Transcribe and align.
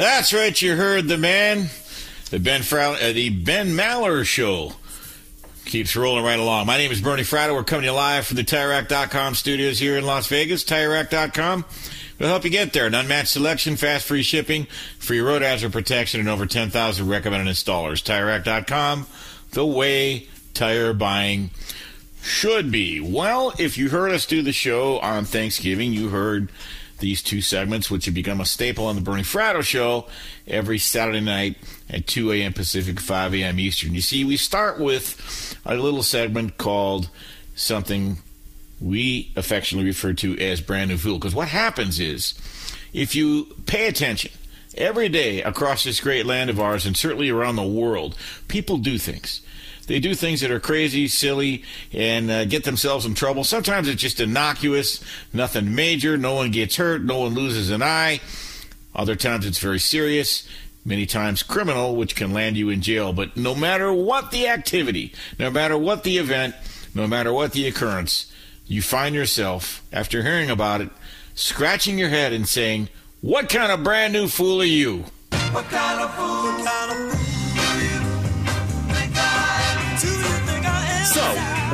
That's 0.00 0.32
right, 0.32 0.62
you 0.62 0.76
heard 0.76 1.08
the 1.08 1.18
man. 1.18 1.68
The 2.30 2.38
Ben 2.38 2.62
Frow- 2.62 2.94
uh, 2.94 3.12
the 3.12 3.28
Ben 3.28 3.72
Maller 3.72 4.24
Show 4.24 4.72
keeps 5.66 5.94
rolling 5.94 6.24
right 6.24 6.38
along. 6.38 6.64
My 6.64 6.78
name 6.78 6.90
is 6.90 7.02
Bernie 7.02 7.22
Fratto. 7.22 7.54
We're 7.54 7.64
coming 7.64 7.82
to 7.82 7.88
you 7.88 7.92
live 7.92 8.26
from 8.26 8.38
the 8.38 8.42
TireRack.com 8.42 9.34
studios 9.34 9.78
here 9.78 9.98
in 9.98 10.06
Las 10.06 10.26
Vegas. 10.28 10.64
TireRack.com 10.64 11.66
will 12.18 12.28
help 12.28 12.44
you 12.44 12.50
get 12.50 12.72
there. 12.72 12.86
An 12.86 12.94
unmatched 12.94 13.28
selection, 13.28 13.76
fast 13.76 14.06
free 14.06 14.22
shipping, 14.22 14.66
free 14.98 15.20
road 15.20 15.42
hazard 15.42 15.72
protection, 15.72 16.18
and 16.18 16.30
over 16.30 16.46
10,000 16.46 17.06
recommended 17.06 17.54
installers. 17.54 18.02
TireRack.com, 18.02 19.06
the 19.50 19.66
way 19.66 20.28
tire 20.54 20.94
buying 20.94 21.50
should 22.22 22.70
be. 22.70 23.00
Well, 23.00 23.52
if 23.58 23.76
you 23.76 23.90
heard 23.90 24.12
us 24.12 24.24
do 24.24 24.40
the 24.40 24.54
show 24.54 24.98
on 25.00 25.26
Thanksgiving, 25.26 25.92
you 25.92 26.08
heard 26.08 26.50
these 27.00 27.22
two 27.22 27.40
segments, 27.40 27.90
which 27.90 28.04
have 28.04 28.14
become 28.14 28.40
a 28.40 28.46
staple 28.46 28.86
on 28.86 28.94
the 28.94 29.00
Bernie 29.00 29.22
Fratto 29.22 29.62
show 29.62 30.06
every 30.46 30.78
Saturday 30.78 31.20
night 31.20 31.56
at 31.88 32.06
2 32.06 32.32
a.m. 32.32 32.52
Pacific, 32.52 33.00
5 33.00 33.34
a.m. 33.34 33.58
Eastern. 33.58 33.94
You 33.94 34.00
see, 34.00 34.24
we 34.24 34.36
start 34.36 34.78
with 34.78 35.56
a 35.64 35.74
little 35.74 36.02
segment 36.02 36.56
called 36.56 37.10
something 37.54 38.18
we 38.80 39.32
affectionately 39.36 39.88
refer 39.88 40.12
to 40.14 40.38
as 40.38 40.60
brand 40.60 40.90
new 40.90 40.96
fool. 40.96 41.18
Because 41.18 41.34
what 41.34 41.48
happens 41.48 42.00
is, 42.00 42.34
if 42.92 43.14
you 43.14 43.54
pay 43.66 43.86
attention, 43.88 44.30
every 44.76 45.08
day 45.08 45.42
across 45.42 45.84
this 45.84 46.00
great 46.00 46.26
land 46.26 46.50
of 46.50 46.60
ours, 46.60 46.86
and 46.86 46.96
certainly 46.96 47.28
around 47.28 47.56
the 47.56 47.62
world, 47.62 48.16
people 48.48 48.78
do 48.78 48.98
things. 48.98 49.42
They 49.90 49.98
do 49.98 50.14
things 50.14 50.40
that 50.42 50.52
are 50.52 50.60
crazy, 50.60 51.08
silly, 51.08 51.64
and 51.92 52.30
uh, 52.30 52.44
get 52.44 52.62
themselves 52.62 53.04
in 53.04 53.14
trouble. 53.14 53.42
Sometimes 53.42 53.88
it's 53.88 54.00
just 54.00 54.20
innocuous, 54.20 55.02
nothing 55.32 55.74
major, 55.74 56.16
no 56.16 56.36
one 56.36 56.52
gets 56.52 56.76
hurt, 56.76 57.02
no 57.02 57.18
one 57.18 57.34
loses 57.34 57.70
an 57.70 57.82
eye. 57.82 58.20
Other 58.94 59.16
times 59.16 59.46
it's 59.46 59.58
very 59.58 59.80
serious, 59.80 60.46
many 60.84 61.06
times 61.06 61.42
criminal, 61.42 61.96
which 61.96 62.14
can 62.14 62.32
land 62.32 62.56
you 62.56 62.70
in 62.70 62.82
jail. 62.82 63.12
But 63.12 63.36
no 63.36 63.52
matter 63.52 63.92
what 63.92 64.30
the 64.30 64.46
activity, 64.46 65.12
no 65.40 65.50
matter 65.50 65.76
what 65.76 66.04
the 66.04 66.18
event, 66.18 66.54
no 66.94 67.08
matter 67.08 67.32
what 67.32 67.50
the 67.50 67.66
occurrence, 67.66 68.32
you 68.68 68.82
find 68.82 69.12
yourself, 69.12 69.82
after 69.92 70.22
hearing 70.22 70.50
about 70.50 70.82
it, 70.82 70.90
scratching 71.34 71.98
your 71.98 72.10
head 72.10 72.32
and 72.32 72.46
saying, 72.46 72.90
What 73.22 73.48
kind 73.48 73.72
of 73.72 73.82
brand 73.82 74.12
new 74.12 74.28
fool 74.28 74.60
are 74.60 74.64
you? 74.64 75.06
What 75.50 75.64
kind 75.64 76.00
of 76.00 76.14
fool, 76.14 76.64
kind 76.64 76.92
of 76.92 77.12
fool 77.12 77.19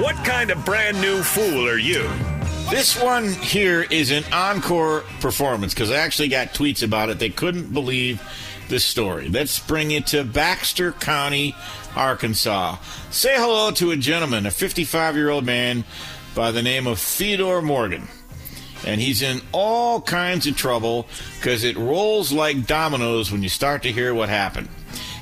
what 0.06 0.24
kind 0.24 0.52
of 0.52 0.64
brand 0.64 1.00
new 1.00 1.20
fool 1.20 1.68
are 1.68 1.78
you? 1.78 2.08
This 2.70 2.96
one 3.02 3.32
here 3.32 3.82
is 3.90 4.12
an 4.12 4.22
encore 4.32 5.00
performance 5.18 5.74
because 5.74 5.90
I 5.90 5.96
actually 5.96 6.28
got 6.28 6.54
tweets 6.54 6.84
about 6.84 7.10
it. 7.10 7.18
They 7.18 7.28
couldn't 7.28 7.72
believe 7.72 8.22
the 8.68 8.78
story. 8.78 9.28
Let's 9.28 9.58
bring 9.58 9.90
it 9.90 10.06
to 10.08 10.22
Baxter 10.22 10.92
County, 10.92 11.56
Arkansas. 11.96 12.76
Say 13.10 13.34
hello 13.34 13.72
to 13.72 13.90
a 13.90 13.96
gentleman, 13.96 14.46
a 14.46 14.52
55 14.52 15.16
year 15.16 15.28
old 15.28 15.44
man 15.44 15.82
by 16.36 16.52
the 16.52 16.62
name 16.62 16.86
of 16.86 17.00
Theodore 17.00 17.60
Morgan. 17.60 18.06
And 18.86 19.00
he's 19.00 19.22
in 19.22 19.40
all 19.50 20.00
kinds 20.00 20.46
of 20.46 20.56
trouble 20.56 21.08
because 21.34 21.64
it 21.64 21.76
rolls 21.76 22.30
like 22.30 22.68
dominoes 22.68 23.32
when 23.32 23.42
you 23.42 23.48
start 23.48 23.82
to 23.82 23.90
hear 23.90 24.14
what 24.14 24.28
happened. 24.28 24.68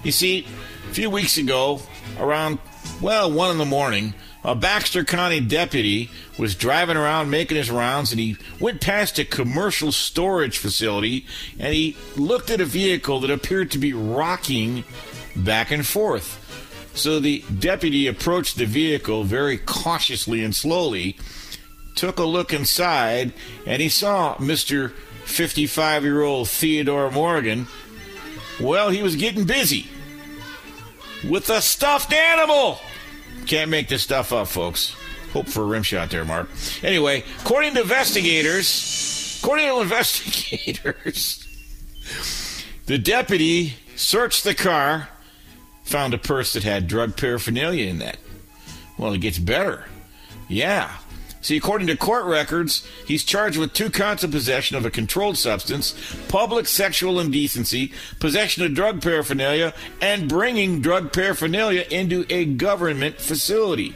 You 0.03 0.13
see, 0.13 0.47
a 0.91 0.93
few 0.93 1.09
weeks 1.09 1.39
ago, 1.39 1.81
around 2.19 2.59
well, 3.01 3.31
one 3.33 3.51
in 3.51 3.59
the 3.59 3.65
morning, 3.65 4.15
a 4.45 4.55
Baxter 4.55 5.05
County 5.05 5.41
deputy 5.41 6.11
was 6.39 6.55
driving 6.55 6.97
around 6.97 7.31
making 7.31 7.57
his 7.57 7.71
rounds 7.71 8.13
and 8.13 8.21
he 8.21 8.37
went 8.61 8.81
past 8.81 9.19
a 9.19 9.25
commercial 9.25 9.91
storage 9.91 10.59
facility 10.59 11.25
and 11.59 11.73
he 11.73 11.97
looked 12.17 12.51
at 12.51 12.61
a 12.61 12.67
vehicle 12.67 13.21
that 13.21 13.31
appeared 13.31 13.71
to 13.71 13.79
be 13.79 13.93
rocking 13.93 14.85
back 15.35 15.71
and 15.71 15.87
forth. 15.87 16.41
So 16.95 17.19
the 17.19 17.43
deputy 17.59 18.07
approached 18.07 18.57
the 18.57 18.67
vehicle 18.67 19.25
very 19.25 19.59
cautiously 19.59 20.45
and 20.45 20.55
slowly, 20.55 21.17
took 21.97 22.19
a 22.19 22.25
look 22.25 22.53
inside, 22.53 23.33
and 23.67 23.83
he 23.83 23.89
saw 23.89 24.37
Mr. 24.37 24.93
55 25.25 26.05
year 26.05 26.23
old 26.23 26.49
Theodore 26.49 27.11
Morgan. 27.11 27.67
Well, 28.61 28.91
he 28.91 29.03
was 29.03 29.17
getting 29.17 29.45
busy 29.45 29.89
with 31.29 31.51
a 31.51 31.61
stuffed 31.61 32.13
animal. 32.13 32.79
Can't 33.47 33.71
make 33.71 33.89
this 33.89 34.03
stuff 34.03 34.33
up, 34.33 34.49
folks. 34.49 34.95
Hope 35.33 35.49
for 35.49 35.63
a 35.63 35.67
rim 35.67 35.83
shot 35.83 36.11
there, 36.11 36.25
Mark. 36.25 36.49
Anyway, 36.83 37.25
according 37.41 37.75
to 37.75 37.83
investigators, 37.83 39.41
according 39.43 39.67
to 39.67 39.81
investigators, 39.83 41.47
the 42.87 42.99
deputy 42.99 43.75
searched 43.97 44.45
the 44.45 44.55
car, 44.55 45.09
found 45.85 46.15
a 46.15 46.19
purse 46.19 46.53
that 46.53 46.63
had 46.63 46.87
drug 46.87 47.17
paraphernalia 47.17 47.87
in 47.87 47.99
that. 47.99 48.17
Well, 48.97 49.13
it 49.13 49.21
gets 49.21 49.39
better. 49.39 49.87
Yeah. 50.49 50.91
See, 51.45 51.59
according 51.59 51.89
to 51.89 51.97
court 51.99 52.25
records, 52.25 52.89
he's 53.07 53.23
charged 53.23 53.59
with 53.59 53.75
two 53.75 53.91
counts 53.91 54.25
of 54.25 54.31
possession 54.31 54.79
of 54.79 54.87
a 54.87 54.91
controlled 54.91 55.37
substance, 55.37 55.95
public 56.27 56.67
sexual 56.67 57.21
indecency, 57.21 57.93
possession 58.19 58.65
of 58.65 58.73
drug 58.73 59.03
paraphernalia, 59.03 59.75
and 60.01 60.27
bringing 60.27 60.81
drug 60.81 61.13
paraphernalia 61.13 61.85
into 61.91 62.25
a 62.31 62.47
government 62.47 63.21
facility. 63.21 63.95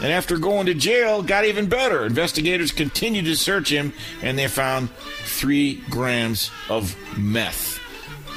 And 0.00 0.12
after 0.12 0.38
going 0.38 0.66
to 0.66 0.74
jail, 0.74 1.24
got 1.24 1.44
even 1.44 1.68
better. 1.68 2.06
Investigators 2.06 2.70
continued 2.70 3.24
to 3.24 3.34
search 3.34 3.68
him, 3.72 3.92
and 4.22 4.38
they 4.38 4.46
found 4.46 4.90
three 5.24 5.82
grams 5.90 6.52
of 6.68 6.94
meth. 7.18 7.80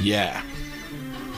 Yeah. 0.02 0.42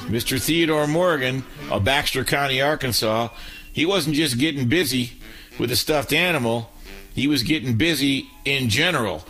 Mr. 0.06 0.42
Theodore 0.42 0.88
Morgan 0.88 1.44
of 1.70 1.84
Baxter 1.84 2.24
County, 2.24 2.62
Arkansas, 2.62 3.28
he 3.74 3.86
wasn't 3.86 4.16
just 4.16 4.38
getting 4.38 4.70
busy 4.70 5.20
with 5.60 5.70
a 5.74 5.76
stuffed 5.76 6.14
animal, 6.14 6.72
he 7.16 7.28
was 7.28 7.44
getting 7.44 7.76
busy 7.78 8.30
in 8.44 8.70
general. 8.70 9.24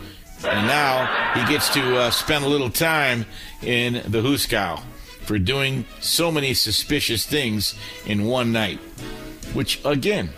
And 0.44 0.66
now 0.66 1.32
he 1.34 1.50
gets 1.50 1.72
to 1.72 1.96
uh, 1.96 2.10
spend 2.10 2.44
a 2.44 2.48
little 2.48 2.68
time 2.68 3.24
in 3.62 3.94
the 3.94 4.20
Huskow 4.20 4.80
for 5.22 5.38
doing 5.38 5.86
so 6.00 6.30
many 6.30 6.52
suspicious 6.52 7.24
things 7.24 7.74
in 8.04 8.26
one 8.26 8.52
night. 8.52 8.78
Which, 9.54 9.80
again, 9.84 10.30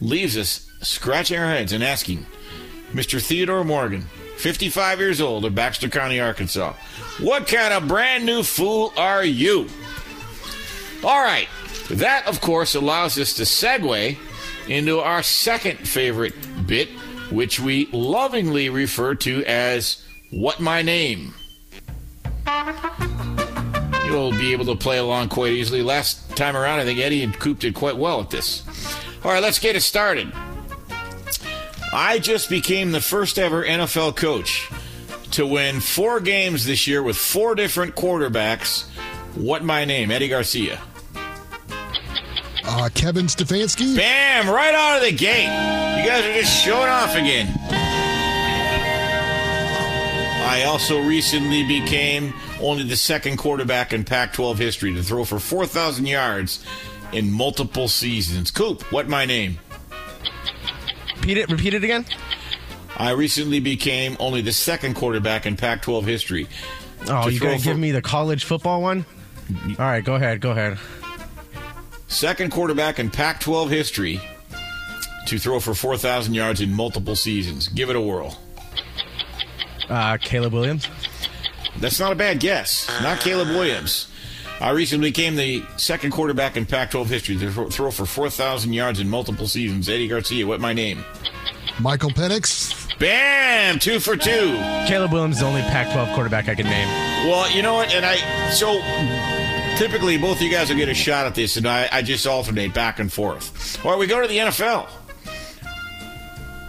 leaves 0.00 0.38
us 0.38 0.70
scratching 0.80 1.38
our 1.38 1.48
heads 1.48 1.72
and 1.72 1.84
asking 1.84 2.24
Mr. 2.92 3.20
Theodore 3.20 3.64
Morgan, 3.64 4.02
55 4.38 5.00
years 5.00 5.20
old 5.20 5.44
of 5.44 5.54
Baxter 5.54 5.88
County, 5.88 6.20
Arkansas, 6.20 6.74
what 7.20 7.46
kind 7.48 7.74
of 7.74 7.88
brand 7.88 8.24
new 8.24 8.42
fool 8.42 8.92
are 8.96 9.24
you? 9.24 9.68
All 11.04 11.20
right. 11.20 11.48
That, 11.90 12.26
of 12.26 12.40
course, 12.40 12.74
allows 12.74 13.18
us 13.18 13.34
to 13.34 13.42
segue 13.42 14.16
into 14.68 15.00
our 15.00 15.22
second 15.22 15.86
favorite 15.86 16.34
bit, 16.66 16.88
which 17.30 17.60
we 17.60 17.86
lovingly 17.92 18.68
refer 18.68 19.14
to 19.16 19.44
as 19.44 20.02
What 20.30 20.60
My 20.60 20.82
Name. 20.82 21.34
You'll 24.06 24.30
be 24.30 24.52
able 24.52 24.66
to 24.66 24.76
play 24.76 24.98
along 24.98 25.28
quite 25.30 25.52
easily. 25.52 25.82
Last 25.82 26.36
time 26.36 26.56
around, 26.56 26.80
I 26.80 26.84
think 26.84 27.00
Eddie 27.00 27.22
and 27.22 27.38
Coop 27.38 27.58
did 27.58 27.74
quite 27.74 27.96
well 27.96 28.20
at 28.20 28.30
this. 28.30 28.62
All 29.24 29.32
right, 29.32 29.42
let's 29.42 29.58
get 29.58 29.76
it 29.76 29.80
started. 29.80 30.32
I 31.92 32.18
just 32.20 32.48
became 32.48 32.92
the 32.92 33.00
first 33.00 33.38
ever 33.38 33.64
NFL 33.64 34.16
coach 34.16 34.68
to 35.32 35.46
win 35.46 35.80
four 35.80 36.20
games 36.20 36.64
this 36.64 36.86
year 36.86 37.02
with 37.02 37.16
four 37.16 37.54
different 37.54 37.94
quarterbacks. 37.94 38.88
What 39.34 39.64
my 39.64 39.84
name? 39.84 40.10
Eddie 40.10 40.28
Garcia. 40.28 40.80
Uh, 42.68 42.88
Kevin 42.94 43.26
Stefanski. 43.26 43.96
Bam! 43.96 44.48
Right 44.48 44.74
out 44.74 44.96
of 44.98 45.02
the 45.04 45.12
gate. 45.12 45.44
You 45.44 46.06
guys 46.08 46.24
are 46.24 46.34
just 46.34 46.62
showing 46.64 46.88
off 46.88 47.14
again. 47.14 47.52
I 50.48 50.64
also 50.66 51.00
recently 51.02 51.66
became 51.66 52.32
only 52.60 52.84
the 52.84 52.96
second 52.96 53.36
quarterback 53.36 53.92
in 53.92 54.04
Pac 54.04 54.32
12 54.32 54.58
history 54.58 54.94
to 54.94 55.02
throw 55.02 55.24
for 55.24 55.38
4,000 55.38 56.06
yards 56.06 56.64
in 57.12 57.30
multiple 57.30 57.88
seasons. 57.88 58.50
Coop, 58.50 58.82
what 58.92 59.08
my 59.08 59.24
name? 59.26 59.58
Repeat 61.16 61.38
it. 61.38 61.50
Repeat 61.50 61.74
it 61.74 61.84
again. 61.84 62.04
I 62.96 63.10
recently 63.10 63.60
became 63.60 64.16
only 64.18 64.40
the 64.40 64.52
second 64.52 64.94
quarterback 64.94 65.46
in 65.46 65.56
Pac 65.56 65.82
12 65.82 66.04
history. 66.06 66.48
Oh, 67.08 67.28
you 67.28 67.38
throw 67.38 67.48
gonna 67.50 67.58
for- 67.58 67.64
give 67.64 67.78
me 67.78 67.92
the 67.92 68.02
college 68.02 68.44
football 68.44 68.80
one? 68.82 69.04
All 69.70 69.74
right, 69.84 70.04
go 70.04 70.14
ahead. 70.14 70.40
Go 70.40 70.50
ahead. 70.52 70.78
Second 72.08 72.52
quarterback 72.52 72.98
in 72.98 73.10
Pac 73.10 73.40
12 73.40 73.70
history 73.70 74.20
to 75.26 75.38
throw 75.38 75.58
for 75.60 75.74
4,000 75.74 76.34
yards 76.34 76.60
in 76.60 76.72
multiple 76.72 77.16
seasons. 77.16 77.68
Give 77.68 77.90
it 77.90 77.96
a 77.96 78.00
whirl. 78.00 78.38
Uh, 79.88 80.16
Caleb 80.18 80.52
Williams. 80.52 80.88
That's 81.78 82.00
not 82.00 82.12
a 82.12 82.14
bad 82.14 82.40
guess. 82.40 82.88
Not 83.02 83.20
Caleb 83.20 83.48
Williams. 83.48 84.08
I 84.60 84.70
recently 84.70 85.10
became 85.10 85.36
the 85.36 85.62
second 85.76 86.12
quarterback 86.12 86.56
in 86.56 86.64
Pac 86.64 86.92
12 86.92 87.08
history 87.08 87.36
to 87.36 87.50
throw- 87.52 87.68
throw 87.68 87.90
for 87.90 88.06
4,000 88.06 88.72
yards 88.72 89.00
in 89.00 89.08
multiple 89.10 89.46
seasons. 89.46 89.88
Eddie 89.88 90.08
Garcia, 90.08 90.46
what 90.46 90.60
my 90.60 90.72
name? 90.72 91.04
Michael 91.78 92.10
Penix. 92.10 92.72
Bam! 92.98 93.78
Two 93.78 94.00
for 94.00 94.16
two. 94.16 94.54
Caleb 94.86 95.12
Williams 95.12 95.36
is 95.36 95.40
the 95.42 95.46
only 95.46 95.60
Pac-12 95.62 96.14
quarterback 96.14 96.48
I 96.48 96.54
can 96.54 96.64
name. 96.64 96.88
Well, 97.28 97.50
you 97.50 97.60
know 97.60 97.74
what? 97.74 97.92
And 97.92 98.06
I, 98.06 98.16
so 98.50 98.80
typically 99.76 100.16
both 100.16 100.36
of 100.36 100.42
you 100.42 100.50
guys 100.50 100.70
will 100.70 100.76
get 100.76 100.88
a 100.88 100.94
shot 100.94 101.26
at 101.26 101.34
this, 101.34 101.56
and 101.56 101.66
I, 101.66 101.88
I 101.92 102.02
just 102.02 102.26
alternate 102.26 102.72
back 102.72 102.98
and 102.98 103.12
forth. 103.12 103.84
Right, 103.84 103.98
we 103.98 104.06
go 104.06 104.20
to 104.22 104.26
the 104.26 104.38
NFL. 104.38 104.88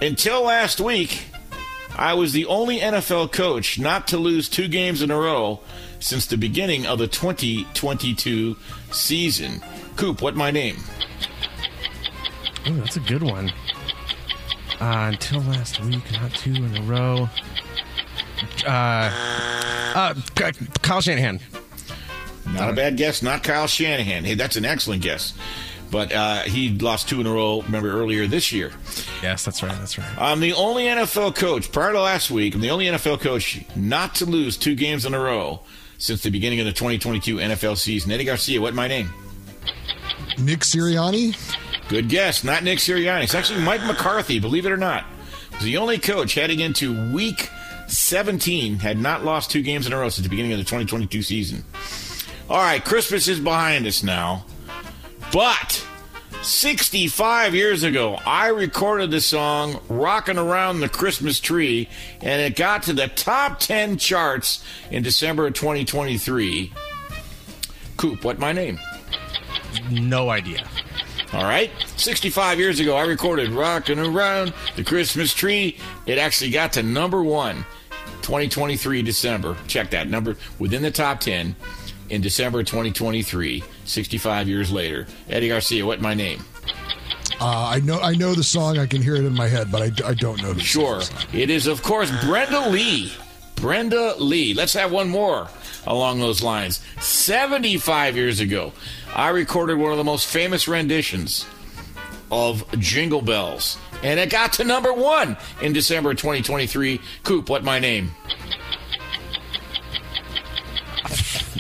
Until 0.02 0.44
last 0.44 0.80
week, 0.80 1.26
I 1.96 2.14
was 2.14 2.34
the 2.34 2.46
only 2.46 2.80
NFL 2.80 3.32
coach 3.32 3.80
not 3.80 4.10
to 4.10 4.18
lose 4.18 4.50
two 4.50 4.68
games 4.68 5.02
in 5.02 5.10
a 5.10 5.18
row 5.18 5.62
since 6.00 6.26
the 6.26 6.38
beginning 6.38 6.86
of 6.86 7.00
the 7.00 7.08
2022 7.08 8.56
season. 8.92 9.62
Coop, 9.96 10.22
what 10.22 10.36
my 10.36 10.52
name? 10.52 10.78
Ooh, 12.68 12.76
that's 12.76 12.98
a 12.98 13.02
good 13.02 13.24
one. 13.24 13.50
Uh, 14.80 15.12
until 15.14 15.40
last 15.42 15.82
week, 15.84 16.04
not 16.12 16.32
two 16.34 16.54
in 16.54 16.78
a 16.78 16.82
row. 16.82 17.30
Uh, 18.68 19.10
uh, 19.96 20.14
Kyle 20.82 21.02
Shanahan. 21.02 21.40
Not 22.54 22.70
a 22.70 22.74
bad 22.74 22.98
guess. 22.98 23.22
Not 23.22 23.44
Kyle 23.44 23.68
Shanahan. 23.68 24.24
Hey, 24.24 24.34
that's 24.36 24.56
an 24.56 24.66
excellent 24.66 25.02
guess. 25.02 25.34
But 25.90 26.12
uh, 26.12 26.42
he 26.44 26.70
lost 26.70 27.08
two 27.08 27.22
in 27.22 27.28
a 27.28 27.32
row, 27.32 27.62
remember, 27.62 27.92
earlier 27.92 28.28
this 28.28 28.52
year. 28.52 28.72
Yes, 29.24 29.46
that's 29.46 29.64
right. 29.64 29.72
That's 29.72 29.98
right. 29.98 30.18
I'm 30.18 30.42
the 30.42 30.54
only 30.54 30.84
NFL 30.84 31.36
coach, 31.36 31.72
prior 31.72 31.94
to 31.94 32.02
last 32.02 32.30
week, 32.30 32.56
I'm 32.56 32.62
the 32.62 32.72
only 32.72 32.86
NFL 32.88 33.22
coach 33.22 33.64
not 33.76 34.16
to 34.16 34.26
lose 34.26 34.58
two 34.58 34.76
games 34.76 35.06
in 35.06 35.14
a 35.14 35.20
row 35.20 35.62
since 35.98 36.24
the 36.24 36.30
beginning 36.30 36.60
of 36.60 36.66
the 36.66 36.74
2022 36.74 37.38
NFL 37.38 37.78
season. 37.78 38.12
Eddie 38.12 38.26
Garcia, 38.26 38.60
what 38.60 38.74
my 38.74 38.88
name? 38.88 39.10
Nick 40.38 40.60
Sirianni. 40.60 41.36
Good 41.88 42.10
guess. 42.10 42.44
Not 42.44 42.64
Nick 42.64 42.80
Sirianni. 42.80 43.24
It's 43.24 43.36
actually 43.36 43.62
Mike 43.62 43.84
McCarthy, 43.86 44.40
believe 44.40 44.66
it 44.66 44.72
or 44.72 44.78
not. 44.78 45.06
Was 45.54 45.64
the 45.64 45.78
only 45.78 45.98
coach 45.98 46.36
heading 46.36 46.60
into 46.60 47.14
week 47.14 47.50
17 47.88 48.80
had 48.80 49.00
not 49.00 49.24
lost 49.24 49.50
two 49.50 49.62
games 49.62 49.88
in 49.88 49.94
a 49.94 49.98
row 49.98 50.10
since 50.10 50.24
the 50.24 50.30
beginning 50.30 50.52
of 50.52 50.58
the 50.58 50.66
2022 50.66 51.22
season. 51.22 51.64
All 52.50 52.58
right, 52.58 52.84
Christmas 52.84 53.28
is 53.28 53.42
behind 53.42 53.86
us 53.86 54.04
now. 54.04 54.46
But 55.34 55.86
65 56.42 57.54
years 57.54 57.84
ago, 57.84 58.18
I 58.26 58.48
recorded 58.48 59.12
the 59.12 59.20
song 59.20 59.82
Rockin' 59.90 60.38
Around 60.38 60.80
the 60.80 60.88
Christmas 60.88 61.42
Tree, 61.42 61.90
and 62.22 62.42
it 62.42 62.56
got 62.56 62.84
to 62.84 62.94
the 62.94 63.10
top 63.10 63.60
10 63.60 63.98
charts 63.98 64.64
in 64.90 65.04
December 65.04 65.48
of 65.48 65.56
2023. 65.56 66.72
Coop, 67.98 68.24
what 68.24 68.40
my 68.40 68.54
name? 68.54 68.80
No 69.92 70.30
idea. 70.30 70.66
All 71.34 71.44
right. 71.44 71.70
65 71.98 72.60
years 72.60 72.80
ago, 72.80 72.96
I 72.96 73.04
recorded 73.04 73.50
Rockin' 73.50 74.00
Around 74.00 74.54
the 74.78 74.86
Christmas 74.86 75.34
Tree. 75.34 75.78
It 76.06 76.18
actually 76.18 76.52
got 76.52 76.72
to 76.74 76.84
number 76.84 77.22
one, 77.22 77.66
2023 78.22 79.02
December. 79.02 79.58
Check 79.68 79.90
that 79.90 80.10
number 80.10 80.38
within 80.60 80.82
the 80.82 80.92
top 80.92 81.20
10 81.20 81.54
in 82.10 82.22
December 82.22 82.64
2023, 82.64 83.64
65 83.86 84.48
years 84.48 84.72
later. 84.72 85.08
Eddie 85.30 85.50
Garcia, 85.50 85.86
what 85.86 86.02
my 86.02 86.14
name? 86.14 86.44
Uh, 87.40 87.68
I 87.76 87.80
know 87.82 88.00
I 88.00 88.16
know 88.16 88.34
the 88.34 88.44
song. 88.44 88.80
I 88.80 88.86
can 88.88 89.02
hear 89.02 89.16
it 89.16 89.24
in 89.26 89.34
my 89.36 89.48
head, 89.48 89.72
but 89.72 89.82
I, 89.82 90.10
I 90.10 90.14
don't 90.16 90.42
know 90.42 90.54
the 90.54 90.60
Sure. 90.62 91.02
song. 91.02 91.18
It 91.34 91.50
is, 91.50 91.68
of 91.68 91.84
course, 91.84 92.10
Brenda 92.26 92.70
Lee. 92.70 93.14
Brenda 93.56 94.16
Lee. 94.18 94.54
Let's 94.54 94.74
have 94.74 94.92
one 94.92 95.10
more 95.10 95.48
along 95.86 96.20
those 96.20 96.42
lines. 96.42 96.80
75 97.00 98.16
years 98.16 98.40
ago, 98.40 98.74
I 99.16 99.30
recorded 99.30 99.78
one 99.78 99.92
of 99.92 99.98
the 99.98 100.04
most 100.04 100.28
famous 100.28 100.68
renditions 100.68 101.46
of 102.32 102.64
Jingle 102.80 103.22
Bells. 103.22 103.78
And 104.04 104.20
it 104.20 104.30
got 104.30 104.54
to 104.54 104.64
number 104.64 104.94
one 104.94 105.38
in 105.62 105.74
December 105.74 106.14
2023. 106.14 107.00
Coop, 107.24 107.50
what 107.50 107.64
my 107.64 107.80
name? 107.80 108.12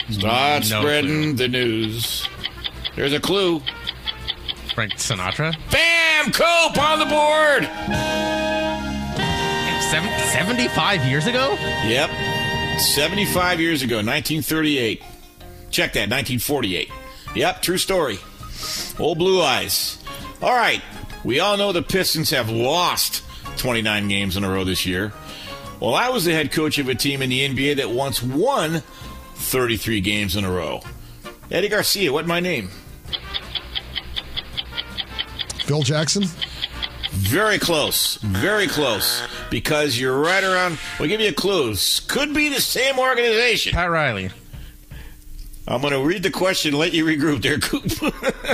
Start 0.10 0.70
No 0.70 0.82
spreading 0.82 1.36
the 1.36 1.48
news. 1.48 2.28
There's 2.96 3.14
a 3.14 3.20
clue. 3.20 3.62
Frank 4.74 4.94
Sinatra. 4.94 5.56
Bam! 5.72 6.32
Coop 6.32 6.78
on 6.82 7.00
the 7.00 7.06
board! 7.06 7.64
Seven, 9.90 10.10
75 10.20 11.06
years 11.06 11.28
ago? 11.28 11.56
Yep. 11.86 12.10
75 12.80 13.60
years 13.60 13.82
ago, 13.82 13.98
1938. 13.98 15.02
Check 15.72 15.94
that, 15.94 16.10
1948. 16.10 16.90
Yep, 17.36 17.62
true 17.62 17.78
story. 17.78 18.20
Old 19.00 19.18
Blue 19.18 19.42
Eyes. 19.42 19.98
All 20.42 20.54
right, 20.54 20.82
we 21.24 21.40
all 21.40 21.58
know 21.58 21.72
the 21.72 21.82
Pistons 21.82 22.30
have 22.32 22.50
lost 22.50 23.24
29 23.58 24.08
games 24.08 24.38
in 24.38 24.44
a 24.44 24.50
row 24.50 24.64
this 24.64 24.86
year. 24.86 25.12
Well, 25.80 25.96
I 25.96 26.10
was 26.10 26.26
the 26.26 26.34
head 26.34 26.52
coach 26.52 26.78
of 26.80 26.90
a 26.90 26.96
team 26.96 27.22
in 27.22 27.30
the 27.30 27.48
NBA 27.48 27.78
that 27.78 27.90
once 27.90 28.22
won 28.22 28.84
33 29.48 30.02
games 30.02 30.36
in 30.36 30.44
a 30.44 30.52
row. 30.52 30.82
Eddie 31.50 31.70
Garcia, 31.70 32.12
what 32.12 32.28
my 32.28 32.40
name? 32.40 32.70
Phil 35.64 35.82
Jackson. 35.82 36.26
Very 37.12 37.58
close. 37.58 38.16
Very 38.18 38.68
close. 38.68 39.24
Because 39.50 40.00
you're 40.00 40.20
right 40.20 40.44
around. 40.44 40.78
We'll 41.00 41.10
give 41.10 41.22
you 41.22 41.30
a 41.30 41.34
clue. 41.34 41.76
Could 42.08 42.34
be 42.34 42.50
the 42.50 42.62
same 42.62 43.00
organization. 43.00 43.74
Pat 43.74 43.90
Riley. 43.90 44.30
I'm 45.68 45.82
going 45.82 45.94
to 45.94 46.02
read 46.02 46.24
the 46.24 46.32
question 46.32 46.70
and 46.70 46.80
let 46.80 46.94
you 46.94 47.06
regroup 47.06 47.42
there, 47.42 47.60
Coop. 47.60 47.92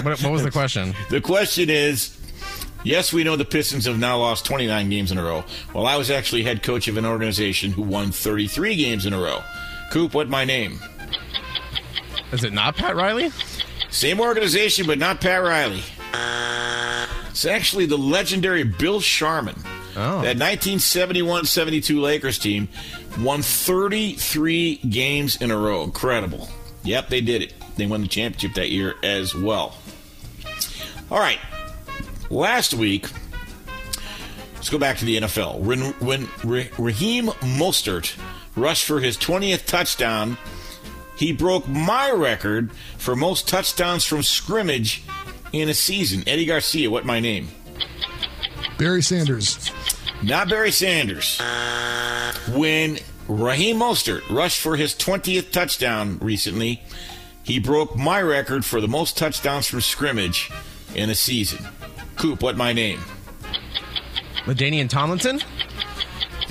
What, 0.03 0.21
what 0.21 0.31
was 0.31 0.43
the 0.43 0.51
question? 0.51 0.95
the 1.09 1.21
question 1.21 1.69
is 1.69 2.17
yes, 2.83 3.13
we 3.13 3.23
know 3.23 3.35
the 3.35 3.45
Pistons 3.45 3.85
have 3.85 3.99
now 3.99 4.17
lost 4.17 4.45
29 4.45 4.89
games 4.89 5.11
in 5.11 5.17
a 5.17 5.23
row. 5.23 5.43
Well, 5.73 5.87
I 5.87 5.95
was 5.95 6.11
actually 6.11 6.43
head 6.43 6.63
coach 6.63 6.87
of 6.87 6.97
an 6.97 7.05
organization 7.05 7.71
who 7.71 7.81
won 7.81 8.11
33 8.11 8.75
games 8.75 9.05
in 9.05 9.13
a 9.13 9.19
row. 9.19 9.41
Coop, 9.93 10.15
what 10.15 10.27
my 10.27 10.43
name? 10.43 10.79
Is 12.31 12.43
it 12.43 12.51
not 12.51 12.75
Pat 12.75 12.95
Riley? 12.95 13.29
Same 13.91 14.19
organization, 14.19 14.87
but 14.87 14.97
not 14.97 15.21
Pat 15.21 15.43
Riley. 15.43 15.83
It's 17.29 17.45
actually 17.45 17.85
the 17.85 17.99
legendary 17.99 18.63
Bill 18.63 18.99
Sharman. 18.99 19.53
Oh. 19.95 20.23
That 20.23 20.37
1971-72 20.37 22.01
Lakers 22.01 22.39
team 22.39 22.69
won 23.19 23.43
33 23.43 24.77
games 24.77 25.39
in 25.39 25.51
a 25.51 25.57
row. 25.59 25.83
Incredible. 25.83 26.49
Yep, 26.83 27.09
they 27.09 27.21
did 27.21 27.43
it. 27.43 27.53
They 27.75 27.85
won 27.85 28.01
the 28.01 28.07
championship 28.07 28.55
that 28.55 28.71
year 28.71 28.95
as 29.03 29.35
well. 29.35 29.77
All 31.11 31.19
right. 31.19 31.37
Last 32.31 32.73
week, 32.73 33.05
let's 34.55 34.71
go 34.71 34.79
back 34.79 34.97
to 34.97 35.05
the 35.05 35.17
NFL. 35.17 35.59
When, 35.59 35.81
when 35.99 36.27
Raheem 36.79 37.27
Mostert 37.27 38.17
rushed 38.55 38.85
for 38.85 38.99
his 38.99 39.17
20th 39.17 39.65
touchdown, 39.65 40.37
he 41.15 41.31
broke 41.31 41.67
my 41.67 42.11
record 42.11 42.71
for 42.97 43.15
most 43.15 43.47
touchdowns 43.47 44.03
from 44.03 44.23
scrimmage 44.23 45.03
in 45.51 45.69
a 45.69 45.73
season. 45.73 46.23
Eddie 46.27 46.45
Garcia, 46.45 46.89
what 46.89 47.05
my 47.05 47.19
name? 47.19 47.47
Barry 48.77 49.01
Sanders. 49.01 49.71
Not 50.23 50.49
Barry 50.49 50.71
Sanders. 50.71 51.39
When 52.53 52.99
Raheem 53.27 53.77
Mostert 53.77 54.27
rushed 54.29 54.59
for 54.59 54.75
his 54.75 54.93
20th 54.95 55.51
touchdown 55.51 56.17
recently, 56.19 56.81
he 57.43 57.59
broke 57.59 57.95
my 57.95 58.21
record 58.21 58.65
for 58.65 58.81
the 58.81 58.87
most 58.87 59.17
touchdowns 59.17 59.67
from 59.67 59.81
scrimmage 59.81 60.49
in 60.95 61.09
a 61.09 61.15
season. 61.15 61.65
Coop, 62.15 62.41
what 62.41 62.57
my 62.57 62.73
name? 62.73 62.99
LaDainian 64.45 64.89
Tomlinson? 64.89 65.41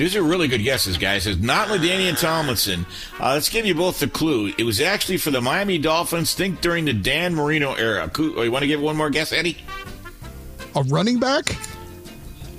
These 0.03 0.17
are 0.17 0.23
really 0.25 0.49
good 0.49 0.65
guesses, 0.65 0.99
guys. 0.99 1.29
It's 1.29 1.41
not 1.41 1.69
LaDainian 1.69 2.19
Tomlinson. 2.19 2.87
Uh, 3.21 3.35
let's 3.35 3.49
give 3.49 3.65
you 3.65 3.77
both 3.77 4.01
the 4.01 4.09
clue. 4.09 4.53
It 4.59 4.65
was 4.65 4.81
actually 4.81 5.19
for 5.19 5.31
the 5.31 5.41
Miami 5.41 5.79
Dolphins. 5.79 6.35
Think 6.35 6.61
during 6.61 6.87
the 6.87 6.93
Dan 6.93 7.37
Marino 7.37 7.75
era. 7.75 8.11
Oh, 8.19 8.43
you 8.43 8.51
want 8.51 8.65
to 8.65 8.67
give 8.67 8.81
one 8.81 8.97
more 8.97 9.11
guess, 9.11 9.33
Eddie? 9.33 9.59
A 10.75 10.83
running 10.83 11.21
back? 11.21 11.57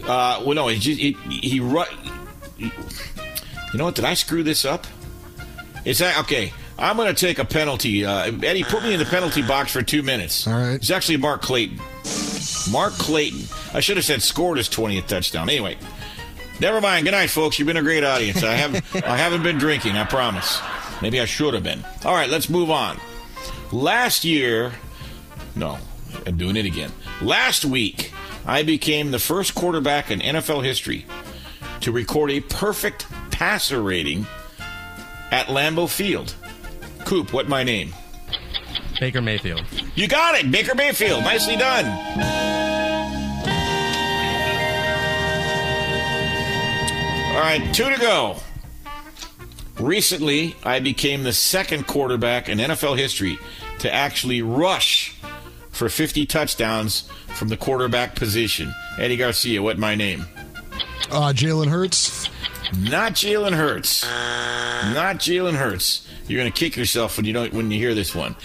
Uh, 0.05 0.41
well, 0.45 0.53
no. 0.53 0.69
He 0.69 0.79
just, 0.79 0.97
he, 1.01 1.17
he, 1.29 1.59
ru- 1.59 1.83
You 2.57 2.71
know 3.73 3.83
what? 3.83 3.95
Did 3.95 4.05
I 4.05 4.13
screw 4.13 4.43
this 4.43 4.63
up? 4.63 4.87
Is 5.83 5.99
that 5.99 6.17
okay? 6.19 6.53
I'm 6.79 6.95
going 6.95 7.13
to 7.13 7.25
take 7.25 7.39
a 7.39 7.45
penalty. 7.45 8.05
Uh, 8.05 8.31
Eddie, 8.41 8.63
put 8.63 8.83
me 8.83 8.93
in 8.93 8.99
the 8.99 9.05
penalty 9.05 9.41
box 9.41 9.73
for 9.73 9.81
two 9.81 10.01
minutes. 10.01 10.47
All 10.47 10.53
right. 10.53 10.75
It's 10.75 10.91
actually 10.91 11.17
Mark 11.17 11.41
Clayton. 11.41 11.77
Mark 12.71 12.93
Clayton. 12.93 13.41
I 13.73 13.81
should 13.81 13.97
have 13.97 14.05
said 14.05 14.21
scored 14.21 14.59
his 14.59 14.69
20th 14.69 15.07
touchdown. 15.07 15.49
Anyway, 15.49 15.77
never 16.59 16.81
mind. 16.81 17.05
Good 17.05 17.11
night, 17.11 17.29
folks. 17.29 17.59
You've 17.59 17.67
been 17.67 17.77
a 17.77 17.81
great 17.81 18.03
audience. 18.03 18.43
I 18.43 18.53
haven't, 18.53 18.83
I 19.07 19.17
haven't 19.17 19.43
been 19.43 19.57
drinking. 19.57 19.97
I 19.97 20.05
promise. 20.05 20.59
Maybe 21.01 21.19
I 21.19 21.25
should 21.25 21.53
have 21.53 21.63
been. 21.63 21.83
All 22.05 22.13
right, 22.13 22.29
let's 22.29 22.49
move 22.49 22.69
on. 22.71 22.99
Last 23.71 24.23
year, 24.23 24.71
no, 25.55 25.77
I'm 26.25 26.37
doing 26.37 26.55
it 26.55 26.65
again. 26.65 26.91
Last 27.21 27.65
week, 27.65 28.11
I 28.45 28.63
became 28.63 29.11
the 29.11 29.19
first 29.19 29.55
quarterback 29.55 30.11
in 30.11 30.19
NFL 30.19 30.63
history 30.63 31.05
to 31.81 31.91
record 31.91 32.31
a 32.31 32.39
perfect 32.39 33.07
passer 33.31 33.81
rating 33.81 34.25
at 35.31 35.47
Lambeau 35.47 35.89
Field. 35.89 36.35
Coop, 37.05 37.33
what 37.33 37.49
my 37.49 37.63
name? 37.63 37.93
Baker 38.99 39.21
Mayfield. 39.21 39.63
You 39.95 40.07
got 40.07 40.35
it, 40.35 40.49
Baker 40.51 40.75
Mayfield. 40.75 41.23
Nicely 41.23 41.57
done. 41.57 42.52
All 47.33 47.39
right, 47.39 47.73
two 47.73 47.89
to 47.89 47.99
go. 47.99 48.35
Recently, 49.79 50.55
I 50.63 50.79
became 50.79 51.23
the 51.23 51.33
second 51.33 51.87
quarterback 51.87 52.47
in 52.47 52.59
NFL 52.59 52.95
history 52.95 53.39
to 53.79 53.91
actually 53.91 54.43
rush 54.43 55.15
for 55.71 55.89
50 55.89 56.27
touchdowns 56.27 57.09
from 57.29 57.47
the 57.47 57.57
quarterback 57.57 58.15
position. 58.15 58.71
Eddie 58.99 59.17
Garcia, 59.17 59.63
what 59.63 59.79
my 59.79 59.95
name? 59.95 60.27
Uh, 61.09 61.33
Jalen 61.33 61.69
Hurts. 61.69 62.29
Not 62.77 63.13
Jalen 63.13 63.53
Hurts. 63.53 64.03
Not 64.03 65.15
Jalen 65.15 65.55
Hurts. 65.55 66.07
You're 66.27 66.39
going 66.39 66.51
to 66.51 66.57
kick 66.57 66.77
yourself 66.77 67.17
when 67.17 67.25
you 67.25 67.33
don't 67.33 67.51
when 67.51 67.71
you 67.71 67.79
hear 67.79 67.95
this 67.95 68.13
one. 68.13 68.35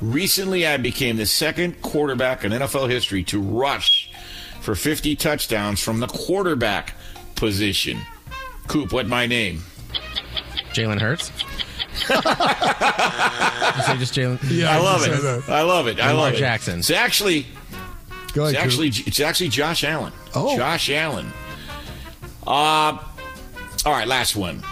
Recently, 0.00 0.68
I 0.68 0.76
became 0.76 1.16
the 1.16 1.26
second 1.26 1.82
quarterback 1.82 2.44
in 2.44 2.52
NFL 2.52 2.88
history 2.88 3.24
to 3.24 3.40
rush 3.40 4.12
for 4.60 4.76
50 4.76 5.16
touchdowns 5.16 5.80
from 5.82 5.98
the 5.98 6.06
quarterback 6.06 6.94
position. 7.40 7.98
Coop, 8.68 8.92
what 8.92 9.08
my 9.08 9.26
name? 9.26 9.62
Jalen 10.72 11.00
Hurts? 11.00 11.32
you 12.08 13.82
say 13.82 13.96
just 13.98 14.14
Jalen? 14.14 14.38
Yeah, 14.48 14.70
I 14.70 14.78
love 14.78 15.02
it. 15.04 15.10
that. 15.22 15.44
I 15.48 15.62
love 15.62 15.88
it. 15.88 15.98
I 15.98 16.10
Lamar 16.10 16.26
love 16.26 16.34
it. 16.34 16.38
Jackson. 16.38 16.78
It's 16.78 16.90
actually 16.90 17.46
Go 18.32 18.42
ahead, 18.44 18.54
it's 18.54 18.62
Coop. 18.62 18.64
actually 18.66 18.88
it's 19.08 19.18
actually 19.20 19.48
Josh 19.48 19.82
Allen. 19.82 20.12
Oh. 20.34 20.56
Josh 20.56 20.88
Allen. 20.90 21.26
Uh 22.46 22.98
all 23.84 23.92
right, 23.92 24.06
last 24.06 24.36
one. 24.36 24.62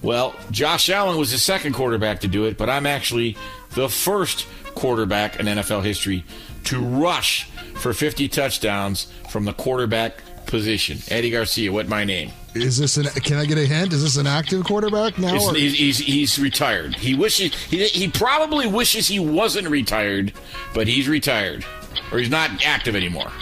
Well, 0.00 0.34
Josh 0.50 0.88
Allen 0.88 1.16
was 1.18 1.30
the 1.30 1.38
second 1.38 1.74
quarterback 1.74 2.20
to 2.20 2.28
do 2.28 2.46
it, 2.46 2.56
but 2.58 2.68
I'm 2.68 2.86
actually 2.86 3.36
the 3.74 3.88
first 3.88 4.46
quarterback 4.74 5.38
in 5.38 5.46
NFL 5.46 5.84
history 5.84 6.24
to 6.64 6.80
rush 6.80 7.44
for 7.74 7.92
50 7.92 8.28
touchdowns 8.28 9.12
from 9.30 9.44
the 9.44 9.52
quarterback 9.52 10.22
position. 10.52 10.98
Eddie 11.08 11.30
Garcia, 11.30 11.72
what 11.72 11.88
my 11.88 12.04
name? 12.04 12.30
Is 12.54 12.76
this 12.76 12.98
an? 12.98 13.06
Can 13.06 13.38
I 13.38 13.46
get 13.46 13.56
a 13.56 13.66
hint? 13.66 13.92
Is 13.94 14.02
this 14.02 14.18
an 14.18 14.26
active 14.26 14.62
quarterback 14.64 15.18
now? 15.18 15.52
He's, 15.54 15.74
he's, 15.74 15.98
he's 15.98 16.38
retired. 16.38 16.94
He 16.94 17.14
wishes 17.14 17.54
he, 17.54 17.84
he 17.86 18.08
probably 18.08 18.66
wishes 18.68 19.08
he 19.08 19.18
wasn't 19.18 19.68
retired, 19.68 20.34
but 20.74 20.86
he's 20.86 21.08
retired, 21.08 21.64
or 22.12 22.18
he's 22.18 22.28
not 22.30 22.50
active 22.64 22.94
anymore. 22.94 23.32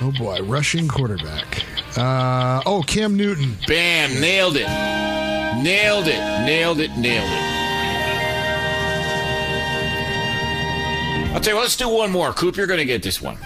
oh 0.00 0.12
boy, 0.12 0.38
rushing 0.42 0.86
quarterback. 0.86 1.64
Uh, 1.98 2.62
oh, 2.64 2.82
Cam 2.86 3.16
Newton. 3.16 3.56
Bam! 3.66 4.20
Nailed 4.20 4.56
it. 4.56 4.68
Nailed 5.62 6.06
it. 6.06 6.44
Nailed 6.46 6.78
it. 6.78 6.96
Nailed 6.96 7.28
it. 7.28 7.52
I'll 11.34 11.40
tell 11.40 11.54
you 11.54 11.56
what, 11.56 11.62
let's 11.62 11.76
do 11.76 11.88
one 11.88 12.12
more. 12.12 12.32
Coop, 12.32 12.56
you're 12.56 12.66
going 12.68 12.78
to 12.78 12.84
get 12.84 13.02
this 13.02 13.20
one. 13.20 13.38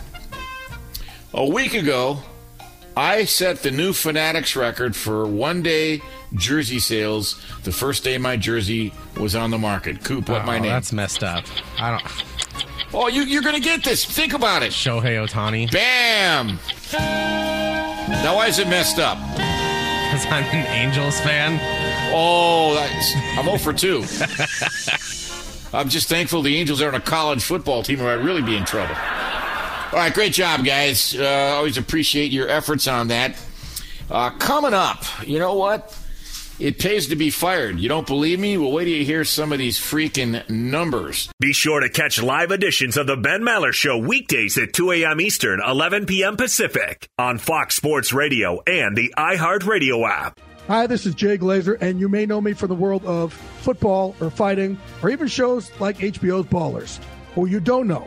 A 1.37 1.45
week 1.47 1.75
ago, 1.75 2.19
I 2.97 3.25
set 3.27 3.59
the 3.63 3.71
new 3.71 3.93
Fanatics 3.93 4.57
record 4.57 4.97
for 4.97 5.27
one 5.27 5.63
day 5.63 6.01
jersey 6.35 6.79
sales 6.79 7.39
the 7.63 7.73
first 7.73 8.03
day 8.05 8.17
my 8.17 8.37
jersey 8.39 8.93
was 9.19 9.35
on 9.37 9.51
the 9.51 9.59
market. 9.59 10.03
Coop, 10.03 10.29
what 10.31 10.47
my 10.47 10.57
Oh, 10.57 10.61
name? 10.61 10.71
That's 10.71 10.93
messed 10.95 11.23
up. 11.23 11.45
I 11.79 11.91
don't. 11.91 12.25
Oh, 12.95 13.09
you, 13.09 13.23
you're 13.23 13.43
going 13.43 13.55
to 13.55 13.61
get 13.61 13.85
this. 13.85 14.03
Think 14.05 14.33
about 14.33 14.63
it. 14.63 14.73
Shohei 14.73 15.23
Ohtani. 15.27 15.71
Bam! 15.71 16.59
Now, 18.09 18.37
why 18.37 18.47
is 18.47 18.59
it 18.59 18.69
messed 18.69 18.99
up? 18.99 19.19
Because 19.19 20.25
I'm 20.27 20.45
an 20.45 20.67
Angels 20.69 21.21
fan. 21.21 21.59
Oh, 22.15 22.75
that's, 22.75 23.13
I'm 23.39 23.45
0 23.45 23.59
for 23.59 23.73
2. 23.75 24.05
I'm 25.77 25.91
just 25.91 26.09
thankful 26.09 26.41
the 26.41 26.57
Angels 26.57 26.81
aren't 26.81 26.97
a 26.97 27.01
college 27.01 27.43
football 27.43 27.83
team 27.83 28.01
or 28.01 28.09
I'd 28.09 28.25
really 28.25 28.41
be 28.41 28.57
in 28.57 28.65
trouble. 28.65 28.95
All 29.97 30.03
right, 30.03 30.13
great 30.13 30.35
job, 30.35 30.63
guys. 30.63 31.17
Uh, 31.17 31.55
always 31.57 31.79
appreciate 31.79 32.31
your 32.31 32.51
efforts 32.51 32.87
on 32.87 33.09
that. 33.09 33.35
Uh, 34.11 34.29
coming 34.29 34.75
up, 34.75 35.03
you 35.27 35.39
know 35.39 35.55
what? 35.55 35.99
It 36.59 36.79
pays 36.79 37.07
to 37.07 37.17
be 37.17 37.31
fired. 37.31 37.81
You 37.81 37.89
don't 37.89 38.07
believe 38.07 38.39
me? 38.39 38.59
Well, 38.59 38.73
wait 38.73 38.85
till 38.85 38.93
you 38.93 39.07
hear 39.07 39.25
some 39.25 39.53
of 39.55 39.59
these 39.59 39.79
freaking 39.79 40.47
numbers. 40.51 41.31
Be 41.41 41.55
sure 41.55 41.81
to 41.81 41.89
catch 41.89 42.23
live 42.23 42.51
editions 42.51 42.99
of 42.99 43.07
the 43.07 43.17
Ben 43.17 43.41
Maller 43.41 43.73
Show 43.73 43.97
weekdays 43.97 44.59
at 44.59 44.75
2 44.75 44.93
a.m. 44.93 45.19
Eastern, 45.19 45.63
11 45.67 46.05
p.m. 46.05 46.37
Pacific 46.37 47.09
on 47.19 47.39
Fox 47.39 47.75
Sports 47.75 48.13
Radio 48.13 48.61
and 48.67 48.95
the 48.99 49.15
iHeartRadio 49.17 50.07
app. 50.07 50.39
Hi, 50.67 50.87
this 50.87 51.07
is 51.07 51.15
Jay 51.15 51.39
Glazer, 51.39 51.81
and 51.81 51.99
you 51.99 52.11
may 52.11 52.27
know 52.27 52.43
me 52.43 52.53
from 52.53 52.69
the 52.69 52.75
world 52.75 53.03
of 53.07 53.33
football 53.33 54.15
or 54.21 54.29
fighting 54.29 54.79
or 55.03 55.09
even 55.09 55.27
shows 55.27 55.71
like 55.81 55.97
HBO's 55.97 56.45
Ballers. 56.49 57.03
What 57.35 57.47
you 57.47 57.61
don't 57.61 57.89
know 57.89 58.07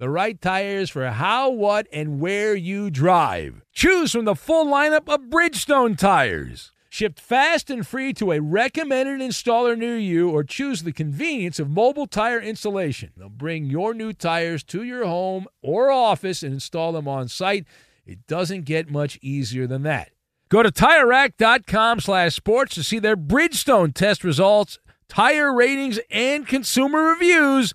The 0.00 0.08
right 0.08 0.40
tires 0.40 0.90
for 0.90 1.10
how, 1.10 1.50
what, 1.50 1.88
and 1.92 2.20
where 2.20 2.54
you 2.54 2.88
drive. 2.88 3.62
Choose 3.72 4.12
from 4.12 4.26
the 4.26 4.36
full 4.36 4.64
lineup 4.64 5.12
of 5.12 5.22
Bridgestone 5.22 5.98
tires. 5.98 6.70
Shipped 6.88 7.18
fast 7.18 7.68
and 7.68 7.84
free 7.84 8.12
to 8.12 8.30
a 8.30 8.40
recommended 8.40 9.20
installer 9.20 9.76
near 9.76 9.98
you, 9.98 10.30
or 10.30 10.44
choose 10.44 10.84
the 10.84 10.92
convenience 10.92 11.58
of 11.58 11.68
mobile 11.68 12.06
tire 12.06 12.40
installation. 12.40 13.10
They'll 13.16 13.28
bring 13.28 13.64
your 13.64 13.92
new 13.92 14.12
tires 14.12 14.62
to 14.64 14.84
your 14.84 15.04
home 15.04 15.48
or 15.62 15.90
office 15.90 16.44
and 16.44 16.54
install 16.54 16.92
them 16.92 17.08
on 17.08 17.26
site. 17.26 17.66
It 18.06 18.24
doesn't 18.28 18.66
get 18.66 18.88
much 18.88 19.18
easier 19.20 19.66
than 19.66 19.82
that. 19.82 20.12
Go 20.48 20.62
to 20.62 20.70
TireRack.com 20.70 21.98
slash 21.98 22.36
sports 22.36 22.76
to 22.76 22.84
see 22.84 23.00
their 23.00 23.16
Bridgestone 23.16 23.92
test 23.92 24.22
results, 24.22 24.78
tire 25.08 25.52
ratings, 25.52 25.98
and 26.08 26.46
consumer 26.46 27.02
reviews, 27.02 27.74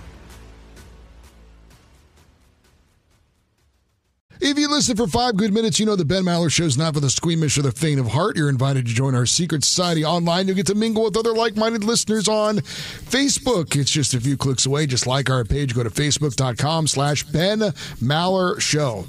If 4.43 4.57
you 4.57 4.67
listen 4.69 4.97
for 4.97 5.05
five 5.05 5.37
good 5.37 5.53
minutes, 5.53 5.79
you 5.79 5.85
know 5.85 5.95
the 5.95 6.03
Ben 6.03 6.23
Maller 6.23 6.51
Show 6.51 6.63
is 6.63 6.75
not 6.75 6.95
for 6.95 6.99
the 6.99 7.11
squeamish 7.11 7.59
or 7.59 7.61
the 7.61 7.71
faint 7.71 7.99
of 7.99 8.07
heart. 8.07 8.35
You're 8.35 8.49
invited 8.49 8.87
to 8.87 8.91
join 8.91 9.13
our 9.13 9.27
secret 9.27 9.63
society 9.63 10.03
online. 10.03 10.47
You'll 10.47 10.55
get 10.55 10.65
to 10.67 10.75
mingle 10.75 11.03
with 11.03 11.15
other 11.15 11.33
like-minded 11.33 11.83
listeners 11.83 12.27
on 12.27 12.57
Facebook. 12.57 13.79
It's 13.79 13.91
just 13.91 14.15
a 14.15 14.19
few 14.19 14.37
clicks 14.37 14.65
away. 14.65 14.87
Just 14.87 15.05
like 15.05 15.29
our 15.29 15.43
page. 15.43 15.75
Go 15.75 15.83
to 15.83 15.91
facebook.com 15.91 16.87
slash 16.87 17.21
Ben 17.23 17.59
Maller 17.59 18.59
Show. 18.59 19.05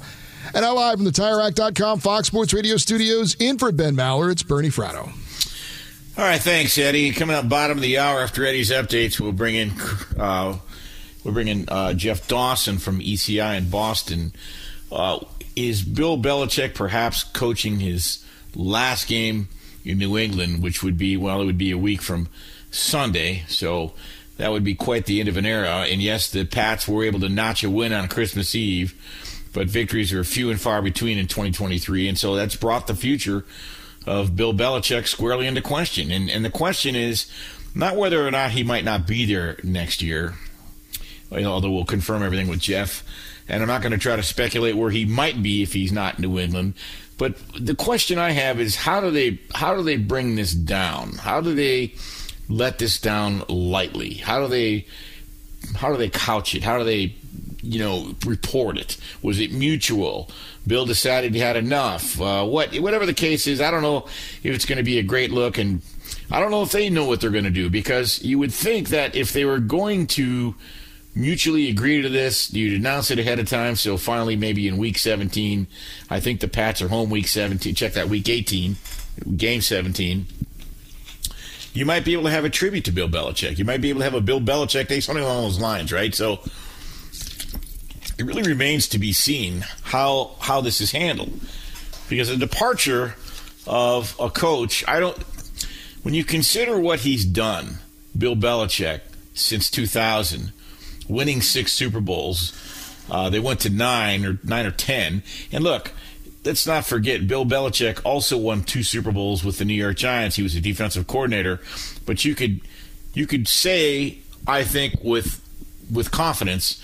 And 0.55 0.65
now 0.65 0.75
live 0.75 0.97
from 0.97 1.05
the 1.05 1.11
TireRack.com 1.11 2.01
Fox 2.01 2.27
Sports 2.27 2.53
Radio 2.53 2.77
studios, 2.77 3.35
in 3.37 3.57
for 3.57 3.73
Ben 3.73 3.97
Maller, 3.97 4.31
it's 4.31 4.43
Bernie 4.43 4.69
Fratto. 4.69 5.13
All 6.19 6.25
right, 6.25 6.41
thanks, 6.41 6.77
Eddie. 6.77 7.11
Coming 7.13 7.37
up 7.37 7.49
bottom 7.49 7.79
of 7.79 7.83
the 7.83 7.97
hour 7.97 8.21
after 8.21 8.45
Eddie's 8.45 8.71
updates, 8.71 9.19
we'll 9.19 9.33
bring 9.33 9.55
in 9.55 9.73
uh, 10.19 10.59
we'll 11.25 11.33
bring 11.33 11.49
in 11.49 11.67
uh, 11.71 11.95
Jeff 11.95 12.29
Dawson 12.29 12.77
from 12.77 13.01
ECI 13.01 13.57
in 13.57 13.71
Boston. 13.71 14.35
Uh, 14.93 15.25
is 15.57 15.83
Bill 15.83 16.19
Belichick 16.19 16.75
perhaps 16.75 17.25
coaching 17.25 17.81
his 17.81 18.25
last 18.55 19.09
game 19.09 19.49
in 19.85 19.99
New 19.99 20.17
England, 20.17 20.63
which 20.63 20.83
would 20.83 20.97
be, 20.97 21.17
well, 21.17 21.41
it 21.41 21.45
would 21.45 21.59
be 21.59 21.71
a 21.71 21.79
week 21.79 22.03
from 22.03 22.29
Sunday. 22.71 23.45
So 23.49 23.93
that 24.37 24.51
would 24.51 24.65
be 24.65 24.75
quite 24.75 25.07
the 25.07 25.21
end 25.21 25.29
of 25.29 25.37
an 25.37 25.47
era. 25.47 25.87
And 25.89 26.01
yes, 26.01 26.31
the 26.31 26.45
Pats 26.45 26.89
were 26.89 27.05
able 27.05 27.21
to 27.21 27.29
notch 27.29 27.65
a 27.65 27.71
win 27.71 27.93
on 27.93 28.09
Christmas 28.09 28.55
Eve, 28.55 28.95
but 29.53 29.67
victories 29.67 30.13
are 30.13 30.25
few 30.25 30.51
and 30.51 30.61
far 30.61 30.83
between 30.83 31.19
in 31.19 31.27
2023. 31.27 32.09
And 32.09 32.19
so 32.19 32.35
that's 32.35 32.57
brought 32.57 32.87
the 32.87 32.95
future 32.95 33.45
of 34.07 34.37
Bill 34.37 34.55
Belichick 34.55 35.07
squarely 35.07 35.47
into 35.47 35.61
question. 35.61 36.11
And, 36.11 36.31
and 36.31 36.45
the 36.45 36.51
question 36.51 36.97
is 36.97 37.31
not 37.75 37.97
whether 37.97 38.27
or 38.27 38.31
not 38.31 38.53
he 38.53 38.63
might 38.63 38.85
not 38.85 39.07
be 39.07 39.25
there 39.27 39.59
next 39.63 40.03
year, 40.03 40.35
although 41.31 41.71
we'll 41.71 41.85
confirm 41.85 42.23
everything 42.23 42.49
with 42.49 42.61
Jeff 42.61 43.05
and 43.49 43.63
I'm 43.63 43.69
not 43.69 43.83
going 43.83 43.93
to 43.93 43.99
try 43.99 44.17
to 44.17 44.23
speculate 44.23 44.77
where 44.77 44.91
he 44.91 45.05
might 45.05 45.43
be 45.43 45.63
if 45.63 45.73
he's 45.73 45.93
not 45.93 46.19
New 46.19 46.39
England. 46.39 46.75
But 47.19 47.37
the 47.59 47.75
question 47.75 48.19
I 48.19 48.31
have 48.31 48.59
is 48.61 48.75
how 48.75 49.01
do 49.01 49.11
they 49.11 49.39
how 49.55 49.77
do 49.77 49.83
they 49.83 49.97
bring 49.97 50.35
this 50.35 50.53
down? 50.53 51.13
How 51.13 51.41
do 51.41 51.55
they 51.55 51.95
let 52.49 52.79
this 52.79 52.99
down 52.99 53.45
lightly? 53.49 54.15
How 54.15 54.41
do 54.41 54.49
they 54.49 54.87
how 55.77 55.91
do 55.93 55.99
they 55.99 56.09
couch 56.09 56.55
it? 56.55 56.63
How 56.63 56.79
do 56.79 56.85
they 56.85 57.15
you 57.63 57.79
know 57.79 58.15
report 58.27 58.77
it? 58.77 58.97
Was 59.23 59.39
it 59.39 59.53
mutual? 59.53 60.31
Bill 60.67 60.87
decided 60.87 61.35
he 61.35 61.41
had 61.41 61.57
enough. 61.57 62.21
Uh, 62.21 62.45
what 62.45 62.75
whatever 62.77 63.07
the 63.07 63.15
case 63.15 63.47
is, 63.47 63.61
I 63.61 63.71
don't 63.71 63.83
know 63.83 64.07
if 64.43 64.55
it's 64.55 64.65
going 64.65 64.79
to 64.79 64.85
be 64.85 64.99
a 64.99 65.03
great 65.03 65.31
look, 65.31 65.59
and 65.59 65.83
I 66.31 66.41
don't 66.41 66.51
know 66.51 66.63
if 66.63 66.73
they 66.73 66.89
know 66.91 67.05
what 67.05 67.21
they're 67.21 67.31
going 67.31 67.45
to 67.45 67.51
do 67.51 67.69
because 67.71 68.23
you 68.23 68.39
would 68.39 68.53
think 68.53 68.89
that 68.89 69.15
if 69.15 69.33
they 69.33 69.45
were 69.45 69.59
going 69.59 70.07
to 70.09 70.55
mutually 71.15 71.69
agree 71.69 72.03
to 72.03 72.09
this. 72.09 72.53
You'd 72.53 72.79
announce 72.79 73.11
it 73.11 73.19
ahead 73.19 73.39
of 73.39 73.49
time, 73.49 73.77
so 73.77 73.97
finally, 73.97 74.37
maybe 74.37 74.67
in 74.67 74.77
week 74.77 74.99
17, 74.99 75.67
I 76.11 76.21
think 76.21 76.41
the 76.41 76.49
Pats 76.49 76.81
are 76.83 76.89
home 76.89 77.11
week 77.11 77.29
17. 77.29 77.75
Check 77.75 77.93
that 77.95 78.09
week 78.09 78.29
18, 78.29 78.77
game 79.37 79.61
17. 79.61 80.27
You 81.75 81.87
might 81.87 82.05
be 82.05 82.13
able 82.13 82.25
to 82.25 82.31
have 82.31 82.45
a 82.45 82.51
tribute 82.51 82.85
to 82.85 82.93
Bill 82.93 83.09
Belichick. 83.09 83.59
You 83.59 83.65
might 83.65 83.81
be 83.81 83.89
able 83.89 84.01
to 84.01 84.05
have 84.05 84.15
a 84.15 84.21
Bill 84.21 84.41
Belichick 84.41 84.89
day, 84.89 85.01
something 85.01 85.25
along 85.25 85.45
those 85.45 85.61
lines, 85.61 85.93
right? 85.93 86.15
So 86.15 86.41
it 88.19 88.25
really 88.25 88.43
remains 88.43 88.89
to 88.89 88.99
be 88.99 89.13
seen 89.13 89.65
how 89.83 90.33
how 90.41 90.61
this 90.61 90.81
is 90.81 90.93
handled, 90.93 91.33
because 92.09 92.29
the 92.29 92.37
departure 92.37 93.15
of 93.67 94.15
a 94.21 94.29
coach, 94.29 94.85
I 94.87 95.01
don't. 95.01 95.17
When 96.03 96.15
you 96.15 96.25
consider 96.25 96.79
what 96.79 97.01
he's 97.01 97.25
done, 97.25 97.79
Bill 98.17 98.37
Belichick 98.37 99.01
since 99.35 99.71
2000 99.71 100.53
winning 101.09 101.43
six 101.43 101.73
Super 101.73 102.01
Bowls. 102.01 102.53
Uh, 103.11 103.31
they 103.31 103.41
went 103.41 103.61
to 103.61 103.71
nine 103.71 104.25
or 104.25 104.39
nine 104.45 104.67
or 104.67 104.71
ten. 104.71 105.23
And 105.51 105.65
look, 105.65 105.93
let's 106.45 106.67
not 106.67 106.87
forget 106.87 107.27
Bill 107.27 107.45
Belichick 107.45 108.01
also 108.05 108.37
won 108.37 108.63
two 108.63 108.83
Super 108.83 109.13
Bowls 109.13 109.45
with 109.45 109.59
the 109.59 109.65
New 109.65 109.75
York 109.75 109.97
Giants. 109.97 110.37
He 110.37 110.43
was 110.43 110.55
a 110.55 110.61
defensive 110.61 111.07
coordinator, 111.07 111.61
but 112.07 112.25
you 112.25 112.35
could 112.35 112.61
you 113.15 113.27
could 113.27 113.49
say 113.49 114.19
I 114.47 114.65
think 114.65 114.95
with 115.03 115.41
with 115.93 116.11
confidence 116.11 116.83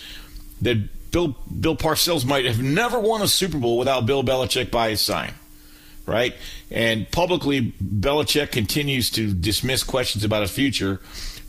that 0.61 0.76
Bill 1.11 1.37
Bill 1.61 1.76
Parcells 1.76 2.24
might 2.24 2.44
have 2.44 2.62
never 2.62 2.98
won 2.98 3.22
a 3.22 3.28
Super 3.28 3.59
Bowl 3.59 3.78
without 3.78 4.07
Bill 4.07 4.22
Belichick 4.22 4.70
by 4.70 4.90
his 4.90 5.00
side. 5.00 5.35
Right? 6.07 6.35
And 6.70 7.11
publicly, 7.11 7.72
Belichick 7.83 8.50
continues 8.50 9.11
to 9.11 9.35
dismiss 9.35 9.83
questions 9.85 10.24
about 10.24 10.40
his 10.40 10.50
future. 10.50 11.00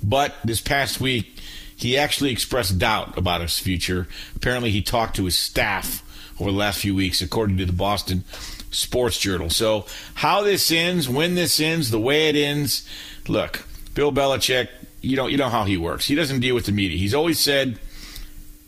But 0.03 0.35
this 0.43 0.59
past 0.59 0.99
week, 0.99 1.39
he 1.79 1.97
actually 1.97 2.31
expressed 2.31 2.77
doubt 2.77 3.17
about 3.17 3.41
his 3.41 3.57
future. 3.57 4.07
Apparently, 4.35 4.69
he 4.69 4.81
talked 4.81 5.15
to 5.15 5.25
his 5.25 5.37
staff 5.37 6.03
over 6.39 6.51
the 6.51 6.57
last 6.57 6.79
few 6.79 6.93
weeks, 6.93 7.21
according 7.21 7.57
to 7.57 7.65
the 7.65 7.73
Boston 7.73 8.23
Sports 8.71 9.17
Journal. 9.17 9.49
So, 9.49 9.85
how 10.15 10.43
this 10.43 10.71
ends, 10.71 11.07
when 11.07 11.35
this 11.35 11.59
ends, 11.59 11.89
the 11.89 11.99
way 11.99 12.29
it 12.29 12.35
ends, 12.35 12.87
look, 13.27 13.65
Bill 13.93 14.11
Belichick, 14.11 14.67
you 15.01 15.15
know, 15.15 15.27
you 15.27 15.37
know 15.37 15.49
how 15.49 15.63
he 15.63 15.77
works. 15.77 16.05
He 16.05 16.15
doesn't 16.15 16.41
deal 16.41 16.55
with 16.55 16.65
the 16.65 16.71
media. 16.73 16.97
He's 16.97 17.13
always 17.13 17.39
said, 17.39 17.79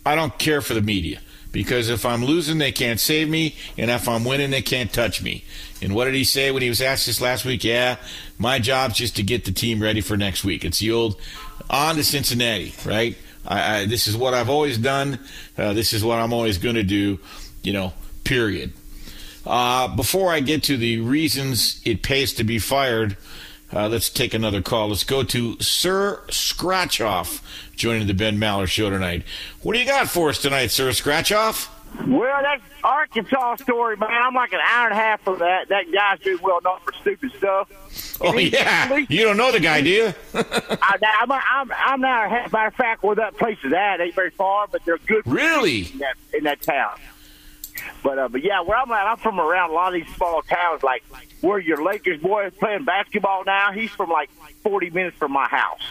I 0.05 0.15
don't 0.15 0.37
care 0.37 0.61
for 0.61 0.73
the 0.73 0.81
media 0.81 1.19
because 1.51 1.89
if 1.89 2.05
I'm 2.05 2.23
losing, 2.23 2.57
they 2.57 2.71
can't 2.71 2.99
save 2.99 3.29
me, 3.29 3.55
and 3.77 3.91
if 3.91 4.07
I'm 4.07 4.23
winning, 4.23 4.51
they 4.51 4.61
can't 4.61 4.91
touch 4.91 5.21
me. 5.21 5.43
And 5.81 5.93
what 5.93 6.05
did 6.05 6.15
he 6.15 6.23
say 6.23 6.51
when 6.51 6.61
he 6.61 6.69
was 6.69 6.81
asked 6.81 7.05
this 7.05 7.19
last 7.19 7.43
week? 7.43 7.63
Yeah, 7.63 7.97
my 8.37 8.59
job's 8.59 8.95
just 8.95 9.15
to 9.17 9.23
get 9.23 9.45
the 9.45 9.51
team 9.51 9.81
ready 9.81 10.01
for 10.01 10.15
next 10.15 10.43
week. 10.43 10.63
It's 10.63 10.79
the 10.79 10.91
old 10.91 11.19
on 11.71 11.95
to 11.95 12.03
Cincinnati, 12.03 12.75
right? 12.85 13.17
I, 13.47 13.77
I, 13.77 13.85
this 13.85 14.07
is 14.07 14.15
what 14.15 14.33
I've 14.33 14.49
always 14.49 14.77
done. 14.77 15.17
Uh, 15.57 15.73
this 15.73 15.93
is 15.93 16.03
what 16.03 16.19
I'm 16.19 16.33
always 16.33 16.57
going 16.57 16.75
to 16.75 16.83
do, 16.83 17.19
you 17.63 17.73
know, 17.73 17.93
period. 18.23 18.73
Uh, 19.45 19.87
before 19.95 20.31
I 20.31 20.41
get 20.41 20.63
to 20.63 20.77
the 20.77 20.99
reasons 20.99 21.81
it 21.83 22.03
pays 22.03 22.33
to 22.33 22.43
be 22.43 22.59
fired, 22.59 23.17
uh, 23.73 23.87
let's 23.87 24.09
take 24.09 24.33
another 24.33 24.61
call. 24.61 24.89
Let's 24.89 25.03
go 25.05 25.23
to 25.23 25.59
Sir 25.59 26.21
Scratchoff 26.27 27.41
joining 27.75 28.05
the 28.05 28.13
Ben 28.13 28.37
Maller 28.37 28.67
Show 28.67 28.89
tonight. 28.89 29.23
What 29.61 29.73
do 29.73 29.79
you 29.79 29.85
got 29.85 30.09
for 30.09 30.29
us 30.29 30.39
tonight, 30.39 30.71
Sir 30.71 30.89
Scratchoff? 30.89 31.69
Well, 32.07 32.41
that 32.41 32.61
Arkansas 32.83 33.57
story, 33.57 33.97
man, 33.97 34.09
I'm 34.11 34.33
like 34.33 34.53
an 34.53 34.59
hour 34.59 34.87
and 34.87 34.93
a 34.93 35.01
half 35.01 35.21
from 35.21 35.39
that. 35.39 35.69
That 35.69 35.91
guy's 35.91 36.19
been 36.19 36.39
well 36.41 36.59
known 36.63 36.79
for 36.79 36.93
stupid 37.01 37.31
stuff. 37.37 37.69
Oh, 38.21 38.37
yeah. 38.37 38.97
You 39.09 39.23
don't 39.23 39.37
know 39.37 39.51
the 39.51 39.59
guy, 39.59 39.81
do 39.81 39.89
you? 39.89 40.13
I, 40.33 40.97
I'm, 41.21 41.31
I'm, 41.31 41.71
I'm 41.71 42.01
now, 42.01 42.29
matter 42.51 42.67
of 42.67 42.75
fact, 42.75 43.03
where 43.03 43.15
that 43.15 43.37
place 43.37 43.57
is 43.63 43.73
at 43.73 43.99
ain't 43.99 44.15
very 44.15 44.29
far, 44.31 44.67
but 44.71 44.83
they're 44.85 44.99
good. 44.99 45.23
Really? 45.25 45.91
In 45.91 45.97
that, 45.99 46.15
in 46.33 46.43
that 46.45 46.61
town. 46.61 46.97
But 48.03 48.19
uh, 48.19 48.27
but 48.29 48.43
yeah, 48.43 48.61
where 48.61 48.77
I'm 48.77 48.91
at, 48.91 49.07
I'm 49.07 49.17
from 49.17 49.39
around 49.39 49.71
a 49.71 49.73
lot 49.73 49.95
of 49.95 50.05
these 50.05 50.15
small 50.15 50.41
towns, 50.43 50.83
like 50.83 51.03
where 51.41 51.59
your 51.59 51.83
Lakers 51.83 52.21
boy 52.21 52.47
is 52.47 52.53
playing 52.53 52.85
basketball 52.85 53.43
now. 53.43 53.71
He's 53.71 53.89
from 53.91 54.09
like 54.09 54.29
40 54.63 54.91
minutes 54.91 55.17
from 55.17 55.31
my 55.31 55.47
house, 55.47 55.81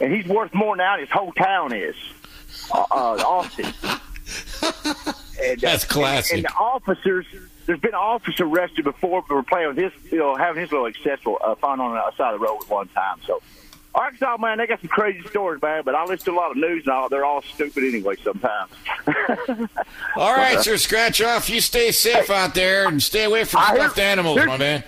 and 0.00 0.12
he's 0.12 0.26
worth 0.26 0.54
more 0.54 0.76
now 0.76 0.92
than 0.96 1.00
his 1.00 1.10
whole 1.10 1.32
town 1.32 1.74
is. 1.74 1.96
Uh, 2.72 2.84
uh, 2.90 3.22
Austin. 3.26 3.72
And, 5.42 5.60
That's 5.60 5.84
classic. 5.84 6.38
And, 6.38 6.46
and 6.46 6.54
the 6.54 6.58
officers, 6.58 7.26
there's 7.66 7.80
been 7.80 7.94
officers 7.94 8.40
arrested 8.40 8.84
before 8.84 9.22
for 9.22 9.42
playing 9.42 9.68
with 9.68 9.76
his, 9.76 10.12
you 10.12 10.18
know, 10.18 10.36
having 10.36 10.62
his 10.62 10.72
little 10.72 10.86
accessible 10.86 11.38
uh, 11.44 11.54
fun 11.56 11.80
on 11.80 11.94
the 11.94 12.16
side 12.16 12.34
of 12.34 12.40
the 12.40 12.46
road 12.46 12.58
at 12.62 12.68
one 12.70 12.88
time. 12.88 13.18
So, 13.26 13.42
Arkansas, 13.94 14.36
man, 14.38 14.58
they 14.58 14.66
got 14.66 14.80
some 14.80 14.88
crazy 14.88 15.26
stories, 15.28 15.60
man. 15.62 15.82
But 15.84 15.94
I 15.94 16.04
listen 16.04 16.26
to 16.26 16.32
a 16.32 16.40
lot 16.40 16.50
of 16.50 16.56
news 16.56 16.84
and 16.84 16.92
all. 16.92 17.08
They're 17.08 17.24
all 17.24 17.42
stupid 17.42 17.84
anyway 17.84 18.16
sometimes. 18.22 18.70
all 20.16 20.34
right, 20.34 20.60
Sir 20.60 20.76
Scratch 20.76 21.20
Off. 21.20 21.50
You 21.50 21.60
stay 21.60 21.90
safe 21.90 22.30
out 22.30 22.54
there 22.54 22.86
and 22.86 23.02
stay 23.02 23.24
away 23.24 23.44
from 23.44 23.62
stuffed 23.64 23.98
animals, 23.98 24.38
my 24.46 24.56
man. 24.56 24.84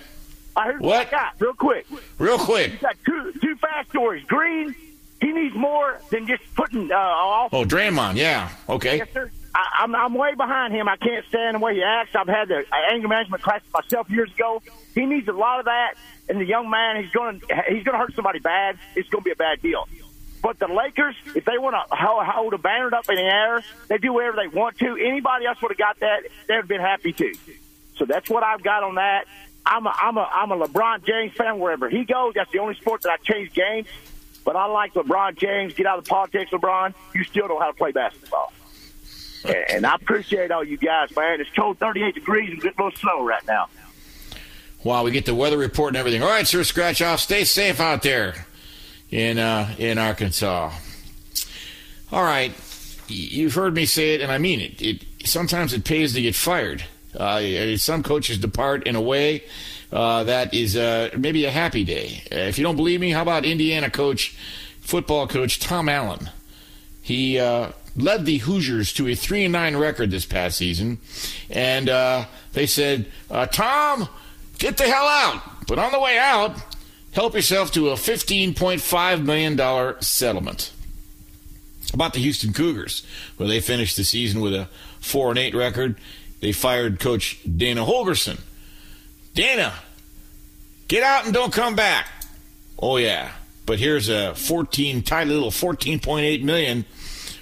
I 0.55 0.67
heard 0.67 0.81
what? 0.81 1.07
I 1.07 1.11
got, 1.11 1.33
real 1.39 1.53
quick. 1.53 1.87
Real 2.17 2.37
quick. 2.37 2.71
He's 2.71 2.81
got 2.81 2.97
two, 3.05 3.33
two 3.41 3.55
fast 3.55 3.89
stories. 3.89 4.23
Green, 4.25 4.75
he 5.21 5.31
needs 5.31 5.55
more 5.55 5.99
than 6.09 6.27
just 6.27 6.43
putting 6.55 6.91
uh, 6.91 6.95
off. 6.95 7.53
Oh, 7.53 7.63
Draymond, 7.63 8.15
yeah. 8.15 8.49
Okay. 8.67 8.97
Yes, 8.97 9.07
sir. 9.13 9.31
I, 9.53 9.83
I'm, 9.83 9.95
I'm 9.95 10.13
way 10.13 10.33
behind 10.35 10.73
him. 10.73 10.87
I 10.87 10.95
can't 10.97 11.25
stand 11.27 11.55
the 11.55 11.59
way 11.59 11.75
he 11.75 11.83
acts. 11.83 12.15
I've 12.15 12.27
had 12.27 12.47
the 12.47 12.63
anger 12.91 13.07
management 13.07 13.43
class 13.43 13.61
myself 13.73 14.09
years 14.09 14.31
ago. 14.31 14.61
He 14.95 15.05
needs 15.05 15.27
a 15.27 15.33
lot 15.33 15.59
of 15.59 15.65
that. 15.65 15.95
And 16.29 16.39
the 16.39 16.45
young 16.45 16.69
man, 16.69 17.03
he's 17.03 17.11
going 17.11 17.39
to 17.39 17.45
he's 17.67 17.83
going 17.83 17.93
to 17.93 17.97
hurt 17.97 18.15
somebody 18.15 18.39
bad. 18.39 18.77
It's 18.95 19.09
going 19.09 19.23
to 19.23 19.25
be 19.25 19.31
a 19.31 19.35
bad 19.35 19.61
deal. 19.61 19.87
But 20.41 20.57
the 20.57 20.67
Lakers, 20.67 21.15
if 21.35 21.45
they 21.45 21.57
want 21.57 21.75
to 21.75 21.95
hold 21.95 22.53
a 22.53 22.57
banner 22.57 22.93
up 22.95 23.09
in 23.09 23.15
the 23.15 23.21
air, 23.21 23.63
they 23.89 23.97
do 23.97 24.13
whatever 24.13 24.37
they 24.37 24.47
want 24.47 24.77
to. 24.79 24.97
Anybody 24.97 25.45
else 25.45 25.61
would 25.61 25.71
have 25.71 25.77
got 25.77 25.99
that, 25.99 26.23
they'd 26.47 26.55
have 26.55 26.67
been 26.67 26.81
happy 26.81 27.13
too. 27.13 27.33
So 27.97 28.05
that's 28.05 28.29
what 28.29 28.43
I've 28.43 28.63
got 28.63 28.83
on 28.83 28.95
that. 28.95 29.25
I'm 29.63 29.85
a, 29.85 29.93
I'm 29.95 30.17
a, 30.17 30.21
I'm 30.21 30.51
a 30.51 30.67
LeBron 30.67 31.05
James 31.05 31.33
fan 31.33 31.59
wherever 31.59 31.89
he 31.89 32.05
goes. 32.05 32.33
That's 32.33 32.51
the 32.51 32.59
only 32.59 32.73
sport 32.75 33.03
that 33.03 33.11
I 33.11 33.17
change 33.17 33.53
games. 33.53 33.87
But 34.43 34.55
I 34.55 34.65
like 34.65 34.95
LeBron 34.95 35.37
James. 35.37 35.73
Get 35.75 35.85
out 35.85 35.99
of 35.99 36.05
politics, 36.05 36.49
LeBron. 36.51 36.95
You 37.13 37.23
still 37.25 37.47
know 37.47 37.59
how 37.59 37.67
to 37.67 37.73
play 37.73 37.91
basketball. 37.91 38.51
And 39.69 39.85
I 39.85 39.95
appreciate 39.95 40.51
all 40.51 40.63
you 40.63 40.77
guys, 40.77 41.15
man. 41.15 41.41
It's 41.41 41.49
cold 41.55 41.79
38 41.79 42.13
degrees 42.13 42.51
and 42.51 42.61
a 42.61 42.65
little 42.65 42.91
snow 42.91 43.25
right 43.25 43.45
now. 43.47 43.69
Wow, 44.83 45.03
we 45.03 45.11
get 45.11 45.25
the 45.25 45.33
weather 45.33 45.57
report 45.57 45.89
and 45.89 45.97
everything. 45.97 46.21
All 46.21 46.29
right, 46.29 46.47
Sir 46.47 46.63
Scratch 46.63 47.01
Off. 47.01 47.19
Stay 47.19 47.43
safe 47.43 47.79
out 47.79 48.03
there 48.03 48.45
in 49.09 49.37
uh, 49.37 49.73
in 49.77 49.97
Arkansas. 49.97 50.71
All 52.11 52.23
right, 52.23 52.51
you've 53.07 53.53
heard 53.53 53.73
me 53.73 53.85
say 53.85 54.15
it, 54.15 54.21
and 54.21 54.31
I 54.31 54.37
mean 54.37 54.59
it. 54.59 54.81
It 54.81 55.05
sometimes 55.25 55.73
it 55.73 55.85
pays 55.85 56.13
to 56.13 56.21
get 56.21 56.35
fired. 56.35 56.83
Uh, 57.15 57.77
some 57.77 58.03
coaches 58.03 58.37
depart 58.37 58.87
in 58.87 58.95
a 58.95 59.01
way 59.01 59.43
uh, 59.91 60.23
that 60.23 60.53
is 60.53 60.75
uh, 60.77 61.09
maybe 61.17 61.45
a 61.45 61.51
happy 61.51 61.83
day. 61.83 62.23
Uh, 62.31 62.35
if 62.35 62.57
you 62.57 62.63
don't 62.63 62.75
believe 62.77 62.99
me, 62.99 63.11
how 63.11 63.21
about 63.21 63.45
Indiana 63.45 63.89
coach, 63.89 64.35
football 64.79 65.27
coach 65.27 65.59
Tom 65.59 65.89
Allen? 65.89 66.29
He 67.01 67.37
uh, 67.39 67.71
led 67.95 68.25
the 68.25 68.37
Hoosiers 68.37 68.93
to 68.93 69.07
a 69.07 69.15
three 69.15 69.43
and 69.43 69.53
nine 69.53 69.75
record 69.75 70.11
this 70.11 70.25
past 70.25 70.57
season, 70.57 70.99
and 71.49 71.89
uh, 71.89 72.25
they 72.53 72.65
said, 72.65 73.07
"Tom, 73.51 74.07
get 74.57 74.77
the 74.77 74.85
hell 74.85 75.07
out!" 75.07 75.67
But 75.67 75.79
on 75.79 75.91
the 75.91 75.99
way 75.99 76.17
out, 76.17 76.55
help 77.11 77.33
yourself 77.33 77.71
to 77.73 77.89
a 77.89 77.97
fifteen 77.97 78.53
point 78.53 78.81
five 78.81 79.23
million 79.23 79.55
dollar 79.55 79.97
settlement. 80.01 80.71
About 81.93 82.13
the 82.13 82.19
Houston 82.19 82.53
Cougars, 82.53 83.05
where 83.35 83.49
they 83.49 83.59
finished 83.59 83.97
the 83.97 84.05
season 84.05 84.39
with 84.39 84.53
a 84.53 84.69
four 85.01 85.29
and 85.29 85.37
eight 85.37 85.53
record, 85.53 85.97
they 86.39 86.51
fired 86.53 86.99
Coach 86.99 87.39
Dana 87.43 87.85
Holgorsen. 87.85 88.39
Dana, 89.33 89.73
get 90.87 91.03
out 91.03 91.25
and 91.25 91.33
don't 91.33 91.51
come 91.51 91.75
back. 91.75 92.07
Oh 92.79 92.97
yeah, 92.97 93.31
but 93.65 93.79
here's 93.79 94.09
a 94.09 94.33
14 94.35 95.03
tiny 95.03 95.31
little 95.31 95.51
14.8 95.51 96.43
million 96.43 96.85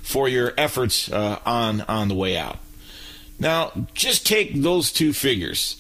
for 0.10 0.28
your 0.28 0.52
efforts 0.58 1.12
uh, 1.12 1.38
on 1.46 1.82
on 1.82 2.08
the 2.08 2.16
way 2.16 2.36
out. 2.36 2.58
Now, 3.38 3.72
just 3.94 4.26
take 4.26 4.60
those 4.60 4.92
two 4.92 5.14
figures. 5.14 5.80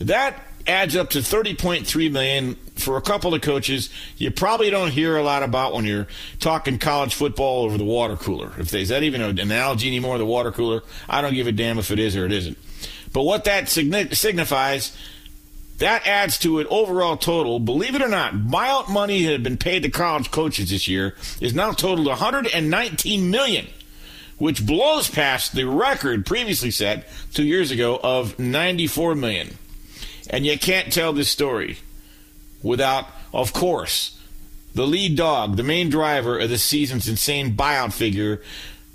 That 0.00 0.40
adds 0.66 0.96
up 0.96 1.10
to 1.10 1.18
30.3 1.18 2.10
million 2.10 2.54
for 2.76 2.96
a 2.96 3.02
couple 3.02 3.34
of 3.34 3.42
coaches 3.42 3.90
you 4.16 4.30
probably 4.30 4.70
don't 4.70 4.90
hear 4.92 5.16
a 5.16 5.22
lot 5.22 5.42
about 5.42 5.74
when 5.74 5.84
you're 5.84 6.06
talking 6.40 6.78
college 6.78 7.14
football 7.14 7.64
over 7.64 7.76
the 7.76 7.84
water 7.84 8.16
cooler. 8.16 8.52
If 8.58 8.70
there's 8.70 8.88
that 8.88 9.02
even 9.02 9.20
an 9.20 9.38
analogy 9.38 9.86
anymore, 9.86 10.16
the 10.16 10.24
water 10.24 10.50
cooler, 10.50 10.82
I 11.06 11.20
don't 11.20 11.34
give 11.34 11.46
a 11.46 11.52
damn 11.52 11.78
if 11.78 11.90
it 11.90 11.98
is 11.98 12.16
or 12.16 12.24
it 12.24 12.32
isn't. 12.32 12.56
But 13.12 13.24
what 13.24 13.44
that 13.44 13.68
signifies, 13.68 14.96
that 15.82 16.06
adds 16.06 16.38
to 16.38 16.60
an 16.60 16.66
overall 16.70 17.16
total. 17.16 17.58
Believe 17.58 17.96
it 17.96 18.02
or 18.02 18.08
not, 18.08 18.34
buyout 18.34 18.88
money 18.88 19.24
that 19.24 19.32
had 19.32 19.42
been 19.42 19.56
paid 19.56 19.82
to 19.82 19.90
college 19.90 20.30
coaches 20.30 20.70
this 20.70 20.86
year 20.86 21.16
is 21.40 21.54
now 21.54 21.72
totaled 21.72 22.06
119 22.06 23.30
million, 23.30 23.66
which 24.38 24.64
blows 24.64 25.10
past 25.10 25.54
the 25.54 25.64
record 25.64 26.24
previously 26.24 26.70
set 26.70 27.08
two 27.34 27.42
years 27.42 27.72
ago 27.72 27.98
of 28.00 28.38
94 28.38 29.16
million. 29.16 29.56
And 30.30 30.46
you 30.46 30.56
can't 30.56 30.92
tell 30.92 31.12
this 31.12 31.28
story 31.28 31.78
without, 32.62 33.08
of 33.32 33.52
course, 33.52 34.20
the 34.76 34.86
lead 34.86 35.16
dog, 35.16 35.56
the 35.56 35.64
main 35.64 35.90
driver 35.90 36.38
of 36.38 36.48
the 36.48 36.58
season's 36.58 37.08
insane 37.08 37.56
buyout 37.56 37.92
figure, 37.92 38.40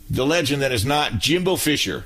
the 0.10 0.26
legend 0.26 0.62
that 0.62 0.72
is 0.72 0.86
not 0.86 1.20
Jimbo 1.20 1.58
Fisher, 1.58 2.06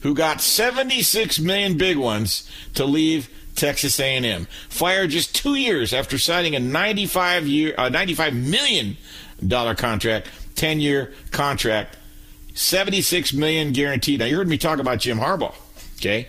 who 0.00 0.14
got 0.14 0.40
76 0.40 1.38
million 1.38 1.76
big 1.76 1.98
ones 1.98 2.50
to 2.74 2.86
leave 2.86 3.28
Texas 3.54 3.98
A&M. 4.00 4.46
Fired 4.68 5.10
just 5.10 5.34
two 5.34 5.54
years 5.54 5.92
after 5.92 6.18
signing 6.18 6.54
a 6.54 6.60
95 6.60 7.46
year, 7.46 7.74
uh, 7.76 7.88
95 7.88 8.34
million 8.34 8.96
dollar 9.46 9.74
contract, 9.74 10.28
10 10.54 10.80
year 10.80 11.12
contract, 11.30 11.96
76 12.54 13.32
million 13.32 13.72
guaranteed. 13.72 14.20
Now 14.20 14.26
you 14.26 14.36
heard 14.36 14.48
me 14.48 14.58
talk 14.58 14.78
about 14.78 14.98
Jim 14.98 15.18
Harbaugh. 15.18 15.54
Okay, 15.96 16.28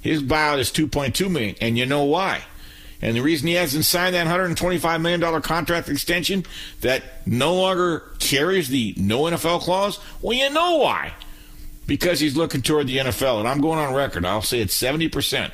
his 0.00 0.22
buyout 0.22 0.58
is 0.58 0.70
2.2 0.70 1.30
million, 1.30 1.56
and 1.60 1.78
you 1.78 1.86
know 1.86 2.04
why? 2.04 2.42
And 3.04 3.16
the 3.16 3.20
reason 3.20 3.48
he 3.48 3.54
hasn't 3.54 3.84
signed 3.84 4.14
that 4.14 4.26
$125 4.26 5.00
million 5.02 5.42
contract 5.42 5.90
extension 5.90 6.44
that 6.80 7.02
no 7.26 7.54
longer 7.54 8.02
carries 8.18 8.68
the 8.68 8.94
no 8.96 9.24
NFL 9.24 9.60
clause, 9.60 10.00
well, 10.22 10.32
you 10.32 10.48
know 10.48 10.76
why. 10.76 11.12
Because 11.86 12.18
he's 12.18 12.34
looking 12.34 12.62
toward 12.62 12.86
the 12.86 12.96
NFL. 12.96 13.40
And 13.40 13.48
I'm 13.48 13.60
going 13.60 13.78
on 13.78 13.92
record. 13.92 14.24
I'll 14.24 14.40
say 14.40 14.60
it's 14.60 14.80
70%. 14.80 15.50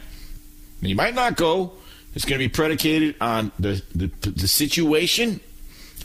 He 0.80 0.94
might 0.94 1.14
not 1.14 1.36
go. 1.36 1.72
It's 2.14 2.24
going 2.24 2.40
to 2.40 2.44
be 2.44 2.48
predicated 2.48 3.14
on 3.20 3.52
the, 3.58 3.82
the, 3.94 4.06
the 4.30 4.48
situation 4.48 5.40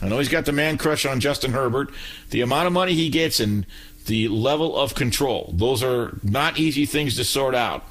I 0.02 0.08
know 0.08 0.18
he's 0.18 0.28
got 0.28 0.44
the 0.44 0.52
man 0.52 0.76
crush 0.76 1.06
on 1.06 1.20
Justin 1.20 1.52
Herbert. 1.52 1.90
The 2.30 2.42
amount 2.42 2.66
of 2.66 2.72
money 2.72 2.94
he 2.94 3.08
gets 3.08 3.40
and 3.40 3.66
the 4.06 4.28
level 4.28 4.76
of 4.76 4.94
control, 4.94 5.52
those 5.54 5.82
are 5.82 6.18
not 6.22 6.58
easy 6.58 6.86
things 6.86 7.16
to 7.16 7.24
sort 7.24 7.54
out. 7.54 7.84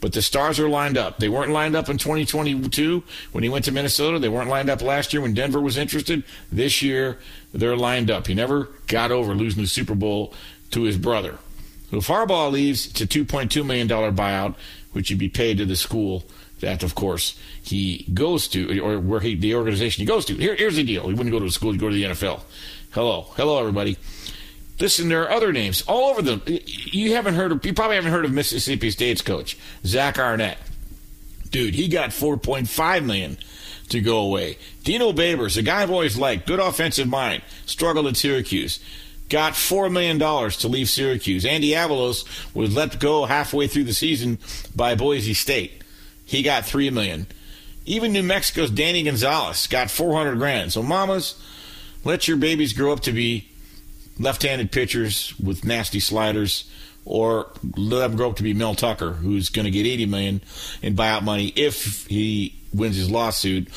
But 0.00 0.14
the 0.14 0.22
stars 0.22 0.58
are 0.58 0.68
lined 0.68 0.96
up. 0.96 1.18
They 1.18 1.28
weren't 1.28 1.50
lined 1.50 1.76
up 1.76 1.90
in 1.90 1.98
2022 1.98 3.02
when 3.32 3.44
he 3.44 3.50
went 3.50 3.66
to 3.66 3.72
Minnesota. 3.72 4.18
They 4.18 4.30
weren't 4.30 4.48
lined 4.48 4.70
up 4.70 4.80
last 4.80 5.12
year 5.12 5.20
when 5.20 5.34
Denver 5.34 5.60
was 5.60 5.76
interested. 5.76 6.24
This 6.50 6.80
year, 6.80 7.18
they're 7.52 7.76
lined 7.76 8.10
up. 8.10 8.26
He 8.26 8.32
never 8.32 8.70
got 8.86 9.10
over 9.10 9.34
losing 9.34 9.62
the 9.62 9.68
Super 9.68 9.94
Bowl 9.94 10.32
to 10.70 10.82
his 10.82 10.96
brother. 10.96 11.36
So 11.90 11.98
Harbaugh 11.98 12.50
leaves, 12.50 12.86
it's 12.86 13.00
a 13.02 13.06
$2.2 13.06 13.66
million 13.66 13.88
buyout, 13.88 14.54
which 14.92 15.10
would 15.10 15.18
be 15.18 15.28
paid 15.28 15.58
to 15.58 15.64
the 15.64 15.76
school 15.76 16.24
that, 16.60 16.82
of 16.82 16.94
course, 16.94 17.38
he 17.62 18.06
goes 18.12 18.46
to, 18.48 18.80
or 18.80 18.98
where 18.98 19.20
he, 19.20 19.34
the 19.34 19.54
organization 19.54 20.02
he 20.02 20.06
goes 20.06 20.24
to. 20.26 20.34
Here, 20.34 20.54
here's 20.54 20.76
the 20.76 20.84
deal. 20.84 21.08
He 21.08 21.14
wouldn't 21.14 21.30
go 21.30 21.38
to 21.38 21.46
a 21.46 21.50
school, 21.50 21.72
he'd 21.72 21.80
go 21.80 21.88
to 21.88 21.94
the 21.94 22.04
NFL. 22.04 22.42
Hello. 22.90 23.26
Hello, 23.36 23.58
everybody. 23.58 23.96
Listen, 24.78 25.08
there 25.08 25.22
are 25.22 25.30
other 25.30 25.52
names 25.52 25.82
all 25.82 26.10
over 26.10 26.22
them. 26.22 26.42
You 26.46 27.14
haven't 27.14 27.34
heard 27.34 27.52
of. 27.52 27.64
You 27.64 27.74
probably 27.74 27.96
haven't 27.96 28.12
heard 28.12 28.24
of 28.24 28.32
Mississippi 28.32 28.90
State's 28.90 29.20
coach 29.20 29.58
Zach 29.84 30.18
Arnett. 30.18 30.58
Dude, 31.50 31.74
he 31.74 31.88
got 31.88 32.10
4.5 32.10 33.04
million 33.04 33.36
to 33.90 34.00
go 34.00 34.18
away. 34.18 34.56
Dino 34.84 35.12
Babers, 35.12 35.58
a 35.58 35.62
guy 35.62 35.82
I've 35.82 35.90
always 35.90 36.16
liked, 36.16 36.46
good 36.46 36.60
offensive 36.60 37.08
mind, 37.08 37.42
struggled 37.66 38.06
at 38.06 38.16
Syracuse. 38.16 38.80
Got 39.30 39.54
$4 39.54 39.90
million 39.90 40.18
to 40.18 40.68
leave 40.68 40.90
Syracuse. 40.90 41.46
Andy 41.46 41.70
Avalos 41.70 42.24
was 42.54 42.74
let 42.74 42.98
go 42.98 43.24
halfway 43.24 43.68
through 43.68 43.84
the 43.84 43.94
season 43.94 44.38
by 44.74 44.94
Boise 44.94 45.34
State. 45.34 45.82
He 46.24 46.42
got 46.42 46.66
3 46.66 46.90
million. 46.90 47.26
Even 47.86 48.12
New 48.12 48.22
Mexico's 48.22 48.70
Danny 48.70 49.02
Gonzales 49.02 49.66
got 49.66 49.90
400 49.90 50.36
grand. 50.36 50.72
So, 50.72 50.82
mamas, 50.82 51.40
let 52.04 52.28
your 52.28 52.36
babies 52.36 52.72
grow 52.72 52.92
up 52.92 53.00
to 53.00 53.12
be 53.12 53.48
left-handed 54.18 54.70
pitchers 54.70 55.34
with 55.38 55.64
nasty 55.64 56.00
sliders, 56.00 56.70
or 57.04 57.48
let 57.76 58.08
them 58.08 58.16
grow 58.16 58.30
up 58.30 58.36
to 58.36 58.42
be 58.42 58.52
Mel 58.52 58.74
Tucker, 58.74 59.12
who's 59.12 59.48
going 59.48 59.64
to 59.64 59.70
get 59.70 59.86
80 59.86 60.06
million 60.06 60.40
in 60.82 60.94
buyout 60.94 61.22
money 61.22 61.48
if 61.56 62.06
he 62.06 62.54
wins 62.72 62.96
his 62.96 63.10
lawsuit. 63.10 63.68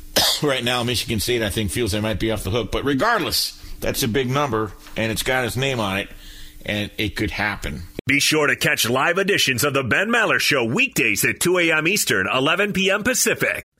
right 0.42 0.64
now, 0.64 0.82
Michigan 0.82 1.20
State, 1.20 1.42
I 1.42 1.50
think, 1.50 1.70
feels 1.70 1.92
they 1.92 2.00
might 2.00 2.18
be 2.18 2.30
off 2.30 2.44
the 2.44 2.50
hook. 2.50 2.72
But 2.72 2.84
regardless, 2.84 3.61
that's 3.82 4.02
a 4.02 4.08
big 4.08 4.30
number, 4.30 4.72
and 4.96 5.12
it's 5.12 5.22
got 5.22 5.44
his 5.44 5.56
name 5.56 5.80
on 5.80 5.98
it, 5.98 6.08
and 6.64 6.90
it 6.96 7.16
could 7.16 7.30
happen. 7.30 7.82
Be 8.06 8.18
sure 8.18 8.46
to 8.46 8.56
catch 8.56 8.88
live 8.88 9.18
editions 9.18 9.62
of 9.62 9.74
the 9.74 9.84
Ben 9.84 10.08
Maller 10.08 10.40
Show 10.40 10.64
weekdays 10.64 11.24
at 11.24 11.40
2 11.40 11.58
a.m. 11.58 11.86
Eastern, 11.86 12.26
11 12.32 12.72
p.m. 12.72 13.04
Pacific. 13.04 13.64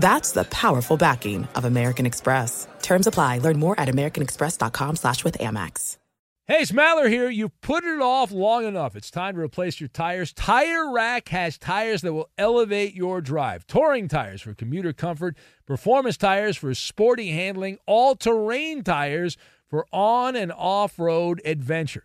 That's 0.00 0.32
the 0.32 0.44
powerful 0.44 0.96
backing 0.96 1.46
of 1.54 1.66
American 1.66 2.06
Express. 2.06 2.66
Terms 2.80 3.06
apply. 3.06 3.38
Learn 3.38 3.58
more 3.58 3.78
at 3.78 3.88
americanexpress.com 3.88 4.96
slash 4.96 5.24
with 5.24 5.36
Amex. 5.38 5.98
Hey, 6.46 6.62
it's 6.62 6.72
Maller 6.72 7.08
here. 7.08 7.28
You've 7.28 7.60
put 7.60 7.84
it 7.84 8.00
off 8.00 8.32
long 8.32 8.64
enough. 8.64 8.96
It's 8.96 9.10
time 9.10 9.34
to 9.34 9.40
replace 9.40 9.78
your 9.78 9.90
tires. 9.90 10.32
Tire 10.32 10.90
Rack 10.90 11.28
has 11.28 11.58
tires 11.58 12.00
that 12.00 12.14
will 12.14 12.30
elevate 12.38 12.94
your 12.94 13.20
drive. 13.20 13.66
Touring 13.66 14.08
tires 14.08 14.40
for 14.40 14.54
commuter 14.54 14.94
comfort, 14.94 15.36
performance 15.66 16.16
tires 16.16 16.56
for 16.56 16.74
sporty 16.74 17.30
handling, 17.32 17.78
all-terrain 17.86 18.82
tires 18.82 19.36
for 19.68 19.86
on 19.92 20.34
and 20.34 20.50
off-road 20.50 21.42
adventure. 21.44 22.04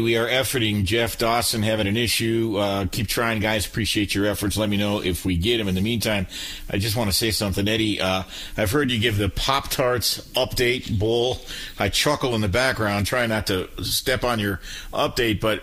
We 0.00 0.16
are 0.16 0.26
efforting 0.26 0.84
Jeff 0.84 1.18
Dawson 1.18 1.62
having 1.62 1.86
an 1.86 1.96
issue. 1.96 2.56
Uh, 2.58 2.86
keep 2.86 3.06
trying, 3.06 3.40
guys. 3.40 3.66
Appreciate 3.66 4.14
your 4.14 4.26
efforts. 4.26 4.56
Let 4.56 4.68
me 4.68 4.76
know 4.76 5.02
if 5.02 5.24
we 5.24 5.36
get 5.36 5.60
him. 5.60 5.68
In 5.68 5.74
the 5.74 5.80
meantime, 5.80 6.26
I 6.70 6.78
just 6.78 6.96
want 6.96 7.10
to 7.10 7.16
say 7.16 7.30
something, 7.30 7.66
Eddie. 7.66 8.00
Uh, 8.00 8.24
I've 8.56 8.70
heard 8.70 8.90
you 8.90 8.98
give 8.98 9.18
the 9.18 9.28
Pop 9.28 9.68
Tarts 9.68 10.20
update 10.32 10.98
bowl. 10.98 11.38
I 11.78 11.88
chuckle 11.88 12.34
in 12.34 12.40
the 12.40 12.48
background, 12.48 13.06
trying 13.06 13.28
not 13.28 13.46
to 13.48 13.68
step 13.84 14.24
on 14.24 14.38
your 14.38 14.60
update, 14.92 15.40
but 15.40 15.62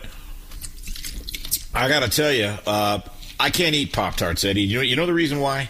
I 1.74 1.90
got 1.90 2.04
to 2.04 2.10
tell 2.10 2.32
you, 2.32 2.54
uh, 2.66 3.00
I 3.40 3.50
can't 3.50 3.76
eat 3.76 3.94
Pop 3.94 4.16
Tarts, 4.16 4.44
Eddie. 4.46 4.62
You 4.62 4.78
know, 4.78 4.84
you 4.84 4.96
know 4.96 5.06
the 5.06 5.14
reason 5.14 5.40
why? 5.40 5.70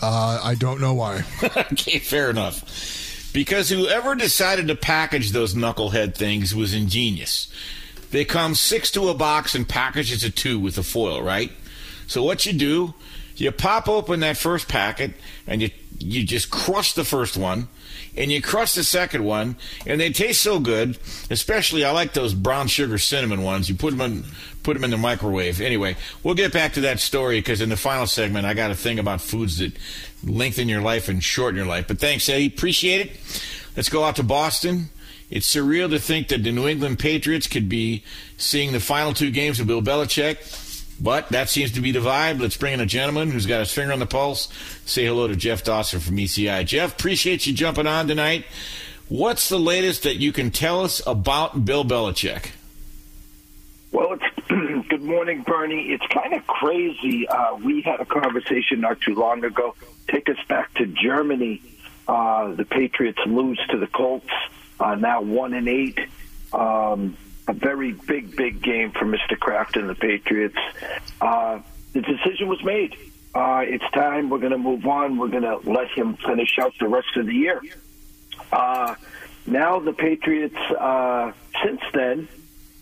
Uh, 0.00 0.40
I 0.42 0.54
don't 0.54 0.80
know 0.80 0.94
why. 0.94 1.24
okay, 1.42 1.98
fair 1.98 2.30
enough. 2.30 3.07
Because 3.32 3.68
whoever 3.68 4.14
decided 4.14 4.68
to 4.68 4.74
package 4.74 5.32
those 5.32 5.54
knucklehead 5.54 6.14
things 6.14 6.54
was 6.54 6.74
ingenious. 6.74 7.52
They 8.10 8.24
come 8.24 8.54
six 8.54 8.90
to 8.92 9.08
a 9.08 9.14
box 9.14 9.54
and 9.54 9.68
packages 9.68 10.24
a 10.24 10.30
two 10.30 10.58
with 10.58 10.78
a 10.78 10.82
foil, 10.82 11.22
right? 11.22 11.52
So 12.06 12.22
what 12.22 12.46
you 12.46 12.52
do, 12.54 12.94
you 13.36 13.52
pop 13.52 13.88
open 13.88 14.20
that 14.20 14.36
first 14.36 14.68
packet 14.68 15.12
and 15.46 15.62
you 15.62 15.70
you 16.00 16.24
just 16.24 16.50
crush 16.50 16.92
the 16.92 17.04
first 17.04 17.36
one 17.36 17.68
and 18.16 18.30
you 18.30 18.40
crush 18.40 18.74
the 18.74 18.84
second 18.84 19.24
one 19.24 19.56
and 19.86 20.00
they 20.00 20.10
taste 20.10 20.42
so 20.42 20.60
good 20.60 20.96
especially 21.30 21.84
i 21.84 21.90
like 21.90 22.12
those 22.12 22.34
brown 22.34 22.68
sugar 22.68 22.98
cinnamon 22.98 23.42
ones 23.42 23.68
you 23.68 23.74
put 23.74 23.96
them 23.96 24.00
in 24.00 24.24
put 24.62 24.74
them 24.74 24.84
in 24.84 24.90
the 24.90 24.96
microwave 24.96 25.60
anyway 25.60 25.96
we'll 26.22 26.34
get 26.34 26.52
back 26.52 26.72
to 26.72 26.80
that 26.82 27.00
story 27.00 27.40
because 27.40 27.60
in 27.60 27.68
the 27.68 27.76
final 27.76 28.06
segment 28.06 28.46
i 28.46 28.54
got 28.54 28.70
a 28.70 28.74
thing 28.74 28.98
about 28.98 29.20
foods 29.20 29.58
that 29.58 29.72
lengthen 30.24 30.68
your 30.68 30.82
life 30.82 31.08
and 31.08 31.22
shorten 31.22 31.56
your 31.56 31.66
life 31.66 31.86
but 31.88 31.98
thanks 31.98 32.28
eddie 32.28 32.46
appreciate 32.46 33.06
it 33.06 33.44
let's 33.76 33.88
go 33.88 34.04
out 34.04 34.16
to 34.16 34.22
boston 34.22 34.88
it's 35.30 35.54
surreal 35.54 35.90
to 35.90 35.98
think 35.98 36.28
that 36.28 36.42
the 36.42 36.52
New 36.52 36.66
England 36.66 36.98
Patriots 36.98 37.46
could 37.46 37.68
be 37.68 38.02
seeing 38.38 38.72
the 38.72 38.80
final 38.80 39.12
two 39.12 39.30
games 39.30 39.60
of 39.60 39.66
Bill 39.66 39.82
Belichick, 39.82 40.38
but 41.02 41.28
that 41.28 41.50
seems 41.50 41.72
to 41.72 41.82
be 41.82 41.92
the 41.92 41.98
vibe. 41.98 42.40
Let's 42.40 42.56
bring 42.56 42.72
in 42.72 42.80
a 42.80 42.86
gentleman 42.86 43.30
who's 43.30 43.44
got 43.44 43.60
his 43.60 43.72
finger 43.72 43.92
on 43.92 43.98
the 43.98 44.06
pulse. 44.06 44.48
Say 44.86 45.04
hello 45.04 45.28
to 45.28 45.36
Jeff 45.36 45.64
Dawson 45.64 46.00
from 46.00 46.16
ECI. 46.16 46.64
Jeff, 46.64 46.94
appreciate 46.94 47.46
you 47.46 47.52
jumping 47.52 47.86
on 47.86 48.08
tonight. 48.08 48.46
What's 49.10 49.50
the 49.50 49.58
latest 49.58 50.02
that 50.04 50.16
you 50.16 50.32
can 50.32 50.50
tell 50.50 50.82
us 50.82 51.02
about 51.06 51.64
Bill 51.64 51.84
Belichick? 51.84 52.52
Well, 53.92 54.16
good 54.48 55.02
morning, 55.02 55.42
Bernie. 55.46 55.92
It's 55.92 56.06
kind 56.06 56.32
of 56.32 56.46
crazy. 56.46 57.28
Uh, 57.28 57.56
we 57.56 57.82
had 57.82 58.00
a 58.00 58.06
conversation 58.06 58.80
not 58.80 59.00
too 59.02 59.14
long 59.14 59.44
ago. 59.44 59.74
Take 60.08 60.28
us 60.28 60.38
back 60.48 60.74
to 60.74 60.86
Germany. 60.86 61.62
Uh, 62.06 62.54
the 62.54 62.64
Patriots 62.64 63.20
lose 63.26 63.60
to 63.70 63.78
the 63.78 63.86
Colts 63.86 64.30
uh, 64.80 64.94
now 64.94 65.22
one 65.22 65.54
and 65.54 65.68
eight. 65.68 65.98
Um, 66.52 67.16
a 67.46 67.52
very 67.52 67.92
big, 67.92 68.36
big 68.36 68.62
game 68.62 68.92
for 68.92 69.04
Mr. 69.04 69.38
Kraft 69.38 69.76
and 69.76 69.88
the 69.88 69.94
Patriots. 69.94 70.58
Uh, 71.20 71.60
the 71.92 72.02
decision 72.02 72.48
was 72.48 72.62
made. 72.62 72.94
Uh, 73.34 73.62
it's 73.66 73.84
time. 73.92 74.30
We're 74.30 74.38
going 74.38 74.52
to 74.52 74.58
move 74.58 74.86
on. 74.86 75.16
We're 75.16 75.28
going 75.28 75.44
to 75.44 75.56
let 75.70 75.88
him 75.90 76.16
finish 76.16 76.58
out 76.58 76.72
the 76.78 76.88
rest 76.88 77.16
of 77.16 77.26
the 77.26 77.34
year. 77.34 77.62
Uh, 78.52 78.94
now 79.46 79.80
the 79.80 79.92
Patriots, 79.92 80.56
uh, 80.56 81.32
since 81.64 81.80
then, 81.94 82.28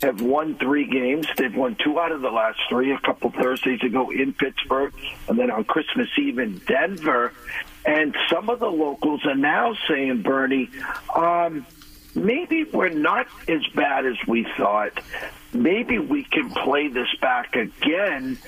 have 0.02 0.20
won 0.20 0.56
three 0.56 0.88
games. 0.88 1.26
They've 1.36 1.54
won 1.54 1.76
two 1.82 1.98
out 1.98 2.12
of 2.12 2.20
the 2.20 2.30
last 2.30 2.58
three. 2.68 2.92
A 2.92 2.98
couple 2.98 3.30
Thursdays 3.30 3.82
ago 3.82 4.10
in 4.10 4.32
Pittsburgh, 4.32 4.92
and 5.28 5.38
then 5.38 5.50
on 5.50 5.64
Christmas 5.64 6.08
Eve 6.18 6.38
in 6.38 6.58
Denver. 6.66 7.32
And 7.84 8.16
some 8.30 8.50
of 8.50 8.58
the 8.58 8.66
locals 8.70 9.24
are 9.26 9.36
now 9.36 9.74
saying, 9.88 10.22
Bernie, 10.22 10.68
um, 11.14 11.64
maybe 12.14 12.64
we're 12.64 12.88
not 12.88 13.26
as 13.48 13.64
bad 13.74 14.06
as 14.06 14.16
we 14.26 14.46
thought. 14.56 14.98
Maybe 15.52 15.98
we 15.98 16.24
can 16.24 16.50
play 16.50 16.88
this 16.88 17.08
back 17.20 17.54
again. 17.54 18.38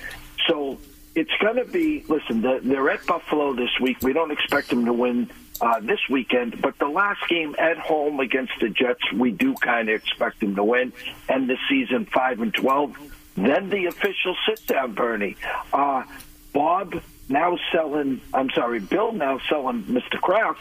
So 0.48 0.78
it's 1.14 1.32
going 1.40 1.56
to 1.56 1.64
be, 1.64 2.04
listen, 2.08 2.40
they're 2.40 2.90
at 2.90 3.06
Buffalo 3.06 3.54
this 3.54 3.70
week. 3.80 3.98
We 4.02 4.12
don't 4.12 4.30
expect 4.32 4.70
them 4.70 4.84
to 4.86 4.92
win 4.92 5.30
uh, 5.60 5.80
this 5.80 6.00
weekend, 6.08 6.60
but 6.60 6.78
the 6.78 6.88
last 6.88 7.20
game 7.28 7.54
at 7.58 7.78
home 7.78 8.20
against 8.20 8.52
the 8.60 8.68
Jets, 8.68 9.12
we 9.12 9.32
do 9.32 9.54
kind 9.54 9.88
of 9.88 9.94
expect 9.96 10.40
them 10.40 10.54
to 10.56 10.64
win. 10.64 10.92
End 11.28 11.48
the 11.48 11.58
season 11.68 12.06
5 12.06 12.40
and 12.40 12.54
12. 12.54 12.96
Then 13.36 13.70
the 13.70 13.86
official 13.86 14.36
sit 14.46 14.66
down, 14.66 14.94
Bernie. 14.94 15.36
Uh, 15.72 16.04
Bob 16.52 17.00
now 17.28 17.58
selling, 17.72 18.20
I'm 18.32 18.50
sorry, 18.50 18.80
Bill 18.80 19.12
now 19.12 19.40
selling 19.48 19.84
Mr. 19.84 20.20
Kraft 20.20 20.60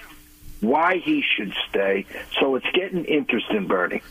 why 0.61 0.97
he 0.97 1.23
should 1.35 1.53
stay. 1.69 2.05
So 2.39 2.55
it's 2.55 2.69
getting 2.73 3.05
interesting, 3.05 3.67
Bernie. 3.67 4.01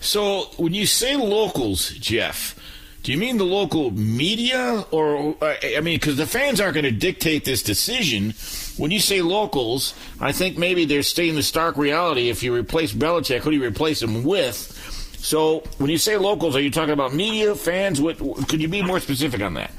So 0.00 0.42
when 0.56 0.74
you 0.74 0.86
say 0.86 1.16
locals, 1.16 1.90
Jeff, 1.90 2.58
do 3.02 3.12
you 3.12 3.18
mean 3.18 3.38
the 3.38 3.44
local 3.44 3.90
media, 3.92 4.84
or 4.90 5.36
I 5.40 5.80
mean, 5.80 5.96
because 5.96 6.16
the 6.16 6.26
fans 6.26 6.60
aren't 6.60 6.74
going 6.74 6.84
to 6.84 6.90
dictate 6.90 7.44
this 7.44 7.62
decision. 7.62 8.34
When 8.76 8.90
you 8.90 9.00
say 9.00 9.22
locals, 9.22 9.94
I 10.20 10.32
think 10.32 10.58
maybe 10.58 10.84
they're 10.84 11.02
stating 11.02 11.34
the 11.34 11.42
stark 11.42 11.76
reality. 11.76 12.28
If 12.28 12.42
you 12.42 12.54
replace 12.54 12.92
Belichick, 12.92 13.40
who 13.40 13.50
do 13.50 13.56
you 13.56 13.64
replace 13.64 14.02
him 14.02 14.22
with? 14.22 14.56
So 15.18 15.64
when 15.78 15.90
you 15.90 15.98
say 15.98 16.16
locals, 16.18 16.54
are 16.54 16.60
you 16.60 16.70
talking 16.70 16.92
about 16.92 17.14
media, 17.14 17.54
fans? 17.54 18.00
What 18.00 18.18
could 18.48 18.60
you 18.60 18.68
be 18.68 18.82
more 18.82 19.00
specific 19.00 19.40
on 19.40 19.54
that? 19.54 19.70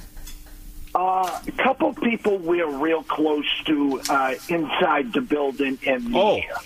Uh, 0.96 1.40
a 1.46 1.52
couple 1.64 1.94
people 1.94 2.38
we're 2.40 2.68
real 2.68 3.04
close 3.04 3.46
to 3.66 4.02
uh, 4.10 4.34
inside 4.50 5.14
the 5.14 5.22
building 5.22 5.78
and 5.86 6.06
media. 6.06 6.58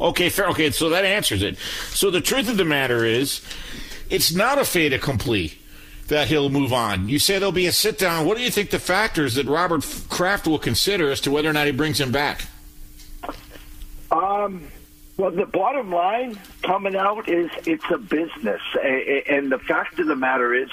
Oh, 0.00 0.08
okay, 0.08 0.30
fair. 0.30 0.48
Okay, 0.48 0.70
so 0.70 0.88
that 0.88 1.04
answers 1.04 1.42
it. 1.42 1.58
So 1.90 2.10
the 2.10 2.22
truth 2.22 2.48
of 2.48 2.56
the 2.56 2.64
matter 2.64 3.04
is, 3.04 3.42
it's 4.08 4.32
not 4.32 4.56
a 4.58 4.64
fait 4.64 4.94
accompli 4.94 5.58
that 6.08 6.28
he'll 6.28 6.50
move 6.50 6.72
on. 6.72 7.08
You 7.08 7.18
say 7.18 7.38
there'll 7.38 7.52
be 7.52 7.66
a 7.66 7.72
sit 7.72 7.98
down. 7.98 8.26
What 8.26 8.36
do 8.36 8.42
you 8.42 8.50
think 8.50 8.70
the 8.70 8.78
factors 8.78 9.34
that 9.34 9.46
Robert 9.46 9.84
Kraft 10.08 10.46
will 10.46 10.58
consider 10.58 11.10
as 11.10 11.20
to 11.22 11.30
whether 11.30 11.48
or 11.48 11.52
not 11.52 11.66
he 11.66 11.72
brings 11.72 12.00
him 12.00 12.12
back? 12.12 12.46
Um. 14.10 14.68
Well, 15.18 15.30
the 15.30 15.46
bottom 15.46 15.90
line 15.90 16.38
coming 16.62 16.94
out 16.94 17.26
is 17.26 17.50
it's 17.64 17.90
a 17.90 17.96
business, 17.96 18.60
and 19.26 19.50
the 19.50 19.58
fact 19.58 19.98
of 19.98 20.08
the 20.08 20.14
matter 20.14 20.52
is 20.52 20.68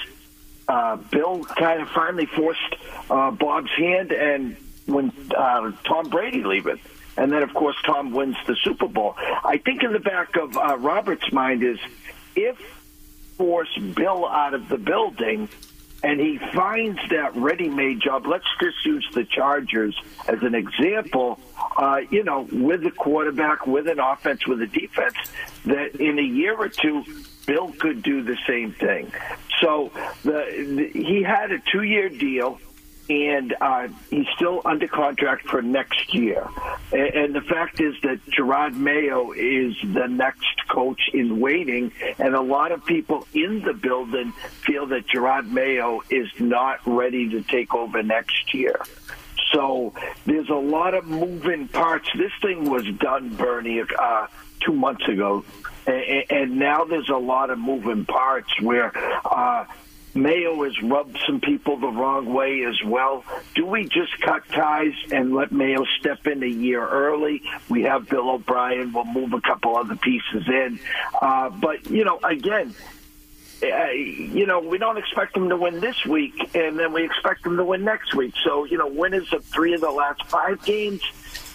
uh, 0.68 0.96
Bill 0.96 1.44
kind 1.44 1.80
of 1.80 1.88
finally 1.88 2.26
forced 2.26 2.76
uh, 3.10 3.30
Bob's 3.30 3.70
hand, 3.70 4.12
and 4.12 4.56
when 4.84 5.12
uh, 5.34 5.72
Tom 5.84 6.10
Brady 6.10 6.44
leaving, 6.44 6.78
and 7.16 7.32
then 7.32 7.42
of 7.42 7.54
course 7.54 7.76
Tom 7.86 8.12
wins 8.12 8.36
the 8.46 8.54
Super 8.62 8.86
Bowl. 8.86 9.14
I 9.18 9.56
think 9.64 9.82
in 9.82 9.94
the 9.94 9.98
back 9.98 10.36
of 10.36 10.58
uh, 10.58 10.76
Robert's 10.78 11.32
mind 11.32 11.62
is 11.62 11.78
if 12.36 12.58
force 13.36 13.76
Bill 13.94 14.26
out 14.26 14.54
of 14.54 14.68
the 14.68 14.78
building. 14.78 15.48
And 16.02 16.20
he 16.20 16.36
finds 16.52 17.00
that 17.08 17.34
ready-made 17.34 18.02
job. 18.02 18.26
Let's 18.26 18.44
just 18.60 18.84
use 18.84 19.08
the 19.14 19.24
Chargers 19.24 19.98
as 20.28 20.42
an 20.42 20.54
example. 20.54 21.40
Uh, 21.78 22.00
you 22.10 22.24
know, 22.24 22.46
with 22.52 22.84
a 22.84 22.90
quarterback, 22.90 23.66
with 23.66 23.88
an 23.88 23.98
offense, 23.98 24.46
with 24.46 24.60
a 24.60 24.66
defense, 24.66 25.16
that 25.64 25.94
in 25.96 26.18
a 26.18 26.22
year 26.22 26.54
or 26.54 26.68
two, 26.68 27.04
Bill 27.46 27.72
could 27.72 28.02
do 28.02 28.22
the 28.22 28.36
same 28.46 28.72
thing. 28.72 29.12
So 29.60 29.92
the, 30.24 30.90
the 30.92 31.00
he 31.00 31.22
had 31.22 31.52
a 31.52 31.58
two 31.58 31.82
year 31.82 32.10
deal 32.10 32.58
and 33.08 33.54
uh, 33.60 33.88
he's 34.10 34.26
still 34.36 34.62
under 34.64 34.88
contract 34.88 35.48
for 35.48 35.62
next 35.62 36.14
year. 36.14 36.46
And, 36.92 37.14
and 37.14 37.34
the 37.34 37.40
fact 37.40 37.80
is 37.80 37.94
that 38.02 38.24
Jerod 38.26 38.74
Mayo 38.74 39.32
is 39.32 39.74
the 39.82 40.06
next 40.06 40.68
coach 40.68 41.10
in 41.12 41.40
waiting, 41.40 41.92
and 42.18 42.34
a 42.34 42.40
lot 42.40 42.72
of 42.72 42.84
people 42.84 43.26
in 43.34 43.62
the 43.62 43.74
building 43.74 44.32
feel 44.62 44.86
that 44.86 45.06
Jerod 45.06 45.48
Mayo 45.48 46.02
is 46.10 46.28
not 46.38 46.80
ready 46.86 47.28
to 47.30 47.42
take 47.42 47.74
over 47.74 48.02
next 48.02 48.54
year. 48.54 48.80
So 49.52 49.92
there's 50.26 50.48
a 50.48 50.54
lot 50.54 50.94
of 50.94 51.06
moving 51.06 51.68
parts. 51.68 52.08
This 52.16 52.32
thing 52.42 52.68
was 52.70 52.86
done, 52.98 53.36
Bernie, 53.36 53.82
uh, 53.98 54.26
two 54.60 54.72
months 54.72 55.06
ago 55.06 55.44
and, 55.86 56.58
now 56.58 56.84
there's 56.84 57.08
a 57.08 57.16
lot 57.16 57.50
of 57.50 57.58
moving 57.58 58.04
parts 58.04 58.48
where 58.60 58.92
uh, 59.24 59.64
Mayo 60.14 60.64
has 60.64 60.80
rubbed 60.82 61.18
some 61.26 61.40
people 61.40 61.76
the 61.76 61.88
wrong 61.88 62.32
way 62.32 62.64
as 62.64 62.82
well. 62.84 63.24
Do 63.54 63.66
we 63.66 63.84
just 63.84 64.20
cut 64.20 64.46
ties 64.48 64.94
and 65.10 65.34
let 65.34 65.52
Mayo 65.52 65.84
step 65.98 66.26
in 66.26 66.42
a 66.42 66.48
year 66.48 66.86
early? 66.86 67.42
We 67.68 67.82
have 67.82 68.08
Bill 68.08 68.30
O'Brien. 68.30 68.92
We'll 68.92 69.04
move 69.04 69.32
a 69.32 69.40
couple 69.40 69.76
other 69.76 69.96
pieces 69.96 70.46
in. 70.46 70.78
Uh, 71.20 71.50
but, 71.50 71.90
you 71.90 72.04
know, 72.04 72.20
again, 72.22 72.74
uh, 73.62 73.86
you 73.86 74.46
know, 74.46 74.60
we 74.60 74.78
don't 74.78 74.98
expect 74.98 75.34
them 75.34 75.48
to 75.48 75.56
win 75.56 75.80
this 75.80 76.04
week, 76.04 76.54
and 76.54 76.78
then 76.78 76.92
we 76.92 77.04
expect 77.04 77.44
them 77.44 77.56
to 77.56 77.64
win 77.64 77.84
next 77.84 78.14
week. 78.14 78.34
So, 78.44 78.64
you 78.64 78.78
know, 78.78 78.88
winners 78.88 79.32
of 79.32 79.44
three 79.44 79.74
of 79.74 79.80
the 79.80 79.90
last 79.90 80.24
five 80.26 80.62
games 80.64 81.02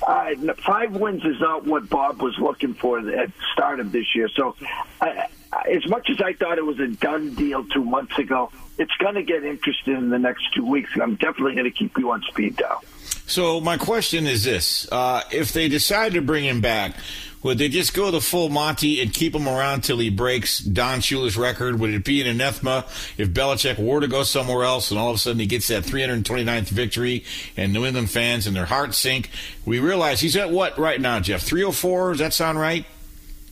uh, 0.05 0.33
five 0.65 0.91
wins 0.93 1.23
is 1.25 1.39
not 1.39 1.65
what 1.65 1.89
Bob 1.89 2.21
was 2.21 2.37
looking 2.39 2.73
for 2.73 2.99
at 2.99 3.05
the 3.05 3.31
start 3.53 3.79
of 3.79 3.91
this 3.91 4.15
year. 4.15 4.29
So, 4.29 4.55
uh, 5.01 5.27
as 5.51 5.87
much 5.87 6.09
as 6.09 6.21
I 6.21 6.33
thought 6.33 6.57
it 6.57 6.65
was 6.65 6.79
a 6.79 6.87
done 6.87 7.33
deal 7.35 7.63
two 7.65 7.83
months 7.83 8.17
ago, 8.17 8.51
it's 8.77 8.95
going 8.99 9.15
to 9.15 9.23
get 9.23 9.43
interesting 9.43 9.95
in 9.95 10.09
the 10.09 10.19
next 10.19 10.53
two 10.53 10.65
weeks. 10.65 10.91
I'm 11.01 11.15
definitely 11.15 11.53
going 11.53 11.65
to 11.65 11.77
keep 11.77 11.97
you 11.97 12.11
on 12.11 12.21
speed 12.23 12.57
dial. 12.57 12.83
So, 13.25 13.59
my 13.59 13.77
question 13.77 14.25
is 14.25 14.43
this: 14.43 14.91
uh, 14.91 15.23
If 15.31 15.53
they 15.53 15.67
decide 15.67 16.13
to 16.13 16.21
bring 16.21 16.45
him 16.45 16.61
back, 16.61 16.95
would 17.41 17.57
they 17.57 17.69
just 17.69 17.93
go 17.93 18.11
the 18.11 18.19
full 18.19 18.49
Monty 18.49 19.01
and 19.01 19.13
keep 19.13 19.33
him 19.33 19.47
around 19.47 19.81
till 19.81 19.97
he 19.99 20.09
breaks 20.09 20.59
Don 20.59 20.99
Shula's 20.99 21.37
record? 21.37 21.79
Would 21.79 21.91
it 21.91 22.03
be 22.03 22.21
an 22.21 22.27
anathema 22.27 22.85
if 23.17 23.29
Belichick 23.29 23.77
were 23.77 24.01
to 24.01 24.07
go 24.07 24.23
somewhere 24.23 24.65
else 24.65 24.91
and 24.91 24.99
all 24.99 25.09
of 25.09 25.15
a 25.15 25.19
sudden 25.19 25.39
he 25.39 25.45
gets 25.45 25.67
that 25.69 25.83
329th 25.83 26.67
victory 26.67 27.23
and 27.55 27.71
New 27.71 27.85
England 27.85 28.09
fans 28.09 28.45
and 28.45 28.55
their 28.55 28.65
hearts 28.65 28.97
sink? 28.97 29.29
We 29.65 29.79
realize 29.79 30.19
he's 30.19 30.35
at 30.35 30.51
what 30.51 30.77
right 30.77 30.99
now, 30.99 31.19
Jeff? 31.21 31.41
304? 31.41 32.11
Does 32.11 32.19
that 32.19 32.33
sound 32.33 32.59
right? 32.59 32.85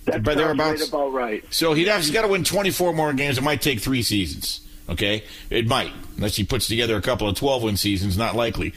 That 0.08 0.24
By 0.24 0.36
thereabouts? 0.36 0.80
Right 0.80 0.90
about 0.90 1.14
right. 1.14 1.44
So 1.54 1.74
he'd 1.74 1.88
have, 1.88 2.02
he's 2.02 2.12
got 2.12 2.22
to 2.22 2.30
win 2.30 2.44
24 2.44 2.94
more 2.94 3.12
games. 3.14 3.38
It 3.38 3.44
might 3.44 3.62
take 3.62 3.82
three 3.82 4.02
seasons. 4.02 4.62
Okay? 4.90 5.24
It 5.50 5.68
might. 5.68 5.92
Unless 6.16 6.38
he 6.38 6.46
puts 6.46 6.68
together 6.68 6.96
a 6.96 7.02
couple 7.02 7.28
of 7.28 7.36
12 7.36 7.64
win 7.64 7.78
seasons, 7.78 8.18
not 8.18 8.36
likely. 8.36 8.74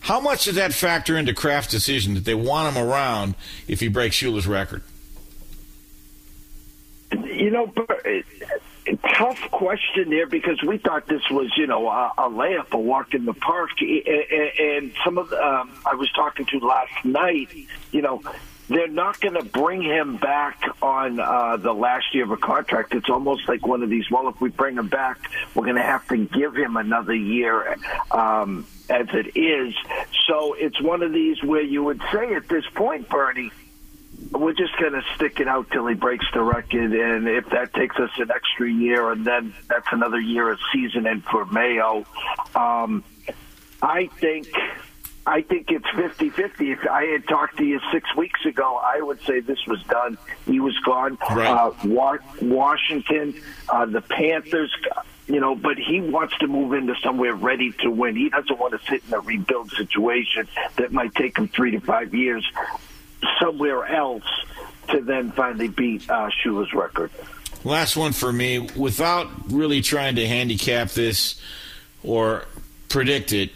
How 0.00 0.18
much 0.18 0.44
does 0.46 0.56
that 0.56 0.74
factor 0.74 1.16
into 1.16 1.32
Kraft's 1.32 1.70
decision 1.70 2.14
that 2.14 2.24
they 2.24 2.34
want 2.34 2.76
him 2.76 2.82
around 2.82 3.36
if 3.68 3.78
he 3.78 3.86
breaks 3.86 4.16
Shula's 4.16 4.48
record? 4.48 4.82
You 7.12 7.50
know, 7.50 7.72
tough 9.22 9.50
question 9.50 10.10
there 10.10 10.26
because 10.26 10.60
we 10.62 10.78
thought 10.78 11.06
this 11.06 11.22
was, 11.30 11.52
you 11.56 11.66
know, 11.66 11.88
a, 11.88 12.12
a 12.18 12.28
layup, 12.28 12.72
a 12.72 12.78
walk 12.78 13.14
in 13.14 13.24
the 13.24 13.34
park. 13.34 13.70
And 13.80 14.92
some 15.04 15.18
of 15.18 15.32
um, 15.32 15.70
I 15.86 15.94
was 15.94 16.10
talking 16.12 16.46
to 16.46 16.58
last 16.58 17.04
night, 17.04 17.48
you 17.92 18.02
know, 18.02 18.22
they're 18.68 18.88
not 18.88 19.20
going 19.20 19.34
to 19.34 19.44
bring 19.44 19.82
him 19.82 20.16
back 20.16 20.62
on 20.80 21.18
uh, 21.20 21.56
the 21.56 21.72
last 21.72 22.14
year 22.14 22.24
of 22.24 22.30
a 22.30 22.36
contract. 22.36 22.94
It's 22.94 23.10
almost 23.10 23.48
like 23.48 23.66
one 23.66 23.82
of 23.82 23.90
these. 23.90 24.10
Well, 24.10 24.28
if 24.28 24.40
we 24.40 24.50
bring 24.50 24.76
him 24.76 24.88
back, 24.88 25.18
we're 25.54 25.64
going 25.64 25.76
to 25.76 25.82
have 25.82 26.06
to 26.08 26.16
give 26.16 26.56
him 26.56 26.76
another 26.76 27.14
year. 27.14 27.76
Um, 28.10 28.66
as 28.88 29.06
it 29.12 29.38
is, 29.38 29.74
so 30.26 30.54
it's 30.54 30.80
one 30.80 31.02
of 31.02 31.12
these 31.12 31.42
where 31.42 31.62
you 31.62 31.82
would 31.82 32.00
say 32.12 32.34
at 32.34 32.48
this 32.48 32.64
point, 32.74 33.08
Bernie, 33.08 33.50
we're 34.30 34.52
just 34.52 34.76
going 34.78 34.92
to 34.92 35.02
stick 35.14 35.40
it 35.40 35.48
out 35.48 35.70
till 35.70 35.86
he 35.86 35.94
breaks 35.94 36.26
the 36.32 36.42
record, 36.42 36.92
and 36.92 37.28
if 37.28 37.48
that 37.50 37.72
takes 37.74 37.96
us 37.96 38.10
an 38.18 38.30
extra 38.30 38.70
year, 38.70 39.10
and 39.10 39.24
then 39.24 39.54
that's 39.68 39.86
another 39.92 40.20
year 40.20 40.50
of 40.50 40.58
season 40.72 41.06
and 41.06 41.24
for 41.24 41.44
Mayo. 41.46 42.04
Um, 42.54 43.04
I 43.80 44.06
think 44.06 44.48
I 45.26 45.42
think 45.42 45.70
it's 45.70 45.86
50-50. 45.86 46.72
If 46.72 46.88
I 46.88 47.04
had 47.04 47.28
talked 47.28 47.58
to 47.58 47.64
you 47.64 47.80
six 47.92 48.14
weeks 48.16 48.44
ago, 48.44 48.80
I 48.82 49.00
would 49.00 49.22
say 49.22 49.40
this 49.40 49.64
was 49.66 49.82
done. 49.84 50.18
He 50.46 50.58
was 50.58 50.76
gone. 50.84 51.16
Right. 51.30 51.46
Uh, 51.48 51.72
Wa- 51.84 52.18
Washington, 52.40 53.40
uh, 53.68 53.86
the 53.86 54.00
Panthers, 54.00 54.74
you 55.28 55.38
know, 55.38 55.54
but 55.54 55.78
he 55.78 56.00
wants 56.00 56.36
to 56.38 56.48
move 56.48 56.72
into 56.72 56.94
somewhere 57.02 57.34
ready 57.34 57.70
to 57.82 57.90
win. 57.90 58.16
He 58.16 58.30
doesn't 58.30 58.58
want 58.58 58.72
to 58.72 58.84
sit 58.90 59.04
in 59.06 59.14
a 59.14 59.20
rebuild 59.20 59.70
situation 59.70 60.48
that 60.76 60.92
might 60.92 61.14
take 61.14 61.38
him 61.38 61.46
three 61.46 61.70
to 61.70 61.80
five 61.80 62.12
years 62.14 62.44
somewhere 63.40 63.84
else 63.86 64.24
to 64.88 65.00
then 65.00 65.30
finally 65.30 65.68
beat 65.68 66.08
uh, 66.10 66.30
Shula's 66.42 66.72
record. 66.74 67.12
Last 67.64 67.96
one 67.96 68.12
for 68.12 68.32
me. 68.32 68.58
Without 68.76 69.28
really 69.52 69.82
trying 69.82 70.16
to 70.16 70.26
handicap 70.26 70.90
this 70.90 71.40
or 72.02 72.44
predict 72.88 73.32
it, 73.32 73.50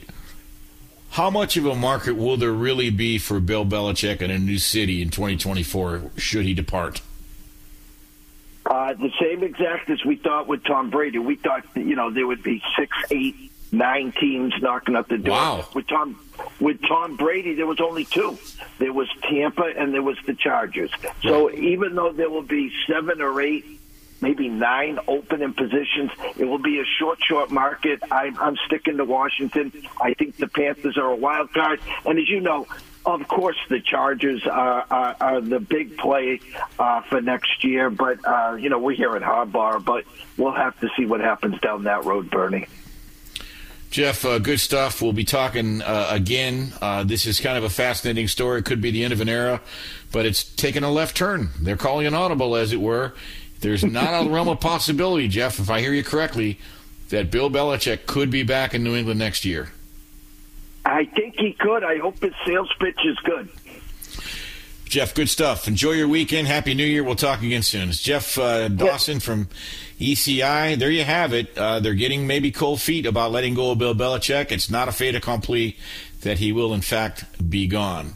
how 1.10 1.30
much 1.30 1.56
of 1.56 1.66
a 1.66 1.74
market 1.74 2.12
will 2.12 2.36
there 2.36 2.52
really 2.52 2.90
be 2.90 3.18
for 3.18 3.40
Bill 3.40 3.64
Belichick 3.64 4.20
in 4.20 4.30
a 4.30 4.38
new 4.38 4.58
city 4.58 5.00
in 5.02 5.10
2024 5.10 6.10
should 6.16 6.44
he 6.44 6.54
depart? 6.54 7.00
Uh, 8.66 8.94
the 8.94 9.10
same 9.20 9.44
exact 9.44 9.88
as 9.90 10.04
we 10.04 10.16
thought 10.16 10.48
with 10.48 10.64
Tom 10.64 10.90
Brady. 10.90 11.18
We 11.18 11.36
thought, 11.36 11.64
you 11.76 11.94
know, 11.94 12.10
there 12.10 12.26
would 12.26 12.42
be 12.42 12.60
six, 12.76 12.96
eight, 13.12 13.52
nine 13.70 14.12
teams 14.12 14.54
knocking 14.60 14.96
at 14.96 15.08
the 15.08 15.18
door. 15.18 15.36
Wow. 15.36 15.68
With 15.72 15.86
Tom, 15.86 16.18
with 16.60 16.82
Tom 16.82 17.16
Brady, 17.16 17.54
there 17.54 17.66
was 17.66 17.80
only 17.80 18.04
two. 18.04 18.36
There 18.78 18.92
was 18.92 19.08
Tampa 19.22 19.72
and 19.76 19.94
there 19.94 20.02
was 20.02 20.18
the 20.26 20.34
Chargers. 20.34 20.90
So 21.22 21.50
even 21.52 21.94
though 21.94 22.12
there 22.12 22.28
will 22.28 22.42
be 22.42 22.72
seven 22.88 23.22
or 23.22 23.40
eight, 23.40 23.64
maybe 24.20 24.48
nine 24.48 24.98
open 25.08 25.42
in 25.42 25.54
positions, 25.54 26.10
it 26.36 26.44
will 26.44 26.58
be 26.58 26.80
a 26.80 26.84
short, 26.98 27.18
short 27.22 27.50
market. 27.50 28.02
I'm, 28.10 28.38
I'm 28.38 28.56
sticking 28.66 28.96
to 28.96 29.04
Washington. 29.04 29.72
I 30.00 30.14
think 30.14 30.36
the 30.36 30.48
Panthers 30.48 30.96
are 30.96 31.10
a 31.10 31.16
wild 31.16 31.52
card, 31.52 31.80
and 32.04 32.18
as 32.18 32.28
you 32.28 32.40
know. 32.40 32.66
Of 33.06 33.28
course, 33.28 33.56
the 33.68 33.78
Chargers 33.78 34.44
are, 34.48 34.84
are, 34.90 35.16
are 35.20 35.40
the 35.40 35.60
big 35.60 35.96
play 35.96 36.40
uh, 36.76 37.02
for 37.02 37.20
next 37.20 37.62
year, 37.62 37.88
but 37.88 38.18
uh, 38.26 38.56
you 38.58 38.68
know 38.68 38.80
we're 38.80 38.96
here 38.96 39.14
at 39.14 39.22
Harbaugh, 39.22 39.84
but 39.84 40.02
we'll 40.36 40.50
have 40.50 40.76
to 40.80 40.88
see 40.96 41.06
what 41.06 41.20
happens 41.20 41.60
down 41.60 41.84
that 41.84 42.04
road, 42.04 42.32
Bernie. 42.32 42.66
Jeff, 43.90 44.24
uh, 44.24 44.38
good 44.38 44.60
stuff. 44.60 45.00
We'll 45.00 45.12
be 45.12 45.24
talking 45.24 45.80
uh, 45.82 46.08
again. 46.10 46.72
Uh, 46.82 47.04
this 47.04 47.26
is 47.26 47.40
kind 47.40 47.56
of 47.56 47.64
a 47.64 47.70
fascinating 47.70 48.28
story. 48.28 48.58
It 48.58 48.64
could 48.64 48.80
be 48.80 48.90
the 48.90 49.04
end 49.04 49.12
of 49.12 49.20
an 49.20 49.28
era, 49.28 49.60
but 50.12 50.26
it's 50.26 50.44
taken 50.44 50.82
a 50.82 50.90
left 50.90 51.16
turn. 51.16 51.50
They're 51.60 51.76
calling 51.76 52.06
an 52.06 52.14
audible, 52.14 52.56
as 52.56 52.72
it 52.72 52.80
were. 52.80 53.14
There's 53.60 53.84
not 53.84 54.26
a 54.26 54.28
realm 54.28 54.48
of 54.48 54.60
possibility, 54.60 55.28
Jeff, 55.28 55.58
if 55.58 55.70
I 55.70 55.80
hear 55.80 55.92
you 55.92 56.04
correctly, 56.04 56.58
that 57.08 57.30
Bill 57.30 57.50
Belichick 57.50 58.06
could 58.06 58.30
be 58.30 58.42
back 58.42 58.74
in 58.74 58.82
New 58.82 58.94
England 58.94 59.18
next 59.18 59.44
year. 59.44 59.70
I 60.84 61.04
think 61.04 61.36
he 61.38 61.52
could. 61.52 61.82
I 61.82 61.98
hope 61.98 62.20
his 62.20 62.34
sales 62.46 62.72
pitch 62.78 62.98
is 63.04 63.18
good. 63.20 63.48
Jeff, 64.84 65.14
good 65.14 65.28
stuff. 65.28 65.66
Enjoy 65.66 65.92
your 65.92 66.06
weekend. 66.06 66.46
Happy 66.46 66.72
New 66.72 66.86
Year. 66.86 67.02
We'll 67.02 67.16
talk 67.16 67.42
again 67.42 67.62
soon. 67.62 67.88
It's 67.88 68.00
Jeff 68.00 68.38
uh, 68.38 68.68
Dawson 68.68 69.18
from 69.18 69.48
ECI. 69.98 70.78
There 70.78 70.90
you 70.90 71.02
have 71.02 71.32
it. 71.32 71.58
Uh, 71.58 71.80
they're 71.80 71.94
getting 71.94 72.28
maybe 72.28 72.52
cold 72.52 72.80
feet 72.80 73.04
about 73.04 73.32
letting 73.32 73.54
go 73.54 73.72
of 73.72 73.78
Bill 73.78 73.96
Belichick. 73.96 74.52
It's 74.52 74.70
not 74.70 74.86
a 74.86 74.92
fait 74.92 75.16
accompli 75.16 75.76
that 76.20 76.38
he 76.38 76.52
will, 76.52 76.72
in 76.72 76.82
fact, 76.82 77.24
be 77.50 77.66
gone. 77.66 78.14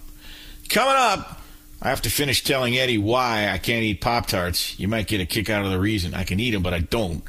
Coming 0.69 0.95
up, 0.97 1.40
I 1.83 1.89
have 1.89 2.03
to 2.03 2.11
finish 2.11 2.45
telling 2.45 2.77
Eddie 2.77 2.99
why 2.99 3.49
I 3.49 3.59
can't 3.59 3.83
eat 3.83 4.01
Pop 4.01 4.27
Tarts. 4.27 4.79
You 4.79 4.89
might 4.89 5.07
get 5.07 5.21
a 5.21 5.27
kick 5.27 5.49
out 5.49 5.65
of 5.65 5.71
the 5.71 5.81
reason. 5.81 6.15
I 6.15 6.25
can 6.25 6.39
eat 6.39 6.51
them, 6.51 6.63
but 6.63 6.75
I 6.75 6.81
don't. 6.81 7.23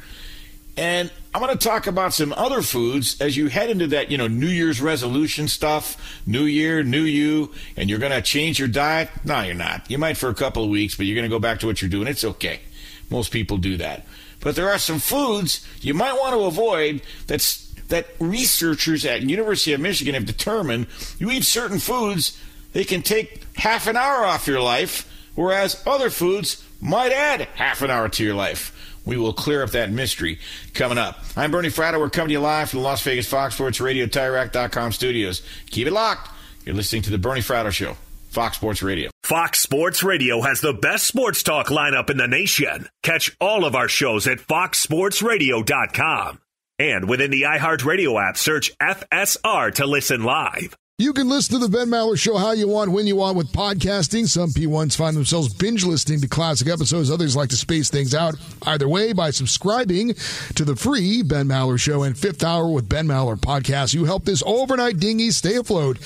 And 0.78 1.12
I'm 1.34 1.41
going 1.41 1.58
to 1.58 1.68
talk 1.68 1.88
about 1.88 2.14
some 2.14 2.34
other 2.34 2.62
foods 2.62 3.20
as 3.22 3.38
you 3.38 3.47
head 3.47 3.70
into 3.70 3.88
that, 3.88 4.12
you 4.12 4.18
know, 4.18 4.28
New 4.28 4.47
Year's 4.47 4.82
resolution 4.82 5.47
stuff. 5.47 6.22
New 6.26 6.43
year, 6.43 6.84
new 6.84 7.04
you, 7.04 7.52
and 7.78 7.89
you're 7.89 7.99
going 7.99 8.12
to 8.12 8.22
change 8.22 8.60
your 8.60 8.68
diet. 8.68 9.10
No, 9.24 9.41
you're 9.41 9.56
not. 9.56 9.89
You 9.89 9.97
might 9.97 10.18
for 10.18 10.30
a 10.30 10.34
couple 10.34 10.64
of 10.64 10.70
weeks, 10.70 10.95
but 10.95 11.06
you're 11.06 11.16
going 11.16 11.30
to 11.30 11.34
go 11.34 11.39
back 11.39 11.60
to 11.60 11.68
what 11.68 11.82
you're 11.82 11.89
doing. 11.89 12.08
It's 12.08 12.24
okay. 12.24 12.62
Most 13.10 13.32
people 13.32 13.58
do 13.58 13.78
that. 13.78 14.06
But 14.39 14.56
there 14.56 14.70
are 14.70 14.80
some 14.80 14.99
foods 14.99 15.66
you 15.82 15.93
might 15.93 16.14
want 16.14 16.34
to 16.34 16.43
avoid 16.43 17.02
that's 17.28 17.70
that 17.89 18.08
researchers 18.20 19.06
at 19.06 19.22
University 19.22 19.74
of 19.74 19.82
Michigan 19.82 20.14
have 20.14 20.26
determined 20.26 20.88
you 21.20 21.30
eat 21.30 21.43
certain 21.43 21.78
foods, 21.78 22.41
they 22.74 22.84
can 22.84 23.01
take 23.01 23.43
half 23.55 23.88
an 23.88 23.97
hour 23.97 24.26
off 24.26 24.47
your 24.47 24.61
life, 24.61 25.09
whereas 25.36 25.82
other 25.86 26.09
foods 26.09 26.65
might 26.80 27.11
add 27.11 27.41
half 27.55 27.82
an 27.82 27.91
hour 27.91 28.07
to 28.09 28.24
your 28.24 28.36
life. 28.36 28.78
We 29.05 29.17
will 29.17 29.34
clear 29.34 29.63
up 29.63 29.72
that 29.72 29.91
mystery 29.91 30.39
coming 30.74 30.97
up. 30.97 31.19
I'm 31.36 31.51
Bernie 31.51 31.69
Fratto. 31.69 31.99
We're 31.99 32.09
coming 32.09 32.30
to 32.30 32.34
you 32.34 32.39
live 32.39 32.69
from 32.69 32.80
the 32.80 32.86
Las 32.86 33.01
Vegas 33.01 33.28
Fox 33.28 33.55
Sports 33.55 33.82
Radio, 33.82 34.05
TireRack.com 34.05 34.91
studios. 34.91 35.41
Keep 35.72 35.88
it 35.88 35.93
locked. 35.93 36.30
You're 36.65 36.76
listening 36.76 37.01
to 37.03 37.09
the 37.09 37.17
Bernie 37.17 37.41
Fratto 37.41 37.72
Show, 37.72 37.97
Fox 38.30 38.57
Sports 38.57 38.84
Radio. 38.84 39.09
Fox 39.24 39.59
Sports 39.59 40.03
Radio 40.03 40.41
has 40.41 40.61
the 40.61 40.74
best 40.74 41.07
sports 41.07 41.41
talk 41.41 41.67
lineup 41.67 42.11
in 42.11 42.17
the 42.17 42.28
nation. 42.28 42.88
Catch 43.01 43.36
all 43.41 43.65
of 43.65 43.76
our 43.76 43.88
shows 43.88 44.28
at 44.28 44.38
foxsportsradio.com. 44.38 46.39
And 46.78 47.09
within 47.09 47.32
the 47.32 47.43
iHeartRadio 47.43 48.30
app, 48.30 48.38
search 48.38 48.72
FSR 48.80 49.74
to 49.76 49.86
listen 49.86 50.24
live. 50.24 50.76
You 51.02 51.14
can 51.14 51.28
listen 51.28 51.60
to 51.60 51.68
the 51.68 51.76
Ben 51.76 51.88
Maller 51.88 52.16
Show 52.16 52.38
how 52.38 52.52
you 52.52 52.68
want, 52.68 52.91
when 52.91 53.08
you 53.08 53.16
want 53.16 53.36
with 53.36 53.52
podcasting. 53.52 54.28
Some 54.28 54.52
P1s 54.52 54.95
find 54.95 55.18
themselves 55.18 55.52
binge 55.52 55.84
listening 55.84 56.22
to 56.22 56.28
classic 56.28 56.68
episodes. 56.68 57.10
Others 57.10 57.36
like 57.36 57.49
to 57.49 57.56
space 57.56 57.89
things 57.89 58.14
out. 58.14 58.36
Either 58.68 58.88
way, 58.88 59.12
by 59.12 59.32
subscribing 59.32 60.14
to 60.54 60.64
the 60.64 60.76
free 60.76 61.24
Ben 61.24 61.47
Maller 61.47 61.80
Show 61.80 62.04
and 62.04 62.16
Fifth 62.16 62.43
Hour 62.43 62.70
with 62.70 62.88
Ben 62.88 63.08
Maller 63.08 63.36
podcast, 63.36 63.95
you 63.95 64.06
help 64.06 64.26
this 64.26 64.43
overnight 64.45 64.99
dinghy 64.99 65.32
stay 65.32 65.56
afloat 65.56 65.97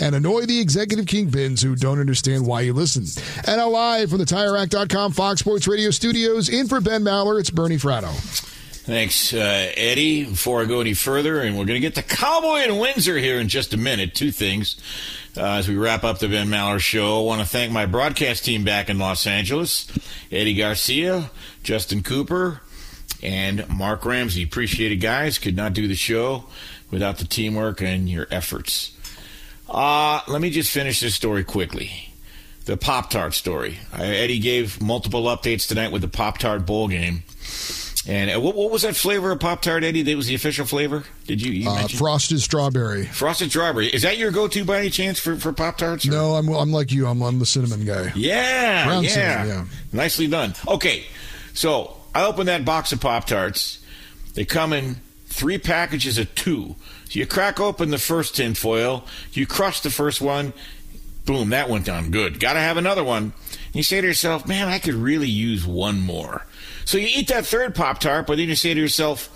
and 0.00 0.16
annoy 0.16 0.46
the 0.46 0.58
executive 0.58 1.04
kingpins 1.06 1.62
who 1.62 1.76
don't 1.76 2.00
understand 2.00 2.44
why 2.44 2.62
you 2.62 2.72
listen. 2.72 3.04
And 3.46 3.64
live 3.70 4.10
from 4.10 4.18
the 4.18 4.24
TireRack.com 4.24 5.12
Fox 5.12 5.38
Sports 5.38 5.68
Radio 5.68 5.92
studios, 5.92 6.48
in 6.48 6.66
for 6.66 6.80
Ben 6.80 7.04
Maller, 7.04 7.38
it's 7.38 7.50
Bernie 7.50 7.76
Fratto. 7.76 8.59
Thanks, 8.90 9.32
uh, 9.32 9.70
Eddie. 9.76 10.24
Before 10.24 10.60
I 10.60 10.64
go 10.64 10.80
any 10.80 10.94
further, 10.94 11.42
and 11.42 11.56
we're 11.56 11.64
going 11.64 11.80
to 11.80 11.80
get 11.80 11.94
the 11.94 12.02
Cowboy 12.02 12.62
in 12.62 12.76
Windsor 12.76 13.18
here 13.18 13.38
in 13.38 13.46
just 13.46 13.72
a 13.72 13.76
minute. 13.76 14.16
Two 14.16 14.32
things 14.32 14.80
uh, 15.36 15.44
as 15.44 15.68
we 15.68 15.76
wrap 15.76 16.02
up 16.02 16.18
the 16.18 16.26
Ben 16.26 16.48
Maller 16.48 16.80
Show. 16.80 17.20
I 17.20 17.24
want 17.24 17.40
to 17.40 17.46
thank 17.46 17.70
my 17.70 17.86
broadcast 17.86 18.44
team 18.44 18.64
back 18.64 18.90
in 18.90 18.98
Los 18.98 19.28
Angeles 19.28 19.86
Eddie 20.32 20.56
Garcia, 20.56 21.30
Justin 21.62 22.02
Cooper, 22.02 22.62
and 23.22 23.68
Mark 23.68 24.04
Ramsey. 24.04 24.42
Appreciate 24.42 24.90
it, 24.90 24.96
guys. 24.96 25.38
Could 25.38 25.54
not 25.54 25.72
do 25.72 25.86
the 25.86 25.94
show 25.94 26.46
without 26.90 27.18
the 27.18 27.26
teamwork 27.26 27.80
and 27.80 28.10
your 28.10 28.26
efforts. 28.32 28.90
Uh, 29.68 30.20
let 30.26 30.40
me 30.40 30.50
just 30.50 30.72
finish 30.72 30.98
this 30.98 31.14
story 31.14 31.44
quickly. 31.44 32.12
The 32.64 32.76
Pop 32.76 33.10
Tart 33.10 33.34
story. 33.34 33.78
Eddie 33.92 34.40
gave 34.40 34.82
multiple 34.82 35.26
updates 35.26 35.68
tonight 35.68 35.92
with 35.92 36.02
the 36.02 36.08
Pop 36.08 36.38
Tart 36.38 36.66
Bowl 36.66 36.88
game. 36.88 37.22
And 38.08 38.30
uh, 38.30 38.40
what, 38.40 38.56
what, 38.56 38.70
was 38.70 38.82
that 38.82 38.96
flavor 38.96 39.30
of 39.30 39.40
Pop 39.40 39.60
Tart, 39.60 39.84
Eddie? 39.84 40.02
That 40.02 40.16
was 40.16 40.26
the 40.26 40.34
official 40.34 40.64
flavor. 40.64 41.04
Did 41.26 41.42
you? 41.42 41.52
you 41.52 41.68
uh, 41.68 41.86
frosted 41.86 42.40
strawberry. 42.40 43.04
Frosted 43.04 43.50
strawberry. 43.50 43.88
Is 43.88 44.02
that 44.02 44.16
your 44.16 44.30
go-to 44.30 44.64
by 44.64 44.78
any 44.78 44.90
chance 44.90 45.18
for, 45.18 45.36
for 45.36 45.52
Pop 45.52 45.76
Tarts? 45.76 46.06
No, 46.06 46.34
I'm 46.34 46.48
I'm 46.48 46.72
like 46.72 46.92
you. 46.92 47.06
I'm 47.06 47.22
I'm 47.22 47.38
the 47.38 47.46
cinnamon 47.46 47.84
guy. 47.84 48.12
Yeah, 48.14 48.86
Brown 48.86 49.04
yeah, 49.04 49.10
cinnamon, 49.10 49.48
yeah. 49.48 49.64
Nicely 49.92 50.28
done. 50.28 50.54
Okay, 50.66 51.04
so 51.52 51.96
I 52.14 52.24
opened 52.24 52.48
that 52.48 52.64
box 52.64 52.90
of 52.92 53.00
Pop 53.00 53.26
Tarts. 53.26 53.84
They 54.34 54.46
come 54.46 54.72
in 54.72 54.96
three 55.26 55.58
packages 55.58 56.16
of 56.16 56.34
two. 56.34 56.76
So 57.04 57.18
you 57.18 57.26
crack 57.26 57.60
open 57.60 57.90
the 57.90 57.98
first 57.98 58.36
tin 58.36 58.54
foil. 58.54 59.04
You 59.32 59.46
crush 59.46 59.80
the 59.80 59.90
first 59.90 60.20
one. 60.22 60.54
Boom, 61.26 61.50
that 61.50 61.68
went 61.68 61.84
down 61.84 62.10
good. 62.10 62.40
Got 62.40 62.54
to 62.54 62.60
have 62.60 62.76
another 62.76 63.04
one. 63.04 63.34
And 63.66 63.74
you 63.74 63.82
say 63.82 64.00
to 64.00 64.06
yourself, 64.06 64.46
man, 64.46 64.68
I 64.68 64.78
could 64.78 64.94
really 64.94 65.28
use 65.28 65.66
one 65.66 66.00
more. 66.00 66.46
So 66.84 66.98
you 66.98 67.08
eat 67.10 67.28
that 67.28 67.46
third 67.46 67.74
Pop 67.74 68.00
Tart, 68.00 68.26
but 68.26 68.36
then 68.36 68.48
you 68.48 68.56
say 68.56 68.74
to 68.74 68.80
yourself, 68.80 69.28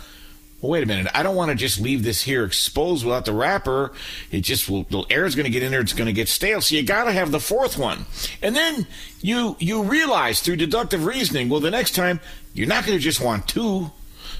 well, 0.60 0.70
wait 0.70 0.82
a 0.82 0.86
minute. 0.86 1.08
I 1.14 1.22
don't 1.22 1.36
want 1.36 1.50
to 1.50 1.54
just 1.54 1.78
leave 1.78 2.04
this 2.04 2.22
here 2.22 2.42
exposed 2.42 3.04
without 3.04 3.26
the 3.26 3.34
wrapper. 3.34 3.92
It 4.30 4.40
just 4.40 4.70
will, 4.70 4.84
the 4.84 5.04
air 5.10 5.26
is 5.26 5.34
going 5.34 5.44
to 5.44 5.50
get 5.50 5.62
in 5.62 5.70
there. 5.70 5.80
It's 5.82 5.92
going 5.92 6.06
to 6.06 6.12
get 6.12 6.26
stale. 6.26 6.62
So 6.62 6.74
you 6.74 6.82
got 6.82 7.04
to 7.04 7.12
have 7.12 7.32
the 7.32 7.40
fourth 7.40 7.76
one. 7.76 8.06
And 8.40 8.56
then 8.56 8.86
you, 9.20 9.56
you 9.58 9.82
realize 9.82 10.40
through 10.40 10.56
deductive 10.56 11.04
reasoning, 11.04 11.50
well, 11.50 11.60
the 11.60 11.70
next 11.70 11.94
time 11.94 12.18
you're 12.54 12.66
not 12.66 12.86
going 12.86 12.96
to 12.96 13.02
just 13.02 13.20
want 13.20 13.46
two. 13.46 13.90